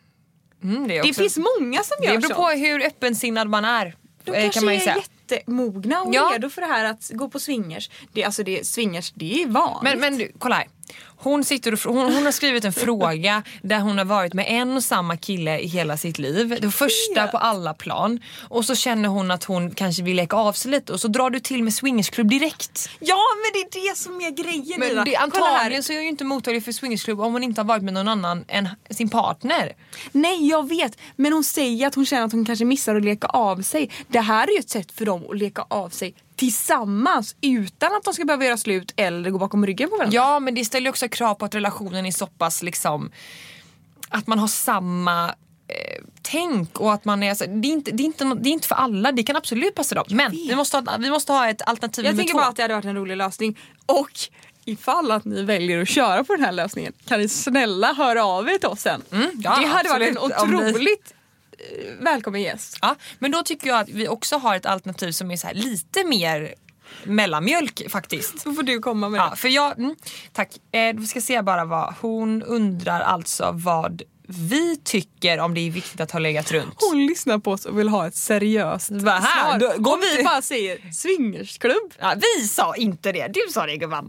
mm, 0.62 0.88
det, 0.88 0.98
är 0.98 1.02
Det 1.02 1.14
finns 1.14 1.36
många 1.36 1.82
som 1.82 2.04
gör 2.04 2.12
det 2.12 2.18
beror 2.18 2.28
så. 2.28 2.34
på 2.34 2.48
hur 2.48 2.86
öppensinnad 2.86 3.48
man 3.48 3.64
är. 3.64 3.96
De 4.24 4.30
eh, 4.34 4.42
kanske 4.42 4.60
kan 4.60 4.64
man 4.64 4.74
ju 4.74 4.80
är 4.80 4.84
säga. 4.84 4.96
Jättemogna 5.34 6.02
och 6.02 6.14
Ja. 6.14 6.30
redo 6.34 6.50
för 6.50 6.60
det 6.60 6.66
här 6.66 6.84
att 6.84 7.10
gå 7.14 7.28
på 7.28 7.38
swingers. 7.40 7.90
Det, 8.12 8.24
alltså 8.24 8.42
det, 8.42 8.66
swingers, 8.66 9.12
det 9.14 9.42
är 9.42 9.46
vanligt. 9.46 9.82
Men, 9.82 10.00
men 10.00 10.18
du, 10.18 10.32
kolla 10.38 10.54
här. 10.54 10.66
Hon, 11.20 11.44
sitter 11.44 11.72
och, 11.72 11.94
hon, 11.94 12.14
hon 12.14 12.24
har 12.24 12.32
skrivit 12.32 12.64
en 12.64 12.72
fråga 12.72 13.42
där 13.62 13.78
hon 13.78 13.98
har 13.98 14.04
varit 14.04 14.34
med 14.34 14.46
en 14.48 14.76
och 14.76 14.84
samma 14.84 15.16
kille 15.16 15.58
i 15.58 15.66
hela 15.66 15.96
sitt 15.96 16.18
liv. 16.18 16.58
Det 16.60 16.70
första 16.70 17.26
på 17.26 17.38
alla 17.38 17.74
plan. 17.74 18.20
Och 18.48 18.64
så 18.64 18.74
känner 18.74 19.08
hon 19.08 19.30
att 19.30 19.44
hon 19.44 19.70
kanske 19.70 20.02
vill 20.02 20.16
leka 20.16 20.36
av 20.36 20.52
sig 20.52 20.70
lite 20.70 20.92
och 20.92 21.00
så 21.00 21.08
drar 21.08 21.30
du 21.30 21.40
till 21.40 21.62
med 21.62 21.74
swingersklubb 21.74 22.28
direkt. 22.28 22.90
Ja 23.00 23.18
men 23.36 23.52
det 23.52 23.78
är 23.78 23.90
det 23.90 23.96
som 23.96 24.20
är 24.20 24.30
grejen 24.30 24.80
Men 24.80 25.04
det, 25.04 25.16
antagligen 25.16 25.82
så 25.82 25.92
är 25.92 25.96
jag 25.96 26.02
ju 26.02 26.08
inte 26.08 26.24
mottaglig 26.24 26.64
för 26.64 26.72
swingersklubb 26.72 27.20
om 27.20 27.32
hon 27.32 27.44
inte 27.44 27.60
har 27.60 27.66
varit 27.66 27.82
med 27.82 27.94
någon 27.94 28.08
annan 28.08 28.44
än 28.48 28.68
sin 28.90 29.08
partner. 29.08 29.72
Nej 30.12 30.48
jag 30.48 30.68
vet 30.68 30.98
men 31.16 31.32
hon 31.32 31.44
säger 31.44 31.86
att 31.86 31.94
hon 31.94 32.06
känner 32.06 32.24
att 32.24 32.32
hon 32.32 32.44
kanske 32.44 32.64
missar 32.64 32.96
att 32.96 33.04
leka 33.04 33.26
av 33.26 33.62
sig. 33.62 33.90
Det 34.08 34.20
här 34.20 34.48
är 34.48 34.52
ju 34.52 34.58
ett 34.58 34.70
sätt 34.70 34.92
för 34.92 35.04
dem 35.04 35.24
att 35.30 35.38
leka 35.38 35.64
av 35.68 35.88
sig 35.88 36.14
tillsammans 36.38 37.36
utan 37.40 37.94
att 37.94 38.04
de 38.04 38.14
ska 38.14 38.24
behöva 38.24 38.44
göra 38.44 38.56
slut 38.56 38.92
eller 38.96 39.30
gå 39.30 39.38
bakom 39.38 39.66
ryggen 39.66 39.90
på 39.90 39.96
varandra. 39.96 40.14
Ja 40.16 40.40
men 40.40 40.54
det 40.54 40.64
ställer 40.64 40.90
också 40.90 41.08
krav 41.08 41.34
på 41.34 41.44
att 41.44 41.54
relationen 41.54 42.06
är 42.06 42.10
så 42.10 42.26
pass 42.26 42.62
liksom 42.62 43.10
att 44.08 44.26
man 44.26 44.38
har 44.38 44.48
samma 44.48 45.28
eh, 45.68 46.04
tänk 46.22 46.80
och 46.80 46.92
att 46.92 47.04
man 47.04 47.22
är, 47.22 47.30
alltså, 47.30 47.44
det, 47.46 47.68
är 47.68 47.72
inte, 47.72 47.90
det, 47.90 48.02
är 48.02 48.04
inte, 48.04 48.24
det 48.24 48.48
är 48.48 48.52
inte 48.52 48.68
för 48.68 48.74
alla, 48.74 49.12
det 49.12 49.22
kan 49.22 49.36
absolut 49.36 49.74
passa 49.74 49.94
dem. 49.94 50.04
Men 50.10 50.30
vi 50.30 50.56
måste, 50.56 50.76
ha, 50.76 50.96
vi 50.98 51.10
måste 51.10 51.32
ha 51.32 51.48
ett 51.48 51.62
alternativ 51.68 52.04
Jag 52.04 52.16
tänker 52.16 52.32
två. 52.32 52.38
bara 52.38 52.48
att 52.48 52.56
det 52.56 52.62
hade 52.62 52.74
varit 52.74 52.84
en 52.84 52.96
rolig 52.96 53.16
lösning. 53.16 53.58
Och 53.86 54.10
ifall 54.64 55.10
att 55.10 55.24
ni 55.24 55.42
väljer 55.42 55.82
att 55.82 55.88
köra 55.88 56.24
på 56.24 56.34
den 56.36 56.44
här 56.44 56.52
lösningen 56.52 56.92
kan 57.08 57.20
ni 57.20 57.28
snälla 57.28 57.92
höra 57.92 58.24
av 58.24 58.48
er 58.48 58.58
till 58.58 58.68
oss 58.68 58.80
sen. 58.80 59.02
Mm, 59.12 59.30
ja, 59.44 59.58
det 59.60 59.66
hade 59.66 59.88
varit 59.88 60.08
en 60.08 60.18
absolut. 60.18 60.42
Om 60.42 60.50
ni- 60.64 60.70
otroligt 60.70 61.14
välkommen 62.00 62.42
gäst. 62.42 62.78
Ja, 62.82 62.96
men 63.18 63.30
då 63.30 63.42
tycker 63.42 63.68
jag 63.68 63.80
att 63.80 63.88
vi 63.88 64.08
också 64.08 64.36
har 64.38 64.56
ett 64.56 64.66
alternativ 64.66 65.12
som 65.12 65.30
är 65.30 65.36
så 65.36 65.48
lite 65.52 66.04
mer 66.04 66.54
mellanmjölk 67.04 67.90
faktiskt. 67.90 68.44
Då 68.44 68.52
får 68.54 68.62
du 68.62 68.78
komma 68.78 69.08
med 69.08 69.18
Ja, 69.20 69.30
det. 69.30 69.36
för 69.36 69.48
jag, 69.48 69.78
mm, 69.78 69.96
tack. 70.32 70.48
Eh, 70.72 70.96
vi 70.96 71.06
ska 71.06 71.20
se 71.20 71.42
bara 71.42 71.64
vad 71.64 71.94
hon 72.00 72.42
undrar 72.42 73.00
alltså 73.00 73.50
vad 73.54 74.02
vi 74.30 74.76
tycker 74.76 75.40
om 75.40 75.54
det 75.54 75.60
är 75.60 75.70
viktigt 75.70 76.00
att 76.00 76.10
ha 76.10 76.18
legat 76.18 76.52
runt. 76.52 76.74
Hon 76.90 77.06
lyssnar 77.06 77.38
på 77.38 77.50
oss 77.52 77.64
och 77.64 77.78
vill 77.78 77.88
ha 77.88 78.06
ett 78.06 78.16
seriöst 78.16 78.90
Va, 78.90 79.10
här? 79.12 79.58
svar. 79.58 79.58
Då 79.82 79.90
och 79.92 79.98
vi 80.02 80.22
bara 80.24 80.42
säger 80.42 80.92
swingersklubb. 80.92 81.94
Ja, 81.98 82.14
vi 82.38 82.48
sa 82.48 82.74
inte 82.76 83.12
det, 83.12 83.28
du 83.28 83.40
sa 83.52 83.66
det 83.66 83.76
gumman. 83.76 84.08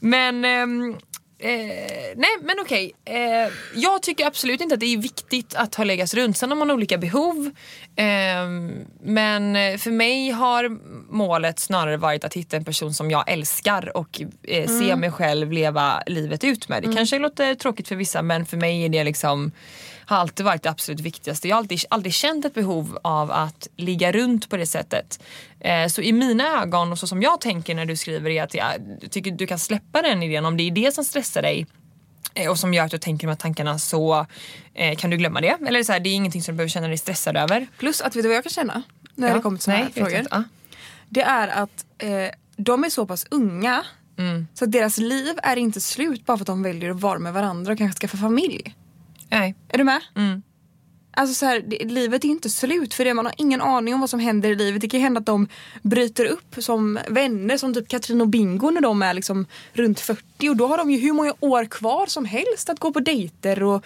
Men, 0.00 0.44
ehm, 0.44 0.96
eh, 1.42 2.16
nej 2.16 2.30
men 2.42 2.56
okej. 2.60 2.92
Eh, 3.04 3.52
jag 3.74 4.02
tycker 4.02 4.26
absolut 4.26 4.60
inte 4.60 4.74
att 4.74 4.80
det 4.80 4.94
är 4.94 4.98
viktigt 4.98 5.54
att 5.54 5.74
ha 5.74 5.84
legat 5.84 6.14
runt. 6.14 6.36
Sen 6.36 6.50
har 6.50 6.56
man 6.56 6.70
olika 6.70 6.98
behov. 6.98 7.50
Ehm, 7.96 8.72
men 9.02 9.56
eh, 9.56 9.76
för 9.78 9.90
mig 9.90 10.30
har 10.30 10.78
målet 11.12 11.58
snarare 11.58 11.96
varit 11.96 12.24
att 12.24 12.34
hitta 12.34 12.56
en 12.56 12.64
person 12.64 12.94
som 12.94 13.10
jag 13.10 13.30
älskar 13.30 13.96
och 13.96 14.20
eh, 14.42 14.68
se 14.68 14.96
mig 14.96 15.10
själv 15.10 15.52
leva 15.52 16.02
livet 16.06 16.44
ut 16.44 16.68
med. 16.68 16.82
Det 16.82 16.94
kanske 16.94 17.18
låter 17.18 17.54
tråkigt 17.54 17.88
för 17.88 17.96
vissa 17.96 18.22
men 18.22 18.46
för 18.46 18.56
mig 18.56 18.84
är 18.84 18.88
det 18.88 19.04
liksom 19.04 19.52
har 20.06 20.16
alltid 20.16 20.46
varit 20.46 20.62
det 20.62 20.70
absolut 20.70 21.00
viktigaste. 21.00 21.48
Jag 21.48 21.56
har 21.56 21.58
alltid, 21.58 21.80
aldrig 21.90 22.14
känt 22.14 22.44
ett 22.44 22.54
behov 22.54 22.98
av 23.04 23.30
att 23.30 23.68
ligga 23.76 24.12
runt 24.12 24.48
på 24.50 24.56
det 24.56 24.66
sättet. 24.66 25.22
Eh, 25.60 25.86
så 25.88 26.02
i 26.02 26.12
mina 26.12 26.62
ögon 26.62 26.92
och 26.92 26.98
så 26.98 27.06
som 27.06 27.22
jag 27.22 27.40
tänker 27.40 27.74
när 27.74 27.86
du 27.86 27.96
skriver 27.96 28.30
är 28.30 28.42
att 28.42 28.54
jag 28.54 28.72
tycker 29.10 29.30
du 29.30 29.46
kan 29.46 29.58
släppa 29.58 30.02
den 30.02 30.22
idén 30.22 30.44
om 30.44 30.56
det 30.56 30.62
är 30.62 30.70
det 30.70 30.94
som 30.94 31.04
stressar 31.04 31.42
dig 31.42 31.66
eh, 32.34 32.50
och 32.50 32.58
som 32.58 32.74
gör 32.74 32.84
att 32.84 32.90
du 32.90 32.98
tänker 32.98 33.26
de 33.26 33.30
här 33.30 33.36
tankarna 33.36 33.78
så 33.78 34.26
eh, 34.74 34.96
kan 34.96 35.10
du 35.10 35.16
glömma 35.16 35.40
det. 35.40 35.58
Eller 35.66 35.82
så 35.82 35.92
här, 35.92 36.00
det 36.00 36.08
är 36.10 36.14
ingenting 36.14 36.42
som 36.42 36.54
du 36.54 36.56
behöver 36.56 36.68
känna 36.70 36.88
dig 36.88 36.98
stressad 36.98 37.36
över. 37.36 37.66
Plus 37.78 38.00
att 38.00 38.16
vet 38.16 38.22
du 38.22 38.28
vad 38.28 38.36
jag 38.36 38.44
kan 38.44 38.50
känna? 38.52 38.82
När 39.14 39.28
Ja, 39.28 39.34
det 39.34 39.40
kommer 39.40 39.58
till 39.58 39.64
såna 39.64 39.76
nej, 39.76 39.84
här 39.84 39.92
frågor. 39.92 40.18
inte. 40.18 40.28
Ja. 40.30 40.44
Det 41.08 41.22
är 41.22 41.48
att 41.48 41.84
eh, 41.98 42.08
de 42.56 42.84
är 42.84 42.90
så 42.90 43.06
pass 43.06 43.26
unga 43.30 43.84
Mm. 44.18 44.46
så 44.54 44.64
att 44.64 44.72
deras 44.72 44.98
liv 44.98 45.34
är 45.42 45.56
inte 45.56 45.80
slut 45.80 46.26
bara 46.26 46.36
för 46.36 46.42
att 46.42 46.46
de 46.46 46.62
väljer 46.62 46.90
att 46.90 47.00
vara 47.00 47.18
med 47.18 47.32
varandra 47.32 47.72
och 47.72 47.78
kanske 47.78 48.00
skaffa 48.00 48.16
familj. 48.16 48.74
Nej. 49.32 49.54
Är 49.68 49.78
du 49.78 49.84
med? 49.84 50.00
Mm. 50.16 50.42
Alltså 51.16 51.34
så 51.34 51.46
här, 51.46 51.64
det, 51.66 51.84
livet 51.84 52.24
är 52.24 52.28
inte 52.28 52.50
slut 52.50 52.94
för 52.94 53.04
det. 53.04 53.14
Man 53.14 53.26
har 53.26 53.34
ingen 53.38 53.60
aning 53.60 53.94
om 53.94 54.00
vad 54.00 54.10
som 54.10 54.20
händer 54.20 54.50
i 54.50 54.54
livet. 54.54 54.80
Det 54.80 54.88
kan 54.88 55.00
hända 55.00 55.20
att 55.20 55.26
de 55.26 55.48
bryter 55.82 56.24
upp 56.24 56.54
som 56.58 56.98
vänner 57.08 57.56
som 57.56 57.74
typ 57.74 57.88
Katrin 57.88 58.20
och 58.20 58.28
Bingo 58.28 58.70
när 58.70 58.80
de 58.80 59.02
är 59.02 59.14
liksom 59.14 59.46
runt 59.72 60.00
40 60.00 60.48
och 60.48 60.56
då 60.56 60.66
har 60.66 60.78
de 60.78 60.90
ju 60.90 60.98
hur 60.98 61.12
många 61.12 61.34
år 61.40 61.64
kvar 61.64 62.06
som 62.06 62.24
helst 62.24 62.68
att 62.68 62.78
gå 62.78 62.92
på 62.92 63.00
dejter 63.00 63.62
och, 63.62 63.84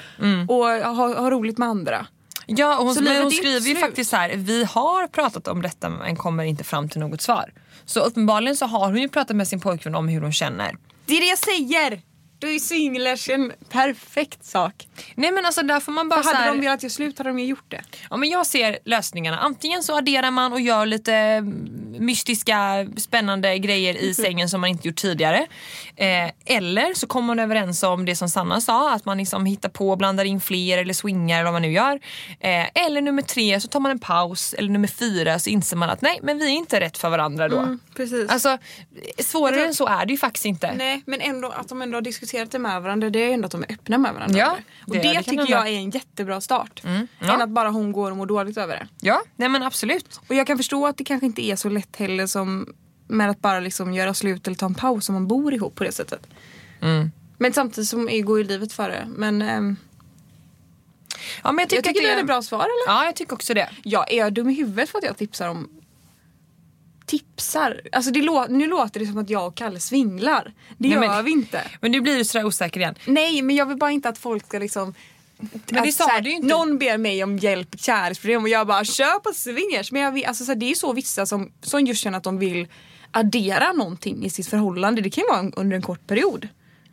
och 0.49 0.65
ha, 0.67 1.21
ha 1.21 1.31
roligt 1.31 1.59
med 1.59 1.69
andra. 1.69 2.07
Ja, 2.47 2.79
och 2.79 2.87
hon, 2.87 3.05
men 3.05 3.23
hon 3.23 3.31
skriver 3.31 3.69
ju 3.69 3.77
faktiskt 3.77 4.11
så 4.11 4.17
här, 4.17 4.33
vi 4.37 4.65
har 4.65 5.07
pratat 5.09 5.49
om 5.49 5.63
detta 5.63 5.89
men 5.89 6.17
kommer 6.17 6.45
inte 6.45 6.65
fram 6.65 6.89
till 6.89 7.01
något 7.01 7.23
svar. 7.23 7.53
Så 7.85 8.01
uppenbarligen 8.01 8.57
så 8.57 8.67
har 8.67 8.87
hon 8.87 9.01
ju 9.01 9.09
pratat 9.09 9.37
med 9.37 9.49
sin 9.49 9.61
pojkvän 9.61 9.95
om 9.95 10.09
hur 10.09 10.21
hon 10.21 10.33
känner. 10.33 10.77
Det 11.07 11.17
är 11.17 11.21
det 11.21 11.27
jag 11.27 11.39
säger! 11.39 12.03
Du 12.39 12.55
är 12.55 12.59
singlers 12.59 13.29
en 13.29 13.53
perfekt 13.69 14.45
sak. 14.45 14.89
Nej 15.15 15.33
men 15.33 15.47
alltså 15.47 15.63
där 15.63 15.81
får 15.81 15.93
man 15.93 16.09
bara 16.09 16.23
För 16.23 16.31
hade 16.31 16.45
här, 16.45 16.55
de 16.55 16.61
velat 16.61 16.83
göra 16.83 16.91
slut 16.91 17.19
hade 17.19 17.31
de 17.31 17.39
ju 17.39 17.47
gjort 17.47 17.65
det. 17.69 17.83
ja, 18.11 18.17
men 18.17 18.29
Jag 18.29 18.47
ser 18.47 18.79
lösningarna, 18.85 19.39
antingen 19.39 19.83
så 19.83 19.97
adderar 19.97 20.31
man 20.31 20.53
och 20.53 20.61
gör 20.61 20.87
lite 20.87 21.15
mm, 21.15 21.97
mystiska 21.99 22.87
spännande 22.97 23.59
grejer 23.59 23.95
i 23.95 24.15
sängen 24.15 24.49
som 24.49 24.61
man 24.61 24.71
inte 24.71 24.89
gjort 24.89 24.97
tidigare. 24.97 25.47
Eh, 25.97 26.31
eller 26.57 26.95
så 26.95 27.07
kommer 27.07 27.27
man 27.27 27.39
överens 27.39 27.83
om 27.83 28.05
det 28.05 28.17
som 28.17 28.29
Sanna 28.29 28.61
sa, 28.61 28.93
att 28.93 29.05
man 29.05 29.19
liksom 29.19 29.47
hittar 29.47 29.69
på 29.69 29.91
och 29.91 29.99
blandar 29.99 30.25
in 30.25 30.41
fler 30.41 30.79
eller 30.79 30.95
swingar 30.95 31.37
eller 31.37 31.45
vad 31.45 31.53
man 31.53 31.63
nu 31.63 31.73
gör. 31.73 32.01
Eh, 32.41 32.85
eller 32.87 33.01
nummer 33.01 33.23
tre 33.23 33.61
så 33.61 33.69
tar 33.69 33.81
man 33.81 33.91
en 33.91 33.99
paus, 33.99 34.55
eller 34.55 34.69
nummer 34.69 34.89
fyra 34.89 35.39
så 35.39 35.51
inser 35.51 35.77
man 35.77 35.91
att 35.91 36.03
nej 36.03 36.21
men 36.23 36.39
vi 36.39 36.45
är 36.45 36.51
inte 36.51 36.81
rätt 36.81 36.99
för 36.99 37.09
varandra 37.11 37.49
då. 37.49 37.79
Precis. 37.97 38.31
Alltså 38.31 38.59
svårare 39.19 39.67
än 39.67 39.75
så 39.75 39.87
är 39.87 40.07
det 40.07 40.13
ju 40.13 40.19
faktiskt 40.19 40.45
inte. 40.45 40.75
Nej 40.75 41.03
men 41.07 41.21
ändå 41.21 41.49
att 41.49 41.69
de 41.69 41.83
ändå 41.83 41.97
har 41.97 42.03
diskuterat 42.03 42.51
det 42.51 42.59
med 42.59 42.83
varandra 42.83 43.11
det 43.11 43.19
är 43.19 43.35
ändå 43.35 43.47
att 43.47 43.53
de 43.53 43.63
är 43.63 43.73
öppna 43.73 43.99
med 43.99 44.15
varandra. 44.15 44.39
Ja, 44.39 44.57
och 44.87 44.93
det- 44.95 45.03
det, 45.03 45.09
det 45.09 45.15
kan 45.15 45.25
tycker 45.25 45.51
jag 45.51 45.69
är 45.69 45.73
en 45.79 45.91
jättebra 45.91 46.41
start. 46.41 46.83
ja. 47.21 47.35
Än 47.35 47.43
att 47.43 47.49
bara 47.51 47.69
hon 47.71 47.93
går 47.93 48.11
och 48.11 48.17
mår 48.17 48.27
dåligt 48.27 48.57
över 48.57 48.77
det. 48.77 48.89
Ja, 49.01 49.23
nej 49.37 49.49
men 49.49 49.63
absolut. 49.63 50.21
Och 50.29 50.35
jag 50.35 50.47
kan 50.47 50.57
förstå 50.57 50.87
att 50.87 50.97
det 50.97 51.05
kanske 51.05 51.27
inte 51.27 51.43
är 51.43 51.57
så 51.57 51.69
lätt 51.69 51.97
heller 51.97 52.27
som 52.27 52.75
med 53.09 53.31
att 53.31 53.41
bara 53.41 53.61
liksom 53.61 53.95
göra 53.95 54.15
slut 54.15 54.47
eller 54.47 54.57
ta 54.57 54.67
en 54.67 54.75
paus 54.75 55.09
om 55.09 55.13
man 55.15 55.27
bor 55.27 55.55
ihop 55.55 55.75
på 55.75 55.85
det 55.85 55.93
sättet. 55.93 56.27
Mm. 56.83 57.11
Men 57.39 57.53
samtidigt 57.53 57.89
som 57.91 58.09
går 58.25 58.39
ju 58.39 58.45
livet 58.45 58.73
före. 58.73 59.09
Men 59.17 59.43
ehm, 59.43 59.77
Ja, 61.45 61.53
men 61.53 61.63
jag 61.63 61.69
tycker, 61.69 61.77
jag 61.89 61.95
tycker 61.95 62.09
att 62.09 62.15
det 62.15 62.19
är 62.19 62.21
ett 62.21 62.27
bra 62.27 62.43
svar 62.43 62.59
eller? 62.61 62.95
Ja, 62.95 63.05
jag 63.05 63.17
tycker 63.17 63.35
också 63.35 63.55
det. 63.55 63.69
Ja, 63.83 64.05
är 64.05 64.19
jag 64.19 64.33
dum 64.33 64.49
i 64.51 64.55
huvudet 64.55 64.91
för 64.91 64.99
att 64.99 65.05
jag 65.05 65.17
tipsar 65.17 65.49
om 65.49 65.69
tipsar? 67.07 67.81
Alltså 67.93 68.11
det 68.11 68.21
lå- 68.23 68.47
nu 68.49 68.67
låter 68.67 69.01
det 69.01 69.07
som 69.07 69.19
att 69.19 69.31
jag 69.31 69.47
och 69.47 69.55
Kalle 69.57 69.81
svinglar. 69.81 70.53
Det 70.79 70.89
Nej, 70.89 70.91
gör 70.91 71.01
men- 71.01 71.25
vi 71.25 71.31
inte. 71.31 71.63
Men 71.81 71.93
nu 71.93 72.01
blir 72.01 72.17
du 72.17 72.25
sådär 72.25 72.45
osäker 72.47 72.81
igen. 72.81 72.95
Nej 73.07 73.43
men 73.43 73.57
jag 73.57 73.67
vill 73.67 73.77
bara 73.77 73.91
inte 73.91 74.09
att 74.09 74.19
folk 74.19 74.47
ska 74.47 74.59
liksom 74.59 74.95
det 75.67 75.79
att 75.79 75.95
sa 75.95 76.21
du 76.21 76.31
inte. 76.31 76.47
Någon 76.49 76.79
ber 76.79 76.99
mig 76.99 77.25
om 77.25 77.39
hjälp 77.39 77.75
i 77.75 77.77
ett 77.77 77.83
kärleksproblem 77.85 78.43
och 78.43 78.49
jag 78.49 78.67
bara 78.67 78.85
kör 78.85 79.19
på 79.19 79.33
swingers. 79.35 79.93
Men 79.93 80.03
jag 80.03 80.13
vet, 80.13 80.29
alltså, 80.29 80.45
så 80.45 80.51
här, 80.51 80.57
det 80.57 80.71
är 80.71 80.75
så 80.75 80.93
vissa 80.93 81.27
som, 81.27 81.53
som 81.63 81.87
just 81.87 82.01
känner 82.03 82.19
att 82.19 82.25
de 82.25 82.39
vill 82.39 82.69
addera 83.11 83.73
någonting 83.73 84.25
i 84.25 84.31
sitt 84.31 84.47
förhållande. 84.49 85.01
Det 85.03 85.11
kan 85.11 85.23
ju 85.25 85.29
vara 85.29 85.39
en- 85.41 85.53
under 85.57 85.77
en 85.77 85.83
kort 85.83 86.07
period. 86.07 86.49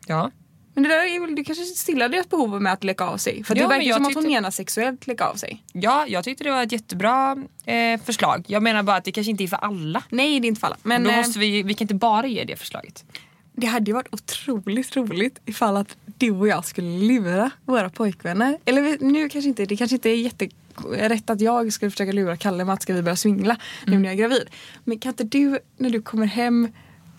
Ja. 0.06 0.30
Men 0.74 0.82
det 0.82 0.88
där 0.88 1.04
är 1.16 1.20
väl, 1.20 1.44
kanske 1.44 1.64
stillar 1.64 2.08
deras 2.08 2.28
behov 2.28 2.62
med 2.62 2.72
att 2.72 2.84
leka 2.84 3.04
av 3.04 3.16
sig. 3.16 3.44
För 3.44 3.56
Ja, 3.56 3.62
det 3.62 3.68
verkar 3.68 3.92
som 3.92 4.02
att 4.02 4.14
hon 4.14 4.22
tyckte- 4.22 4.28
menar 4.34 4.50
sexuellt 4.50 5.06
leka 5.06 5.24
av 5.24 5.34
sig. 5.34 5.62
ja, 5.72 6.04
jag 6.08 6.24
tyckte 6.24 6.44
det 6.44 6.50
var 6.50 6.62
ett 6.62 6.72
jättebra 6.72 7.36
eh, 7.64 8.00
förslag. 8.00 8.44
Jag 8.48 8.62
menar 8.62 8.82
bara 8.82 8.96
att 8.96 9.04
det 9.04 9.12
kanske 9.12 9.30
inte 9.30 9.44
är 9.44 9.48
för 9.48 9.56
alla. 9.56 10.02
Nej 10.08 10.40
det 10.40 10.46
är 10.46 10.48
inte 10.48 10.60
för 10.60 10.66
alla. 10.66 10.76
Men 10.82 11.04
då 11.04 11.10
eh, 11.10 11.16
måste 11.16 11.38
vi, 11.38 11.62
vi 11.62 11.74
kan 11.74 11.84
inte 11.84 11.94
bara 11.94 12.26
ge 12.26 12.44
det 12.44 12.56
förslaget. 12.56 13.04
det 13.52 13.66
hade 13.66 13.90
ju 13.90 13.92
varit 13.94 14.14
otroligt 14.14 14.96
roligt 14.96 15.38
ifall 15.44 15.76
att 15.76 15.96
du 16.18 16.30
och 16.30 16.48
jag 16.48 16.64
skulle 16.64 16.98
lura 16.98 17.50
våra 17.64 17.90
pojkvänner. 17.90 18.58
Eller 18.64 18.98
nu 19.00 19.28
kanske 19.28 19.48
inte, 19.48 19.64
det 19.66 19.76
kanske 19.76 19.94
inte 19.96 20.10
är 20.10 20.16
jätterätt 20.16 21.30
att 21.30 21.40
jag 21.40 21.72
skulle 21.72 21.90
försöka 21.90 22.12
lura 22.12 22.36
Kalle 22.36 22.64
med 22.64 22.72
att 22.72 22.82
ska 22.82 22.94
vi 22.94 23.02
börja 23.02 23.16
svingla 23.16 23.56
nu 23.86 23.98
när 23.98 24.04
jag 24.04 24.12
är 24.12 24.18
gravid. 24.18 24.48
Men 24.84 24.98
kan 24.98 25.10
inte 25.10 25.24
du 25.24 25.58
när 25.76 25.90
du 25.90 26.02
kommer 26.02 26.26
hem 26.26 26.68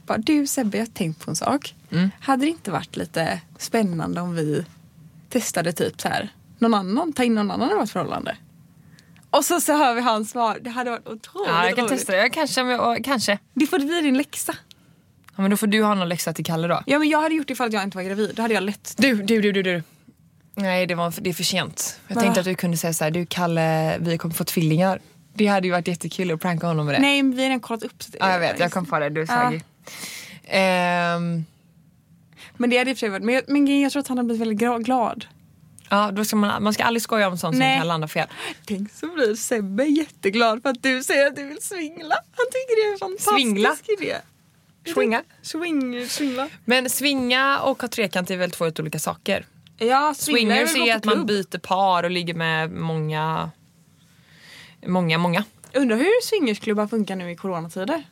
bara 0.05 0.17
du 0.17 0.47
Sebbe 0.47 0.77
jag 0.77 0.85
har 0.85 0.91
tänkt 0.91 1.25
på 1.25 1.31
en 1.31 1.35
sak. 1.35 1.75
Hade 2.19 2.45
det 2.45 2.49
inte 2.49 2.71
varit 2.71 2.95
lite 2.95 3.39
spännande 3.57 4.21
om 4.21 4.35
vi 4.35 4.65
testade 5.29 5.73
typ 5.73 6.01
så 6.01 6.07
här 6.07 6.29
någon 6.59 6.73
annan, 6.73 7.13
ta 7.13 7.23
in 7.23 7.35
någon 7.35 7.51
annan 7.51 7.71
i 7.71 7.73
vårt 7.75 7.89
förhållande? 7.89 8.37
Och 9.29 9.45
så, 9.45 9.59
så 9.61 9.77
hör 9.77 9.93
vi 9.95 10.01
hans 10.01 10.29
svar. 10.31 10.57
Det 10.61 10.69
hade 10.69 10.89
varit 10.89 11.07
otroligt 11.07 11.49
Ja, 11.49 11.65
jag 11.65 11.75
kan 11.75 11.85
roligt. 11.85 11.97
testa 11.99 12.11
det. 12.11 12.17
Jag 12.17 12.33
kanske, 12.33 12.61
kanske. 13.03 13.39
Det 13.53 13.67
får 13.67 13.79
bli 13.79 14.01
din 14.01 14.17
läxa. 14.17 14.55
Ja, 15.35 15.41
men 15.41 15.51
då 15.51 15.57
får 15.57 15.67
du 15.67 15.83
ha 15.83 15.95
någon 15.95 16.09
läxa 16.09 16.33
till 16.33 16.45
Kalle 16.45 16.67
då. 16.67 16.81
Ja 16.85 16.99
men 16.99 17.09
jag 17.09 17.21
hade 17.21 17.35
gjort 17.35 17.47
det 17.47 17.53
ifall 17.53 17.73
jag 17.73 17.83
inte 17.83 17.97
var 17.97 18.03
gravid. 18.03 18.31
Då 18.35 18.41
hade 18.41 18.53
jag 18.53 18.63
lätt 18.63 18.93
Du, 18.97 19.15
du, 19.23 19.41
du, 19.41 19.51
du, 19.51 19.63
du. 19.63 19.83
Nej, 20.55 20.87
det, 20.87 20.95
var, 20.95 21.13
det 21.21 21.29
är 21.29 21.33
för 21.33 21.43
sent. 21.43 21.99
Jag 22.07 22.15
Va? 22.15 22.21
tänkte 22.21 22.39
att 22.39 22.45
du 22.45 22.55
kunde 22.55 22.77
säga 22.77 22.93
så 22.93 23.03
här, 23.03 23.11
du 23.11 23.25
Kalle, 23.25 23.97
vi 23.99 24.17
kommer 24.17 24.35
få 24.35 24.43
tvillingar. 24.43 24.99
Det 25.33 25.47
hade 25.47 25.67
ju 25.67 25.71
varit 25.71 25.87
jättekul 25.87 26.31
att 26.31 26.41
pranka 26.41 26.67
honom 26.67 26.85
med 26.85 26.95
det. 26.95 26.99
Nej 26.99 27.23
men 27.23 27.35
vi 27.35 27.41
har 27.41 27.49
redan 27.49 27.59
kollat 27.59 27.83
upp. 27.83 27.99
det- 28.07 28.17
Ja, 28.19 28.31
jag 28.31 28.39
vet, 28.39 28.59
jag 28.59 28.71
kom 28.71 28.85
på 28.85 28.99
det. 28.99 29.09
Du 29.09 29.21
är 29.21 29.25
Ja. 29.29 29.41
sagig. 29.43 29.63
Men 32.57 32.69
det 32.69 32.77
hade 32.77 32.91
i 32.91 32.93
och 32.93 32.97
för 32.97 32.99
sig 32.99 33.09
varit, 33.09 33.23
men 33.23 33.35
jag, 33.35 33.43
men 33.47 33.81
jag 33.81 33.91
tror 33.91 33.99
att 33.99 34.07
han 34.07 34.17
har 34.17 34.23
blivit 34.25 34.41
väldigt 34.41 34.85
glad. 34.85 35.25
ja, 35.89 36.11
då 36.11 36.25
ska 36.25 36.35
man, 36.35 36.63
man 36.63 36.73
ska 36.73 36.83
aldrig 36.83 37.01
skoja 37.01 37.27
om 37.27 37.37
sånt 37.37 37.57
Nej. 37.57 37.73
som 37.75 37.79
kan 37.79 37.87
landa 37.87 38.07
fel. 38.07 38.27
Tänk 38.65 38.91
så 38.93 39.07
blir 39.07 39.35
Sebbe 39.35 39.83
jätteglad 39.85 40.61
för 40.61 40.69
att 40.69 40.83
du 40.83 41.03
säger 41.03 41.27
att 41.27 41.35
du 41.35 41.43
vill 41.43 41.61
svingla. 41.61 42.15
Han 42.35 42.45
tycker 42.45 42.83
det 42.83 42.89
är 42.89 42.93
en 42.93 42.99
fantastisk 42.99 43.35
Svingla? 43.35 43.75
idé. 43.99 44.15
Swinga. 44.93 45.23
Swing, 45.41 46.07
swingla. 46.09 46.49
Men 46.65 46.89
svinga 46.89 47.59
och 47.59 47.81
ha 47.81 47.87
trekant 47.89 48.31
är 48.31 48.37
väl 48.37 48.51
två 48.51 48.71
olika 48.79 48.99
saker. 48.99 49.45
Ja, 49.77 50.13
Swingers 50.17 50.75
är 50.75 50.91
på 50.91 50.97
att 50.97 51.05
man 51.17 51.25
byter 51.25 51.57
par 51.57 52.03
och 52.03 52.11
ligger 52.11 52.33
med 52.33 52.71
många, 52.71 53.51
många, 54.87 55.17
många. 55.17 55.43
Undrar 55.73 55.97
hur 55.97 56.21
swingersklubbar 56.23 56.87
funkar 56.87 57.15
nu 57.15 57.31
i 57.31 57.35
coronatider? 57.35 58.03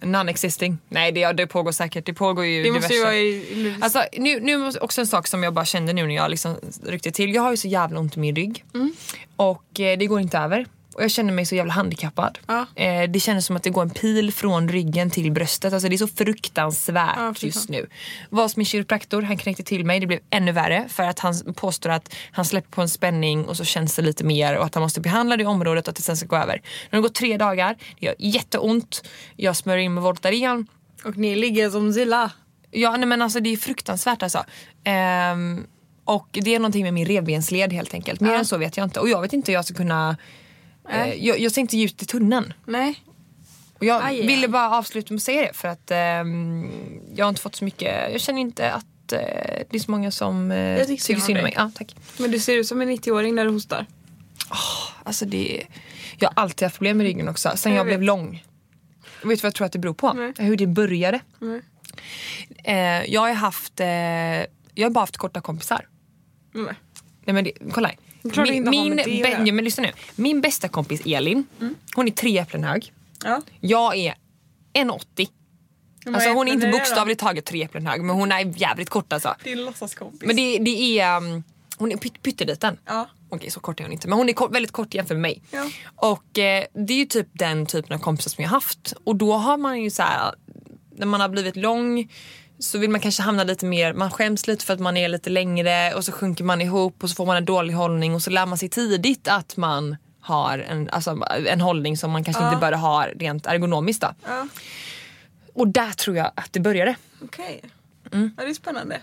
Non-existing. 0.00 0.78
Nej, 0.88 1.12
det, 1.12 1.32
det 1.32 1.46
pågår 1.46 1.72
säkert. 1.72 2.06
Det 2.06 2.14
pågår 2.14 2.44
ju 2.44 2.62
Det 2.62 2.70
måste 2.72 2.94
ju 2.94 2.98
diverse. 2.98 3.04
vara 3.04 3.16
i... 3.16 3.74
Alltså, 3.80 4.02
nu, 4.18 4.40
nu 4.40 4.70
också 4.80 5.00
en 5.00 5.06
sak 5.06 5.26
som 5.26 5.42
jag 5.42 5.52
bara 5.52 5.64
kände 5.64 5.92
nu 5.92 6.06
när 6.06 6.14
jag 6.14 6.30
liksom 6.30 6.56
ryckte 6.86 7.10
till. 7.10 7.34
Jag 7.34 7.42
har 7.42 7.50
ju 7.50 7.56
så 7.56 7.68
jävla 7.68 8.00
ont 8.00 8.16
i 8.16 8.20
min 8.20 8.36
rygg. 8.36 8.64
Mm. 8.74 8.92
Och 9.36 9.80
eh, 9.80 9.98
det 9.98 10.06
går 10.06 10.20
inte 10.20 10.38
över. 10.38 10.66
Och 10.96 11.02
jag 11.02 11.10
känner 11.10 11.32
mig 11.32 11.46
så 11.46 11.54
jävla 11.54 11.72
handikappad. 11.72 12.38
Ja. 12.46 12.66
Eh, 12.74 13.10
det 13.10 13.20
känns 13.20 13.46
som 13.46 13.56
att 13.56 13.62
det 13.62 13.70
går 13.70 13.82
en 13.82 13.90
pil 13.90 14.32
från 14.32 14.68
ryggen 14.68 15.10
till 15.10 15.32
bröstet. 15.32 15.72
Alltså 15.72 15.88
det 15.88 15.94
är 15.94 15.98
så 15.98 16.08
fruktansvärt 16.08 17.16
Ja, 17.16 17.34
just 17.40 17.68
nu. 17.68 17.86
Var 18.30 18.50
min 18.56 18.66
kiropraktor, 18.66 19.22
han 19.22 19.36
knäckte 19.36 19.62
till 19.62 19.84
mig. 19.84 20.00
Det 20.00 20.06
blev 20.06 20.20
ännu 20.30 20.52
värre 20.52 20.84
för 20.88 21.02
att 21.02 21.18
han 21.18 21.54
påstår 21.54 21.90
att 21.90 22.14
han 22.32 22.44
släpper 22.44 22.70
på 22.70 22.82
en 22.82 22.88
spänning 22.88 23.44
och 23.44 23.56
så 23.56 23.64
känns 23.64 23.96
det 23.96 24.02
lite 24.02 24.24
mer 24.24 24.56
och 24.58 24.64
att 24.64 24.74
han 24.74 24.82
måste 24.82 25.00
behandla 25.00 25.36
det 25.36 25.46
området 25.46 25.84
och 25.84 25.90
att 25.90 25.96
det 25.96 26.02
sen 26.02 26.16
ska 26.16 26.26
gå 26.26 26.36
över. 26.36 26.54
Nu 26.90 26.96
har 26.96 27.02
det 27.02 27.08
gått 27.08 27.14
tre 27.14 27.36
dagar, 27.36 27.76
det 28.00 28.06
gör 28.06 28.14
jätteont. 28.18 29.02
Jag 29.36 29.56
smörjer 29.56 29.84
in 29.84 29.94
med 29.94 30.02
Voltaren. 30.02 30.66
Och 31.04 31.16
ni 31.16 31.36
ligger 31.36 31.70
som 31.70 31.92
Zilla. 31.92 32.30
Ja 32.70 32.96
nej, 32.96 33.06
men 33.06 33.22
alltså 33.22 33.40
det 33.40 33.52
är 33.52 33.56
fruktansvärt 33.56 34.22
alltså. 34.22 34.44
Ehm, 34.84 35.66
och 36.04 36.28
det 36.32 36.54
är 36.54 36.58
någonting 36.58 36.82
med 36.82 36.94
min 36.94 37.06
revbensled 37.06 37.72
helt 37.72 37.94
enkelt. 37.94 38.20
Mer 38.20 38.32
Ja. 38.32 38.38
än 38.38 38.44
så 38.46 38.56
vet 38.58 38.76
jag 38.76 38.84
inte. 38.84 39.00
Och 39.00 39.08
jag 39.08 39.22
vet 39.22 39.32
inte 39.32 39.52
hur 39.52 39.54
jag 39.56 39.64
ska 39.64 39.74
kunna... 39.74 40.16
Eh, 40.90 40.98
Nej. 40.98 41.26
jag, 41.26 41.38
jag 41.40 41.52
ser 41.52 41.60
inte 41.60 41.76
ljust 41.76 42.02
i 42.02 42.06
tunneln. 42.06 42.52
Nej. 42.66 43.02
Och 43.78 43.84
jag 43.84 44.02
Aj, 44.04 44.26
ville 44.26 44.48
bara 44.48 44.70
avsluta 44.70 45.14
med 45.14 45.18
att 45.18 45.22
säga 45.22 45.42
det 45.42 45.52
för 45.52 45.68
att 45.68 45.90
ehm, 45.90 46.70
jag 47.14 47.24
har 47.24 47.28
inte 47.28 47.40
fått 47.40 47.54
så 47.56 47.64
mycket... 47.64 48.12
Jag 48.12 48.20
känner 48.20 48.40
inte 48.40 48.72
att 48.72 49.12
eh, 49.12 49.18
det 49.70 49.72
är 49.72 49.78
så 49.78 49.90
många 49.90 50.10
som 50.10 50.50
eh, 50.50 50.86
tycker 50.86 51.20
synd 51.20 51.38
om 51.38 51.42
mig. 51.42 51.52
Ja, 51.56 51.70
tack. 51.74 51.96
Men 52.18 52.30
du 52.30 52.38
ser 52.38 52.56
ut 52.56 52.66
som 52.66 52.80
en 52.82 52.90
90-åring 52.90 53.34
när 53.34 53.44
du 53.44 53.50
hostar. 53.50 53.86
Alltså 55.02 55.24
det, 55.24 55.66
jag 56.18 56.28
har 56.28 56.42
alltid 56.42 56.66
haft 56.66 56.76
problem 56.76 56.96
med 56.98 57.06
ryggen 57.06 57.28
också. 57.28 57.52
Sen 57.56 57.72
jag, 57.72 57.78
Jag 57.78 57.86
blev 57.86 58.02
lång. 58.02 58.44
Jag 59.22 59.28
vet 59.28 59.42
vad 59.42 59.48
jag 59.48 59.54
tror 59.54 59.66
att 59.66 59.72
det 59.72 59.78
beror 59.78 59.94
på? 59.94 60.12
Nej. 60.12 60.32
Hur 60.38 60.56
det 60.56 60.66
började. 60.66 61.20
Nej. 61.38 61.60
Eh, 62.64 63.12
jag 63.12 63.20
har 63.20 63.32
haft... 63.32 63.80
Eh, 63.80 63.86
jag 64.78 64.84
har 64.86 64.90
bara 64.90 65.00
haft 65.00 65.16
korta 65.16 65.40
kompisar. 65.40 65.88
Nej. 66.52 66.74
Nej 67.24 67.34
men 67.34 67.44
det, 67.44 67.52
kolla 67.72 67.88
här. 67.88 67.96
Det 68.22 68.42
Min, 68.42 68.70
min, 68.70 68.96
det 68.96 69.52
men 69.52 69.64
lyssna 69.64 69.82
nu. 69.82 69.92
Min 70.16 70.40
bästa 70.40 70.68
kompis 70.68 71.02
Elin, 71.06 71.46
hon 71.94 72.06
är 72.06 72.10
tre 72.10 72.38
äpplen 72.38 72.64
hög. 72.64 72.92
Ja. 73.24 73.42
Jag 73.60 73.96
är 73.96 74.14
1,80. 74.74 75.28
Alltså 76.14 76.30
hon 76.30 76.48
är 76.48 76.52
inte 76.52 76.66
är 76.66 76.72
det 76.72 76.78
bokstavligt 76.78 77.20
taget 77.20 77.44
tre 77.44 77.62
äpplen 77.62 77.86
hög 77.86 78.02
men 78.02 78.16
hon 78.16 78.32
är 78.32 78.60
jävligt 78.60 78.90
kort 78.90 79.12
alltså. 79.12 79.34
Din 79.44 79.64
låtsaskompis. 79.64 80.22
Men 80.26 80.36
det, 80.36 80.58
det 80.58 81.00
är, 81.00 81.16
um, 81.16 81.44
hon 81.78 81.92
är 81.92 81.96
pytt, 81.96 82.22
pytteliten. 82.22 82.78
Ja. 82.84 83.08
Okej 83.28 83.50
så 83.50 83.60
kort 83.60 83.80
är 83.80 83.84
hon 83.84 83.92
inte 83.92 84.08
men 84.08 84.18
hon 84.18 84.28
är 84.28 84.32
kort, 84.32 84.54
väldigt 84.54 84.72
kort 84.72 84.94
jämfört 84.94 85.14
med 85.14 85.22
mig. 85.22 85.42
Ja. 85.50 85.70
Och 85.94 86.38
eh, 86.38 86.64
det 86.72 86.92
är 86.92 86.98
ju 86.98 87.06
typ 87.06 87.28
den 87.32 87.66
typen 87.66 87.96
av 87.96 87.98
kompisar 87.98 88.30
som 88.30 88.42
jag 88.42 88.50
har 88.50 88.56
haft. 88.56 88.94
Och 89.04 89.16
då 89.16 89.32
har 89.32 89.56
man 89.56 89.82
ju 89.82 89.90
så 89.90 90.02
här, 90.02 90.34
när 90.96 91.06
man 91.06 91.20
har 91.20 91.28
blivit 91.28 91.56
lång 91.56 92.08
så 92.58 92.78
vill 92.78 92.90
man 92.90 93.00
kanske 93.00 93.22
hamna 93.22 93.44
lite 93.44 93.66
mer, 93.66 93.92
man 93.92 94.10
skäms 94.10 94.46
lite 94.46 94.64
för 94.64 94.74
att 94.74 94.80
man 94.80 94.96
är 94.96 95.08
lite 95.08 95.30
längre 95.30 95.94
och 95.94 96.04
så 96.04 96.12
sjunker 96.12 96.44
man 96.44 96.60
ihop 96.60 97.02
och 97.02 97.10
så 97.10 97.14
får 97.14 97.26
man 97.26 97.36
en 97.36 97.44
dålig 97.44 97.74
hållning 97.74 98.14
och 98.14 98.22
så 98.22 98.30
lär 98.30 98.46
man 98.46 98.58
sig 98.58 98.68
tidigt 98.68 99.28
att 99.28 99.56
man 99.56 99.96
har 100.20 100.58
en, 100.58 100.90
alltså, 100.90 101.18
en 101.46 101.60
hållning 101.60 101.96
som 101.96 102.10
man 102.10 102.24
kanske 102.24 102.44
inte 102.44 102.56
bör 102.56 102.72
ha 102.72 103.06
rent 103.06 103.46
ergonomiskt. 103.46 104.02
Då. 104.02 104.14
Ja. 104.26 104.48
Och 105.54 105.68
där 105.68 105.92
tror 105.92 106.16
jag 106.16 106.30
att 106.34 106.52
det 106.52 106.60
började. 106.60 106.96
Okej. 107.22 107.62
Mm. 108.12 108.34
Ja, 108.36 108.44
det 108.44 108.50
är 108.50 108.54
spännande. 108.54 109.00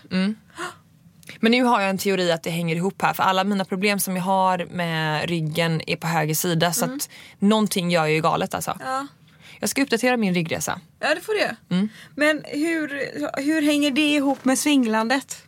Men 1.40 1.52
nu 1.52 1.62
har 1.62 1.80
jag 1.80 1.90
en 1.90 1.98
teori 1.98 2.32
att 2.32 2.42
det 2.42 2.50
hänger 2.50 2.76
ihop 2.76 3.02
här 3.02 3.12
för 3.12 3.22
alla 3.22 3.44
mina 3.44 3.64
problem 3.64 3.98
som 3.98 4.16
jag 4.16 4.22
har 4.22 4.66
med 4.70 5.28
ryggen 5.28 5.82
är 5.86 5.96
på 5.96 6.06
höger 6.06 6.34
sida 6.34 6.72
så 6.72 6.84
att 6.84 7.08
någonting 7.38 7.90
gör 7.90 8.04
jag 8.04 8.14
ju 8.14 8.20
galet 8.20 8.54
alltså. 8.54 8.78
Ja. 8.84 9.06
Jag 9.64 9.68
ska 9.70 9.82
uppdatera 9.82 10.16
min 10.16 10.34
ryggresa. 10.34 10.80
Ja 11.00 11.14
det 11.14 11.20
får 11.20 11.34
det. 11.34 11.56
Mm. 11.70 11.88
Men 12.16 12.42
hur, 12.44 12.88
hur 13.42 13.62
hänger 13.62 13.90
det 13.90 14.14
ihop 14.14 14.44
med 14.44 14.58
svinglandet? 14.58 15.42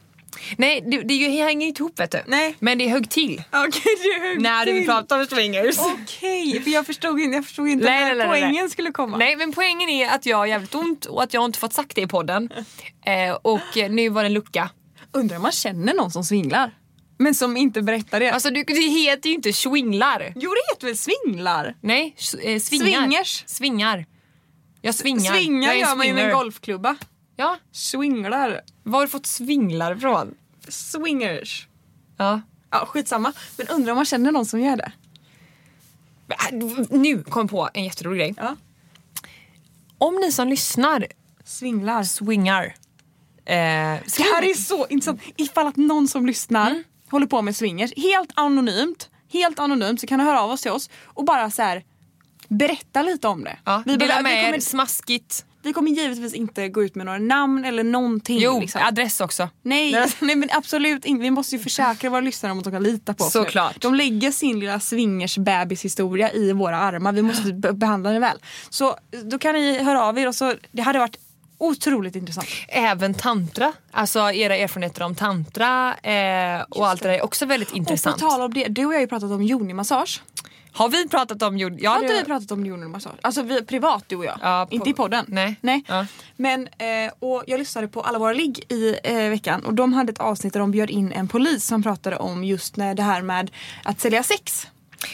Nej 0.56 0.80
det, 0.80 1.02
det 1.02 1.28
hänger 1.28 1.66
inte 1.66 1.82
ihop 1.82 2.00
vet 2.00 2.10
du. 2.10 2.22
Nej. 2.26 2.56
Men 2.58 2.78
det 2.78 2.88
högg 2.88 3.10
till 3.10 3.42
Okej 3.52 3.82
det 4.02 4.08
är 4.08 4.28
högt 4.28 4.42
när 4.42 4.66
du 4.66 4.72
till. 4.72 4.86
pratade 4.86 5.20
om 5.20 5.26
swingers. 5.26 5.78
Okej, 5.78 6.62
för 6.62 6.70
jag 6.70 6.86
förstod 6.86 7.20
inte, 7.20 7.36
jag 7.36 7.44
förstod 7.44 7.68
inte 7.68 7.84
Nej, 7.84 8.04
när 8.04 8.14
nej, 8.14 8.28
nej, 8.28 8.40
poängen 8.40 8.70
skulle 8.70 8.90
komma. 8.90 9.16
Nej 9.16 9.36
men 9.36 9.52
poängen 9.52 9.88
är 9.88 10.08
att 10.08 10.26
jag 10.26 10.36
har 10.36 10.46
jävligt 10.46 10.74
ont 10.74 11.04
och 11.04 11.22
att 11.22 11.34
jag 11.34 11.44
inte 11.44 11.58
fått 11.58 11.72
sagt 11.72 11.94
det 11.94 12.00
i 12.00 12.06
podden. 12.06 12.48
Eh, 13.06 13.32
och 13.42 13.90
nu 13.90 14.08
var 14.08 14.22
det 14.22 14.26
en 14.26 14.32
lucka. 14.32 14.70
Undrar 15.12 15.36
om 15.36 15.42
man 15.42 15.52
känner 15.52 15.94
någon 15.94 16.10
som 16.10 16.24
svinglar? 16.24 16.70
Men 17.18 17.34
som 17.34 17.56
inte 17.56 17.82
berättar 17.82 18.20
det. 18.20 18.30
Alltså 18.30 18.50
du, 18.50 18.62
det 18.62 18.74
heter 18.80 19.28
ju 19.28 19.34
inte 19.34 19.52
swinglar. 19.52 20.32
jo 20.36 20.50
det 20.50 20.74
heter 20.74 20.86
väl 20.86 20.96
svinglar? 20.96 21.74
Nej, 21.80 22.16
eh, 22.42 22.60
svingar. 22.60 22.86
Swingers. 23.00 23.44
Svingar. 23.46 24.06
Jag 24.80 24.94
svingar. 24.94 25.32
Svingar 25.34 25.68
jag 25.68 25.78
gör 25.78 25.96
man 25.96 26.06
ju 26.06 26.14
med 26.14 26.24
en 26.30 26.34
golfklubba. 26.36 26.96
Ja, 27.36 27.56
Swinglar. 27.72 28.60
var 28.82 28.98
har 28.98 29.06
du 29.06 29.08
fått 29.10 29.26
svinglar 29.26 29.96
ifrån? 29.96 30.34
Swingers. 30.68 31.68
Ja. 32.16 32.40
Ja 32.70 32.86
skitsamma. 32.86 33.32
Men 33.56 33.68
undrar 33.68 33.92
om 33.92 33.96
man 33.96 34.04
känner 34.04 34.32
någon 34.32 34.46
som 34.46 34.60
gör 34.60 34.76
det? 34.76 34.92
Äh, 36.28 36.58
Nu 36.90 37.22
kom 37.22 37.40
jag 37.42 37.50
på 37.50 37.68
en 37.74 37.84
jätterolig 37.84 38.18
grej. 38.18 38.34
Ja. 38.36 38.56
Om 39.98 40.14
ni 40.16 40.32
som 40.32 40.48
lyssnar 40.48 41.06
Swinglar. 41.44 42.02
swingar. 42.02 42.64
Eh, 43.44 43.54
Det 44.16 44.22
här 44.34 44.50
är 44.50 44.54
så 44.54 44.86
intressant. 44.86 45.20
Ifall 45.36 45.66
att 45.66 45.76
någon 45.76 46.08
som 46.08 46.26
lyssnar 46.26 46.70
Mm. 46.70 46.84
Håller 47.11 47.26
på 47.26 47.42
med 47.42 47.57
swingers, 47.57 47.92
helt 47.96 48.30
anonymt, 48.34 49.11
helt 49.32 49.59
anonymt 49.59 50.00
så 50.00 50.07
kan 50.07 50.18
du 50.18 50.24
höra 50.24 50.40
av 50.40 50.50
oss 50.50 50.62
till 50.62 50.70
oss 50.70 50.90
och 51.04 51.24
bara 51.24 51.50
så 51.50 51.62
här 51.62 51.82
berätta 52.48 53.02
lite 53.02 53.28
om 53.28 53.44
det. 53.44 53.59
ja, 53.64 53.82
vi, 53.86 53.96
dela 53.96 54.22
med 54.22 54.32
vi, 54.32 54.38
er, 54.38 54.44
kommer, 54.44 54.61
smaskigt. 54.61 55.44
vi 55.62 55.72
kommer 55.72 55.90
givetvis 55.90 56.34
inte 56.34 56.68
gå 56.68 56.84
ut 56.84 56.94
med 56.94 57.07
några 57.07 57.18
namn 57.18 57.64
eller 57.64 57.84
någonting. 57.84 58.38
Jo, 58.40 58.61
liksom. 58.61 58.80
adress 58.84 59.20
också. 59.20 59.48
Nej, 59.62 59.92
nej 60.20 60.36
men 60.36 60.48
absolut 60.52 61.04
inte. 61.04 61.22
Vi 61.22 61.30
måste 61.30 61.57
ju 61.57 61.62
försäkra 61.62 62.11
våra 62.11 62.20
lyssnare 62.20 62.52
om 62.52 62.59
att 62.59 62.64
de 62.64 62.70
kan 62.72 62.82
lita 62.82 63.14
på 63.14 63.24
oss. 63.24 63.34
nu. 63.34 63.40
Såklart. 63.44 63.80
De 63.82 63.94
lägger 63.94 64.30
sin 64.30 64.61
lilla 64.61 64.80
swingers 64.80 65.38
bebishistoria 65.38 66.32
i 66.32 66.52
våra 66.52 66.76
armar. 66.78 67.12
Vi 67.12 67.22
måste 67.22 67.52
be- 67.52 67.72
behandla 67.72 68.11
den 68.11 68.20
väl. 68.20 68.38
Så 68.70 68.96
då 69.24 69.38
kan 69.38 69.54
ni 69.54 69.78
höra 69.82 70.02
av 70.04 70.18
er 70.18 70.28
och 70.28 70.34
så, 70.34 70.54
det 70.72 70.82
hade 70.82 70.98
varit 70.98 71.18
otroligt 71.59 72.16
intressant. 72.16 72.46
Även 72.68 73.14
tantra, 73.14 73.72
alltså 73.90 74.30
era 74.32 74.57
erfarenheter 74.57 75.02
om 75.02 75.14
tantra 75.14 75.94
eh, 75.96 76.62
och 76.70 76.86
allt 76.88 77.02
det 77.02 77.09
där 77.09 77.14
är 77.14 77.24
också 77.24 77.46
väldigt 77.46 77.70
Och 77.70 77.76
intressant. 77.76 78.20
på 78.20 78.28
tal 78.30 78.40
om 78.42 78.54
det, 78.54 78.64
du 78.68 78.86
och 78.86 78.92
jag 78.92 78.96
har 78.98 79.00
ju 79.02 79.07
pratat 79.07 79.30
om 79.30 79.42
yoni-massage. 79.42 80.20
Har 80.72 80.88
vi 80.88 81.09
pratat 81.09 81.42
om 81.42 81.59
jord? 81.59 81.72
Ja, 81.80 81.90
Har 81.90 82.02
inte 82.02 82.14
vi 82.14 82.24
pratat 82.24 82.50
om 82.50 82.64
yoni-massage? 82.66 83.14
Alltså 83.22 83.42
vi, 83.42 83.62
privat 83.64 84.04
du 84.07 84.16
och 84.16 84.24
jag. 84.24 84.38
Ja, 84.42 84.66
på- 84.70 84.74
Inte 84.74 84.90
i 84.90 84.92
podden. 84.92 85.24
Nej. 85.28 85.57
Nej. 85.61 85.84
Ja. 85.88 86.07
Men, 86.36 86.66
eh, 86.68 87.12
och 87.18 87.44
jag 87.46 87.59
lyssnade 87.59 87.88
på 87.88 88.00
Alla 88.02 88.18
våra 88.18 88.32
ligg 88.32 88.64
i 88.72 88.96
eh, 89.04 89.14
veckan 89.16 89.64
och 89.64 89.74
de 89.74 89.92
hade 89.92 90.12
ett 90.12 90.18
avsnitt 90.18 90.52
där 90.52 90.61
de 90.61 90.70
bjöd 90.70 90.90
in 90.90 91.12
en 91.12 91.28
polis 91.28 91.66
som 91.66 91.82
pratade 91.82 92.16
om 92.16 92.44
just 92.44 92.76
när 92.76 92.94
det 92.94 93.02
här 93.02 93.22
med 93.22 93.50
att 93.84 94.00
sälja 94.00 94.22
sex. 94.22 94.66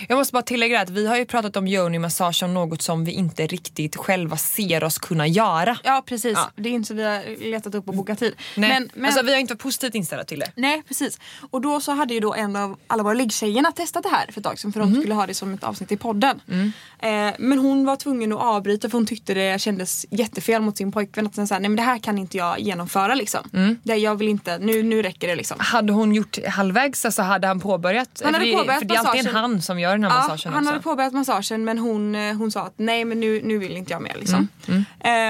Jag 0.08 0.16
måste 0.16 0.32
bara 0.32 0.42
tillägga 0.42 0.80
att 0.80 0.90
vi 0.90 1.06
har 1.06 1.16
ju 1.16 1.24
pratat 1.26 1.56
om 1.56 1.66
yoni-massage 1.66 2.34
som 2.38 2.54
något 2.54 2.82
som 2.82 3.04
vi 3.04 3.12
inte 3.12 3.46
riktigt 3.46 3.96
själva 3.96 4.36
ser 4.36 4.84
oss 4.84 4.98
kunna 4.98 5.26
göra. 5.26 5.78
Ja 5.84 6.02
precis, 6.06 6.32
Ja. 6.36 6.50
det 6.56 6.68
är 6.68 6.72
inte 6.72 6.88
så 6.88 6.94
vi 6.94 7.02
har 7.02 7.50
letat 7.50 7.74
upp 7.74 7.88
och 7.88 7.94
bokat 7.94 8.18
tid. 8.18 8.34
Nej. 8.56 8.68
Men, 8.70 8.90
men, 8.94 9.04
Alltså, 9.06 9.22
vi 9.22 9.32
har 9.32 9.38
inte 9.38 9.54
varit 9.54 9.62
positivt 9.62 9.94
inställda 9.94 10.24
till 10.24 10.38
det. 10.38 10.52
Nej 10.56 10.82
precis. 10.88 11.18
Och 11.50 11.60
då 11.60 11.80
så 11.80 11.92
hade 11.92 12.14
ju 12.14 12.20
då 12.20 12.34
en 12.34 12.56
av 12.56 12.78
alla 12.86 13.02
våra 13.02 13.14
liggtjejerna 13.14 13.72
testat 13.72 14.02
det 14.02 14.08
här 14.08 14.26
för 14.32 14.40
ett 14.40 14.44
tag 14.44 14.58
sedan 14.58 14.72
för 14.72 14.80
Mhm. 14.80 14.92
de 14.94 15.00
skulle 15.00 15.14
ha 15.14 15.26
det 15.26 15.34
som 15.34 15.54
ett 15.54 15.64
avsnitt 15.64 15.92
i 15.92 15.96
podden. 15.96 16.40
Mm. 16.50 16.72
Eh, 16.98 17.34
men 17.38 17.58
hon 17.58 17.84
var 17.84 17.96
tvungen 17.96 18.32
att 18.32 18.40
avbryta 18.40 18.88
för 18.90 18.98
hon 18.98 19.06
tyckte 19.06 19.34
det 19.34 19.60
kändes 19.60 20.06
jättefel 20.10 20.62
mot 20.62 20.76
sin 20.76 20.92
pojkvän. 20.92 21.26
Att 21.26 21.34
säga 21.34 21.46
nej 21.58 21.60
men 21.68 21.76
det 21.76 21.82
här 21.82 21.98
kan 21.98 22.18
inte 22.18 22.36
jag 22.36 22.60
genomföra 22.60 23.14
liksom. 23.14 23.40
Mm. 23.52 23.76
Det, 23.82 23.96
jag 23.96 24.14
vill 24.16 24.28
inte, 24.28 24.58
nu, 24.58 24.82
nu 24.82 25.02
räcker 25.02 25.28
det 25.28 25.34
liksom. 25.36 25.56
Hade 25.60 25.92
hon 25.92 26.14
gjort 26.14 26.38
halvvägs, 26.48 27.04
alltså 27.04 27.22
hade 27.22 27.46
han 27.46 27.60
påbörjat? 27.60 28.22
Han 28.24 28.34
hade 28.34 28.44
för 28.44 28.50
det, 28.52 28.56
påbörjat 28.58 28.78
för 28.80 28.88
det 28.88 28.94
är 28.94 28.98
alltid 28.98 29.26
en 29.26 29.34
han 29.34 29.62
som 29.62 29.71
gör 29.78 29.92
den 29.92 30.04
här 30.04 30.10
Ja, 30.10 30.28
massagen 30.28 30.52
han 30.52 30.62
också. 30.62 30.72
hade 30.72 30.82
påbörjat 30.82 31.12
massagen 31.12 31.64
men 31.64 31.78
hon, 31.78 32.14
eh, 32.14 32.36
hon 32.36 32.50
sa 32.50 32.60
att 32.66 32.74
nej 32.76 33.04
men 33.04 33.20
nu, 33.20 33.40
nu 33.44 33.58
vill 33.58 33.76
inte 33.76 33.92
jag 33.92 34.02
mer 34.02 34.16
liksom. 34.18 34.48
Mm, 34.68 34.84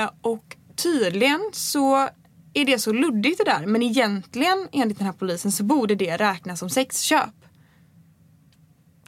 Eh, 0.04 0.10
och 0.20 0.56
tydligen 0.76 1.40
så 1.52 2.08
är 2.54 2.64
det 2.64 2.78
så 2.78 2.92
luddigt 2.92 3.38
det 3.38 3.44
där 3.50 3.66
men 3.66 3.82
egentligen 3.82 4.68
enligt 4.72 4.98
den 4.98 5.06
här 5.06 5.14
polisen 5.14 5.52
så 5.52 5.64
borde 5.64 5.94
det 5.94 6.16
räknas 6.16 6.58
som 6.58 6.70
sexköp. 6.70 7.30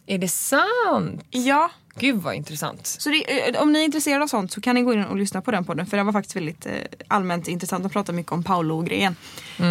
Är 0.07 0.19
det 0.19 0.29
sant? 0.29 1.25
Ja, 1.31 1.71
Gud 1.99 2.17
vad 2.23 2.35
intressant. 2.35 2.87
Så 2.87 3.11
det, 3.11 3.49
eh, 3.49 3.63
om 3.63 3.73
ni 3.73 3.79
är 3.81 3.85
intresserade 3.85 4.25
av 4.25 4.29
sånt 4.29 4.53
så 4.53 4.61
kan 4.61 4.75
ni 4.75 4.83
gå 4.83 4.93
in 4.93 5.05
och 5.05 5.17
lyssna 5.17 5.43
på 5.43 5.51
den 5.51 5.65
podden 5.65 5.87
för 5.87 5.97
den 5.97 6.07
var 6.07 6.13
faktiskt 6.13 6.37
väldigt 6.37 6.67
eh, 6.67 6.73
allmänt 7.09 7.49
intressant. 7.49 7.83
De 7.85 7.89
pratar 7.91 8.13
mycket 8.13 8.33
om 8.33 8.45
Paolo-grejen. 8.45 9.17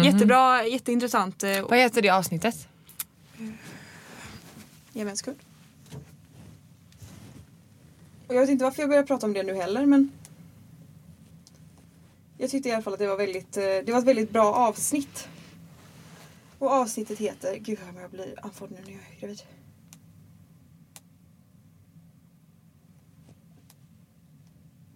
Jättebra, 0.04 0.66
jätteintressant. 0.66 1.42
Eh, 1.42 1.58
och, 1.60 1.70
Vad 1.70 1.78
heter 1.78 2.02
det 2.02 2.10
avsnittet? 2.10 2.68
Ge 4.92 5.04
mig 5.04 5.10
en 5.10 5.16
sekund. 5.16 5.36
Och 8.26 8.34
jag 8.34 8.40
vet 8.40 8.50
inte 8.50 8.64
varför 8.64 8.82
jag 8.82 8.88
börjar 8.88 9.02
prata 9.02 9.26
om 9.26 9.32
det 9.32 9.42
nu 9.42 9.54
heller 9.54 9.86
men 9.86 10.10
jag 12.38 12.50
tyckte 12.50 12.68
i 12.68 12.72
alla 12.72 12.82
fall 12.82 12.92
att 12.92 12.98
det 12.98 13.06
var 13.06 13.16
väldigt, 13.16 13.56
eh, 13.56 13.62
det 13.62 13.88
var 13.88 13.98
ett 13.98 14.04
väldigt 14.04 14.30
bra 14.30 14.52
avsnitt. 14.54 15.28
Och 16.58 16.70
avsnittet 16.70 17.18
heter, 17.18 17.56
gud 17.56 17.78
vad 17.94 18.02
jag 18.02 18.10
blir 18.10 18.44
andfådd 18.44 18.70
nu 18.70 18.78
när 18.84 18.92
jag 18.92 19.00
är 19.16 19.20
gravid. 19.20 19.42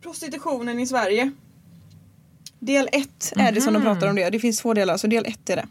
Prostitutionen 0.00 0.80
i 0.80 0.86
Sverige. 0.86 1.32
Del 2.58 2.88
1 2.92 3.32
är 3.36 3.52
det 3.52 3.60
som 3.60 3.74
de 3.74 3.82
pratar 3.82 4.08
om 4.08 4.16
det. 4.16 4.30
Det 4.30 4.38
finns 4.38 4.58
två 4.58 4.74
delar 4.74 4.96
så 4.96 5.06
del 5.06 5.26
1 5.26 5.50
är 5.50 5.56
det. 5.56 5.66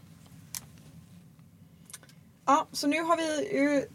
Ja, 2.46 2.66
så 2.72 2.86
nu 2.86 3.02
har 3.02 3.16
vi 3.16 3.58
ju 3.58 3.86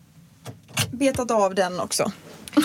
betat 0.92 1.32
av 1.32 1.56
den 1.56 1.80
också. 1.80 2.12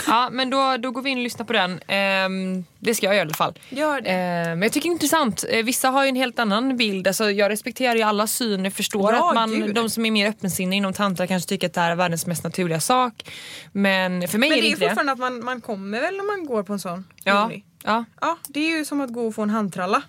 Ja 0.07 0.29
men 0.33 0.51
då, 0.51 0.77
då 0.77 0.91
går 0.91 1.03
vi 1.03 1.11
in 1.11 1.19
och 1.19 1.23
lyssnar 1.25 1.47
på 1.47 1.53
den. 1.53 1.81
Ehm, 1.87 2.65
det 2.79 2.95
ska 2.95 3.07
jag 3.07 3.15
göra 3.15 3.23
i 3.25 3.27
alla 3.27 3.35
fall. 3.35 3.59
Gör 3.69 4.01
det. 4.01 4.11
Ehm, 4.11 4.45
men 4.59 4.63
jag 4.63 4.73
tycker 4.73 4.89
det 4.89 4.91
är 4.91 4.95
intressant. 4.95 5.45
Eh, 5.51 5.65
Vissa 5.65 5.89
har 5.91 6.03
ju 6.05 6.09
en 6.09 6.17
helt 6.17 6.39
annan 6.39 6.77
bild. 6.77 7.07
Alltså, 7.07 7.31
jag 7.31 7.51
respekterar 7.51 7.95
ju 7.95 8.03
alla 8.03 8.27
syn. 8.27 8.65
Jag 8.65 8.73
förstår 8.73 9.13
Ja, 9.13 9.29
att 9.29 9.35
man, 9.35 9.51
gud. 9.51 9.75
de 9.75 9.91
som 9.91 10.07
är 10.07 10.11
mer 10.11 10.29
öppensinniga 10.29 10.77
inom 10.77 10.93
tantra 10.93 11.27
kanske 11.27 11.49
tycker 11.49 11.67
att 11.67 11.75
det 11.75 11.81
här 11.81 11.91
är 11.91 11.97
världens 11.97 12.27
mest 12.27 12.45
naturliga 12.45 12.81
sak. 12.81 13.31
Men 13.73 14.29
för 14.29 14.39
mig 14.39 14.49
Men 14.49 14.59
är 14.59 14.63
det 14.63 14.69
det 14.69 14.69
är 14.69 14.71
inte 14.71 14.81
det. 14.85 14.89
fortfarande 14.89 15.13
att 15.13 15.19
man, 15.19 15.45
man 15.45 15.61
kommer 15.61 16.01
väl 16.01 16.17
när 16.17 16.25
man 16.39 16.47
går 16.47 16.63
på 16.63 16.73
en 16.73 16.79
sån 16.81 17.05
Ja, 17.25 17.51
ja. 17.85 18.05
Ja, 18.21 18.39
det 18.49 18.61
är 18.73 18.79
ju 18.79 18.85
som 18.85 19.01
att 19.01 19.13
gå 19.13 19.27
och 19.27 19.35
få 19.35 19.43
en 19.43 19.51
handtralla. 19.51 20.03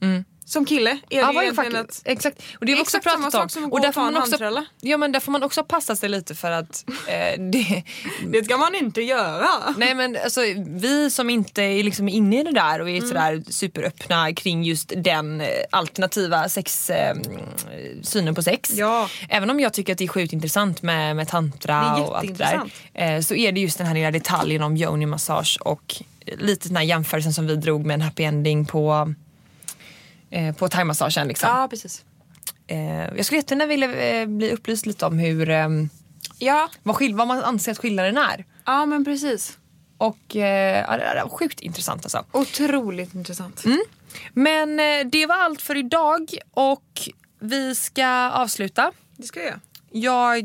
Mm. 0.00 0.24
Som 0.46 0.64
kille 0.66 0.90
är 0.90 0.96
det 1.08 1.16
Ja, 1.16 1.26
var 1.26 1.32
ju 1.32 1.38
egentligen 1.48 1.72
faktiskt, 1.72 2.06
att... 2.06 2.12
exakt. 2.12 2.42
Och 2.58 2.66
det 2.66 2.72
har 2.72 2.76
vi 2.76 2.82
också 2.82 2.98
samma 3.02 3.02
pratat 3.02 3.24
om. 3.34 3.40
sak 3.40 3.50
som 3.50 3.72
och 3.72 3.80
där 3.80 3.92
får 3.92 4.00
ta 4.00 4.06
en 4.08 4.14
man 4.14 4.22
också, 4.22 4.64
ja, 4.80 4.96
men 4.96 5.12
där 5.12 5.20
får 5.20 5.32
man 5.32 5.42
också 5.42 5.64
passa 5.64 5.96
sig 5.96 6.08
lite 6.08 6.34
för 6.34 6.50
att 6.50 6.84
eh, 7.08 7.40
det, 7.42 7.82
Det 8.28 8.44
ska 8.44 8.56
man 8.56 8.74
inte 8.74 9.02
göra. 9.02 9.48
Nej 9.76 9.94
men 9.94 10.16
alltså 10.24 10.40
vi 10.66 11.10
som 11.10 11.30
inte 11.30 11.62
är 11.62 11.82
liksom 11.82 12.08
inne 12.08 12.40
i 12.40 12.42
det 12.42 12.52
där 12.52 12.80
och 12.80 12.90
är 12.90 12.94
Mm. 12.94 13.08
sådär 13.08 13.42
superöppna 13.48 14.32
kring 14.34 14.62
just 14.64 14.92
den 14.96 15.40
eh, 15.40 15.46
alternativa 15.70 16.48
sex, 16.48 16.90
eh, 16.90 17.16
synen 18.02 18.34
på 18.34 18.42
sex. 18.42 18.70
Ja. 18.74 19.08
Även 19.28 19.50
om 19.50 19.60
jag 19.60 19.72
tycker 19.72 19.92
att 19.92 19.98
det 19.98 20.04
är 20.04 20.08
sjukt 20.08 20.32
intressant 20.32 20.82
med, 20.82 21.16
med 21.16 21.28
tantra 21.28 21.94
Det 21.96 22.02
och 22.02 22.18
allt 22.18 22.38
det 22.38 22.44
där. 22.94 23.14
Eh, 23.16 23.20
så 23.20 23.34
är 23.34 23.52
det 23.52 23.60
just 23.60 23.78
den 23.78 23.86
här 23.86 23.94
lilla 23.94 24.10
detaljen 24.10 24.62
om 24.62 24.76
yoni 24.76 25.06
massage 25.06 25.58
och 25.60 25.94
lite 26.38 26.68
den 26.68 26.76
här 26.76 26.84
jämförelsen 26.84 27.32
som 27.32 27.46
vi 27.46 27.56
drog 27.56 27.86
med 27.86 27.94
en 27.94 28.00
happy 28.00 28.22
ending 28.22 28.66
på 28.66 29.14
eh, 30.34 30.54
på 30.54 30.68
thaimassagen 30.68 31.28
liksom. 31.28 31.48
Ja, 31.48 31.68
precis. 31.70 32.04
Eh, 32.66 33.16
jag 33.16 33.24
skulle 33.26 33.38
jättegärna 33.38 33.66
vilja 33.66 33.92
eh, 34.20 34.26
bli 34.26 34.52
upplyst 34.52 34.86
lite 34.86 35.06
om 35.06 35.18
hur, 35.18 35.50
eh, 35.50 35.68
Ja, 36.38 36.70
vad, 36.82 36.96
skill- 36.96 37.14
vad 37.14 37.28
man 37.28 37.38
anser 37.44 37.72
att 37.72 37.78
skillnaden 37.78 38.16
är. 38.16 38.44
ja 38.64 38.86
men 38.86 39.04
precis. 39.04 39.58
Och 39.98 40.36
eh, 40.36 40.84
ja, 40.88 40.96
det 40.96 41.02
är 41.04 41.28
sjukt 41.28 41.60
intressant 41.60 42.04
alltså. 42.04 42.24
Otroligt 42.32 43.14
intressant. 43.14 43.64
Mm. 43.64 43.80
Men 44.32 44.80
eh, 44.80 45.06
det 45.06 45.26
var 45.26 45.34
allt 45.36 45.62
för 45.62 45.76
idag 45.76 46.34
och 46.50 47.08
vi 47.40 47.74
ska 47.74 48.06
avsluta. 48.30 48.92
Det 49.16 49.26
ska 49.26 49.40
jag 49.40 49.48
göra. 49.48 49.60
Jag 49.90 50.38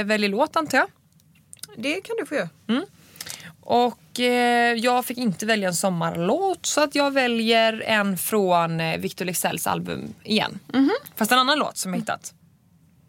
eh, 0.00 0.04
väljer 0.04 0.28
låt 0.28 0.56
antar 0.56 0.78
jag. 0.78 0.86
Det 1.76 2.00
kan 2.00 2.16
du 2.20 2.26
få 2.26 2.34
göra. 2.34 2.48
Och 3.60 3.92
eh, 3.92 4.05
jag 4.76 5.04
fick 5.04 5.18
inte 5.18 5.46
välja 5.46 5.68
en 5.68 5.74
sommarlåt 5.74 6.66
så 6.66 6.80
att 6.80 6.94
jag 6.94 7.10
väljer 7.10 7.82
en 7.86 8.18
från 8.18 8.80
eh, 8.80 8.98
Victor 8.98 9.24
Leksells 9.24 9.66
album 9.66 10.14
igen. 10.24 10.58
Fast 11.16 11.32
en 11.32 11.38
annan 11.38 11.58
låt 11.58 11.76
som 11.76 11.92
jag 11.92 12.00
hittat. 12.00 12.32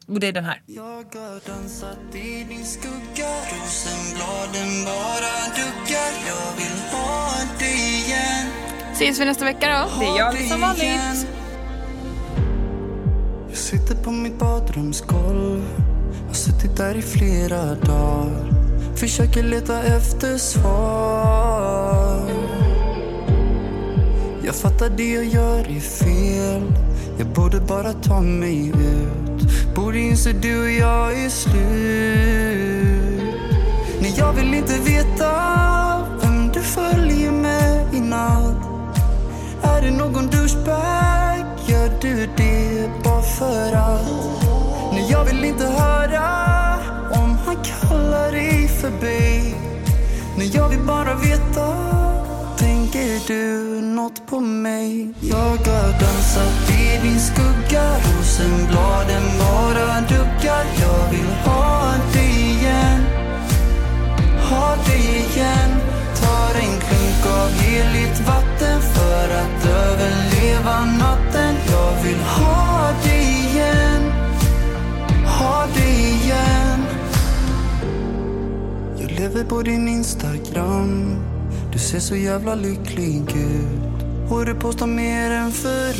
Och 0.08 0.20
det 0.20 0.28
är 0.28 0.32
den 0.32 0.46
här. 0.46 0.62
Jag 0.66 0.84
har 0.84 1.48
dansat 1.48 2.16
i 2.16 2.46
din 2.50 2.66
skugga 2.66 3.30
Rosenbladen 3.52 4.86
bara 4.86 5.56
duckar 5.56 6.12
Jag 6.28 6.56
vill 6.58 6.92
ha 6.92 7.30
dig 7.60 8.04
igen 8.06 8.48
Ses 8.94 9.20
vi 9.20 9.26
nästa 9.26 9.46
vecka 9.46 9.68
då? 9.68 10.00
Det 10.00 10.18
gör 10.18 10.34
vi 10.34 10.50
som 10.50 10.62
vanligt. 10.62 11.28
Jag 13.50 13.58
sitter 13.58 13.96
på 14.04 14.12
mitt 14.12 14.40
badrumsgolv 14.40 15.66
Har 16.28 16.34
suttit 16.34 16.78
där 16.78 16.96
i 16.96 17.02
flera 17.02 17.76
dagar 17.76 18.58
Försöker 18.98 19.44
leta 19.44 19.84
efter 19.84 20.38
svar. 20.38 22.22
Jag 24.46 24.56
fattar 24.56 24.90
det 24.90 25.14
jag 25.14 25.26
gör 25.26 25.60
är 25.60 25.80
fel. 25.80 26.62
Jag 27.18 27.28
borde 27.28 27.60
bara 27.60 27.94
ta 27.94 28.22
mig 28.22 28.68
ut. 28.68 29.76
Borde 29.76 30.00
inse 30.00 30.34
du 30.34 30.62
och 30.62 30.72
jag 30.72 31.24
är 31.24 31.30
slut. 31.30 31.58
Nej, 34.02 34.14
jag 34.18 34.34
vill 34.34 34.54
inte 34.54 34.74
veta 34.74 35.32
vem 36.22 36.52
du 36.54 36.62
följer 36.62 37.32
med 37.32 37.94
i 37.94 38.00
natt. 38.00 38.68
Är 39.64 39.82
det 39.82 39.92
någon 39.92 40.28
douchebag? 40.28 41.46
Gör 41.68 41.90
du 42.02 42.30
det 42.38 42.90
bara 43.04 43.22
för 43.22 43.74
att? 43.74 44.08
Nej, 44.94 45.08
jag 45.12 45.26
vill 45.26 45.44
inte 45.44 45.66
höra 45.66 46.48
om 47.12 47.38
han 47.46 47.56
kallar 47.64 48.32
dig 48.32 48.67
förbi. 48.82 49.54
Babe 50.38 50.58
jag 50.58 50.70
vill 50.70 50.80
bara 50.80 51.16
veta 51.16 51.68
Tänker 52.58 53.28
du 53.28 53.82
nåt 53.82 54.28
på 54.28 54.40
mig? 54.40 55.14
Jag 55.22 55.38
har 55.38 56.00
dansat 56.00 56.70
i 56.70 57.08
din 57.08 57.20
skugga 57.20 57.98
Rosenbladen 57.98 59.24
bara 59.40 60.02
duggar 60.02 60.66
Jag 60.80 61.12
vill 61.12 61.34
ha 61.46 61.94
dig 62.14 62.58
igen 62.58 63.02
Ha 64.50 64.76
dig 64.76 65.26
igen. 65.32 65.72
Tar 66.22 66.60
en 66.60 66.80
klunk 66.80 67.36
av 67.42 67.50
heligt 67.50 68.20
vatten 68.28 68.82
För 68.82 69.26
att 69.26 69.66
överleva 69.66 70.86
natten. 70.86 71.56
Jag 71.72 72.04
vill 72.04 72.20
ha 72.20 72.92
dig 73.04 73.50
igen 73.50 74.12
Ha 75.26 75.66
dig 75.76 76.22
igen 76.24 76.67
lever 79.28 79.44
på 79.44 79.62
din 79.62 79.88
Instagram. 79.88 81.16
Du 81.74 81.80
ser 81.80 82.00
så 82.00 82.16
jävla 82.16 82.56
lycklig 82.56 83.22
ut. 83.36 84.32
Och 84.32 84.46
du 84.46 84.56
postar 84.56 84.88
mer 84.88 85.32
än 85.32 85.52
förut. 85.52 85.98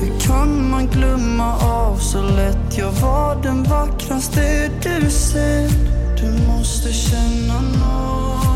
Hur 0.00 0.20
kan 0.20 0.70
man 0.70 0.86
glömma 0.86 1.56
av 1.56 1.96
så 1.96 2.22
lätt? 2.22 2.78
Jag 2.78 2.92
var 2.92 3.42
den 3.42 3.62
vackraste 3.62 4.70
du 4.82 5.10
sett 5.10 5.72
Du 6.20 6.46
måste 6.46 6.92
känna 6.92 7.60
nåt 7.60 8.50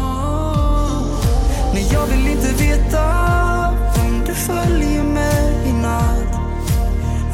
Nej, 1.75 1.89
jag 1.93 2.07
vill 2.07 2.27
inte 2.27 2.65
veta 2.65 3.05
vem 3.97 4.25
du 4.27 4.35
följer 4.35 5.03
med 5.03 5.69
i 5.69 5.73
natt. 5.73 6.35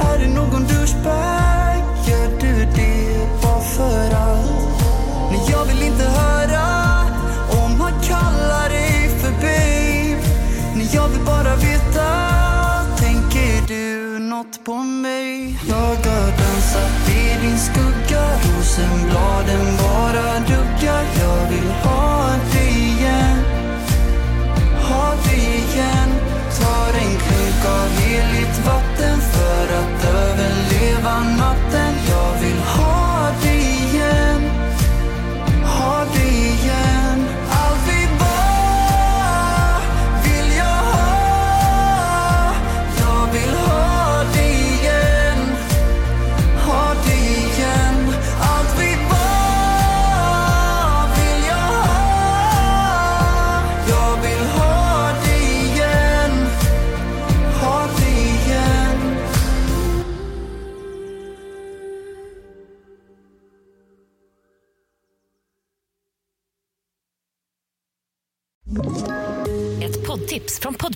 Är 0.01 0.19
det 0.19 0.29
någon 0.35 0.63
douchebag? 0.63 1.83
Gör 2.09 2.41
du 2.41 2.65
det? 2.77 3.20
För 3.81 4.15
allt 4.15 4.83
Nej, 5.31 5.41
jag 5.51 5.65
vill 5.65 5.83
inte 5.83 6.05
höra 6.05 6.67
om 7.65 7.81
han 7.81 7.93
kallar 8.03 8.69
dig 8.69 9.09
för 9.21 9.31
babe. 9.31 10.23
Nej, 10.77 10.89
jag 10.93 11.09
vill 11.09 11.25
bara 11.25 11.57
veta 11.57 12.09
Tänker 12.99 13.69
du 13.69 14.19
nåt 14.19 14.65
på 14.65 14.75
mig? 14.75 15.59
Jag 15.69 15.77
har 15.77 16.31
dansat 16.41 17.09
i 17.09 17.23
din 17.43 17.59
skugga 17.59 18.25
Rosenbladen 18.45 19.67
bara 19.83 20.27
duggar 20.51 21.05
Jag 21.23 21.51
vill 21.51 21.71
ha 21.85 22.31
dig 22.53 22.73
igen 22.93 23.61
ha 24.91 25.15
dig 25.25 25.45
igen. 25.63 26.11
Tar 26.61 26.93
en 27.03 27.15
klunk 27.25 27.63
av 27.79 27.89
heligt 28.01 28.67
vatten 28.67 29.19
för 29.33 29.65
att 29.81 30.05
överleva 30.05 31.40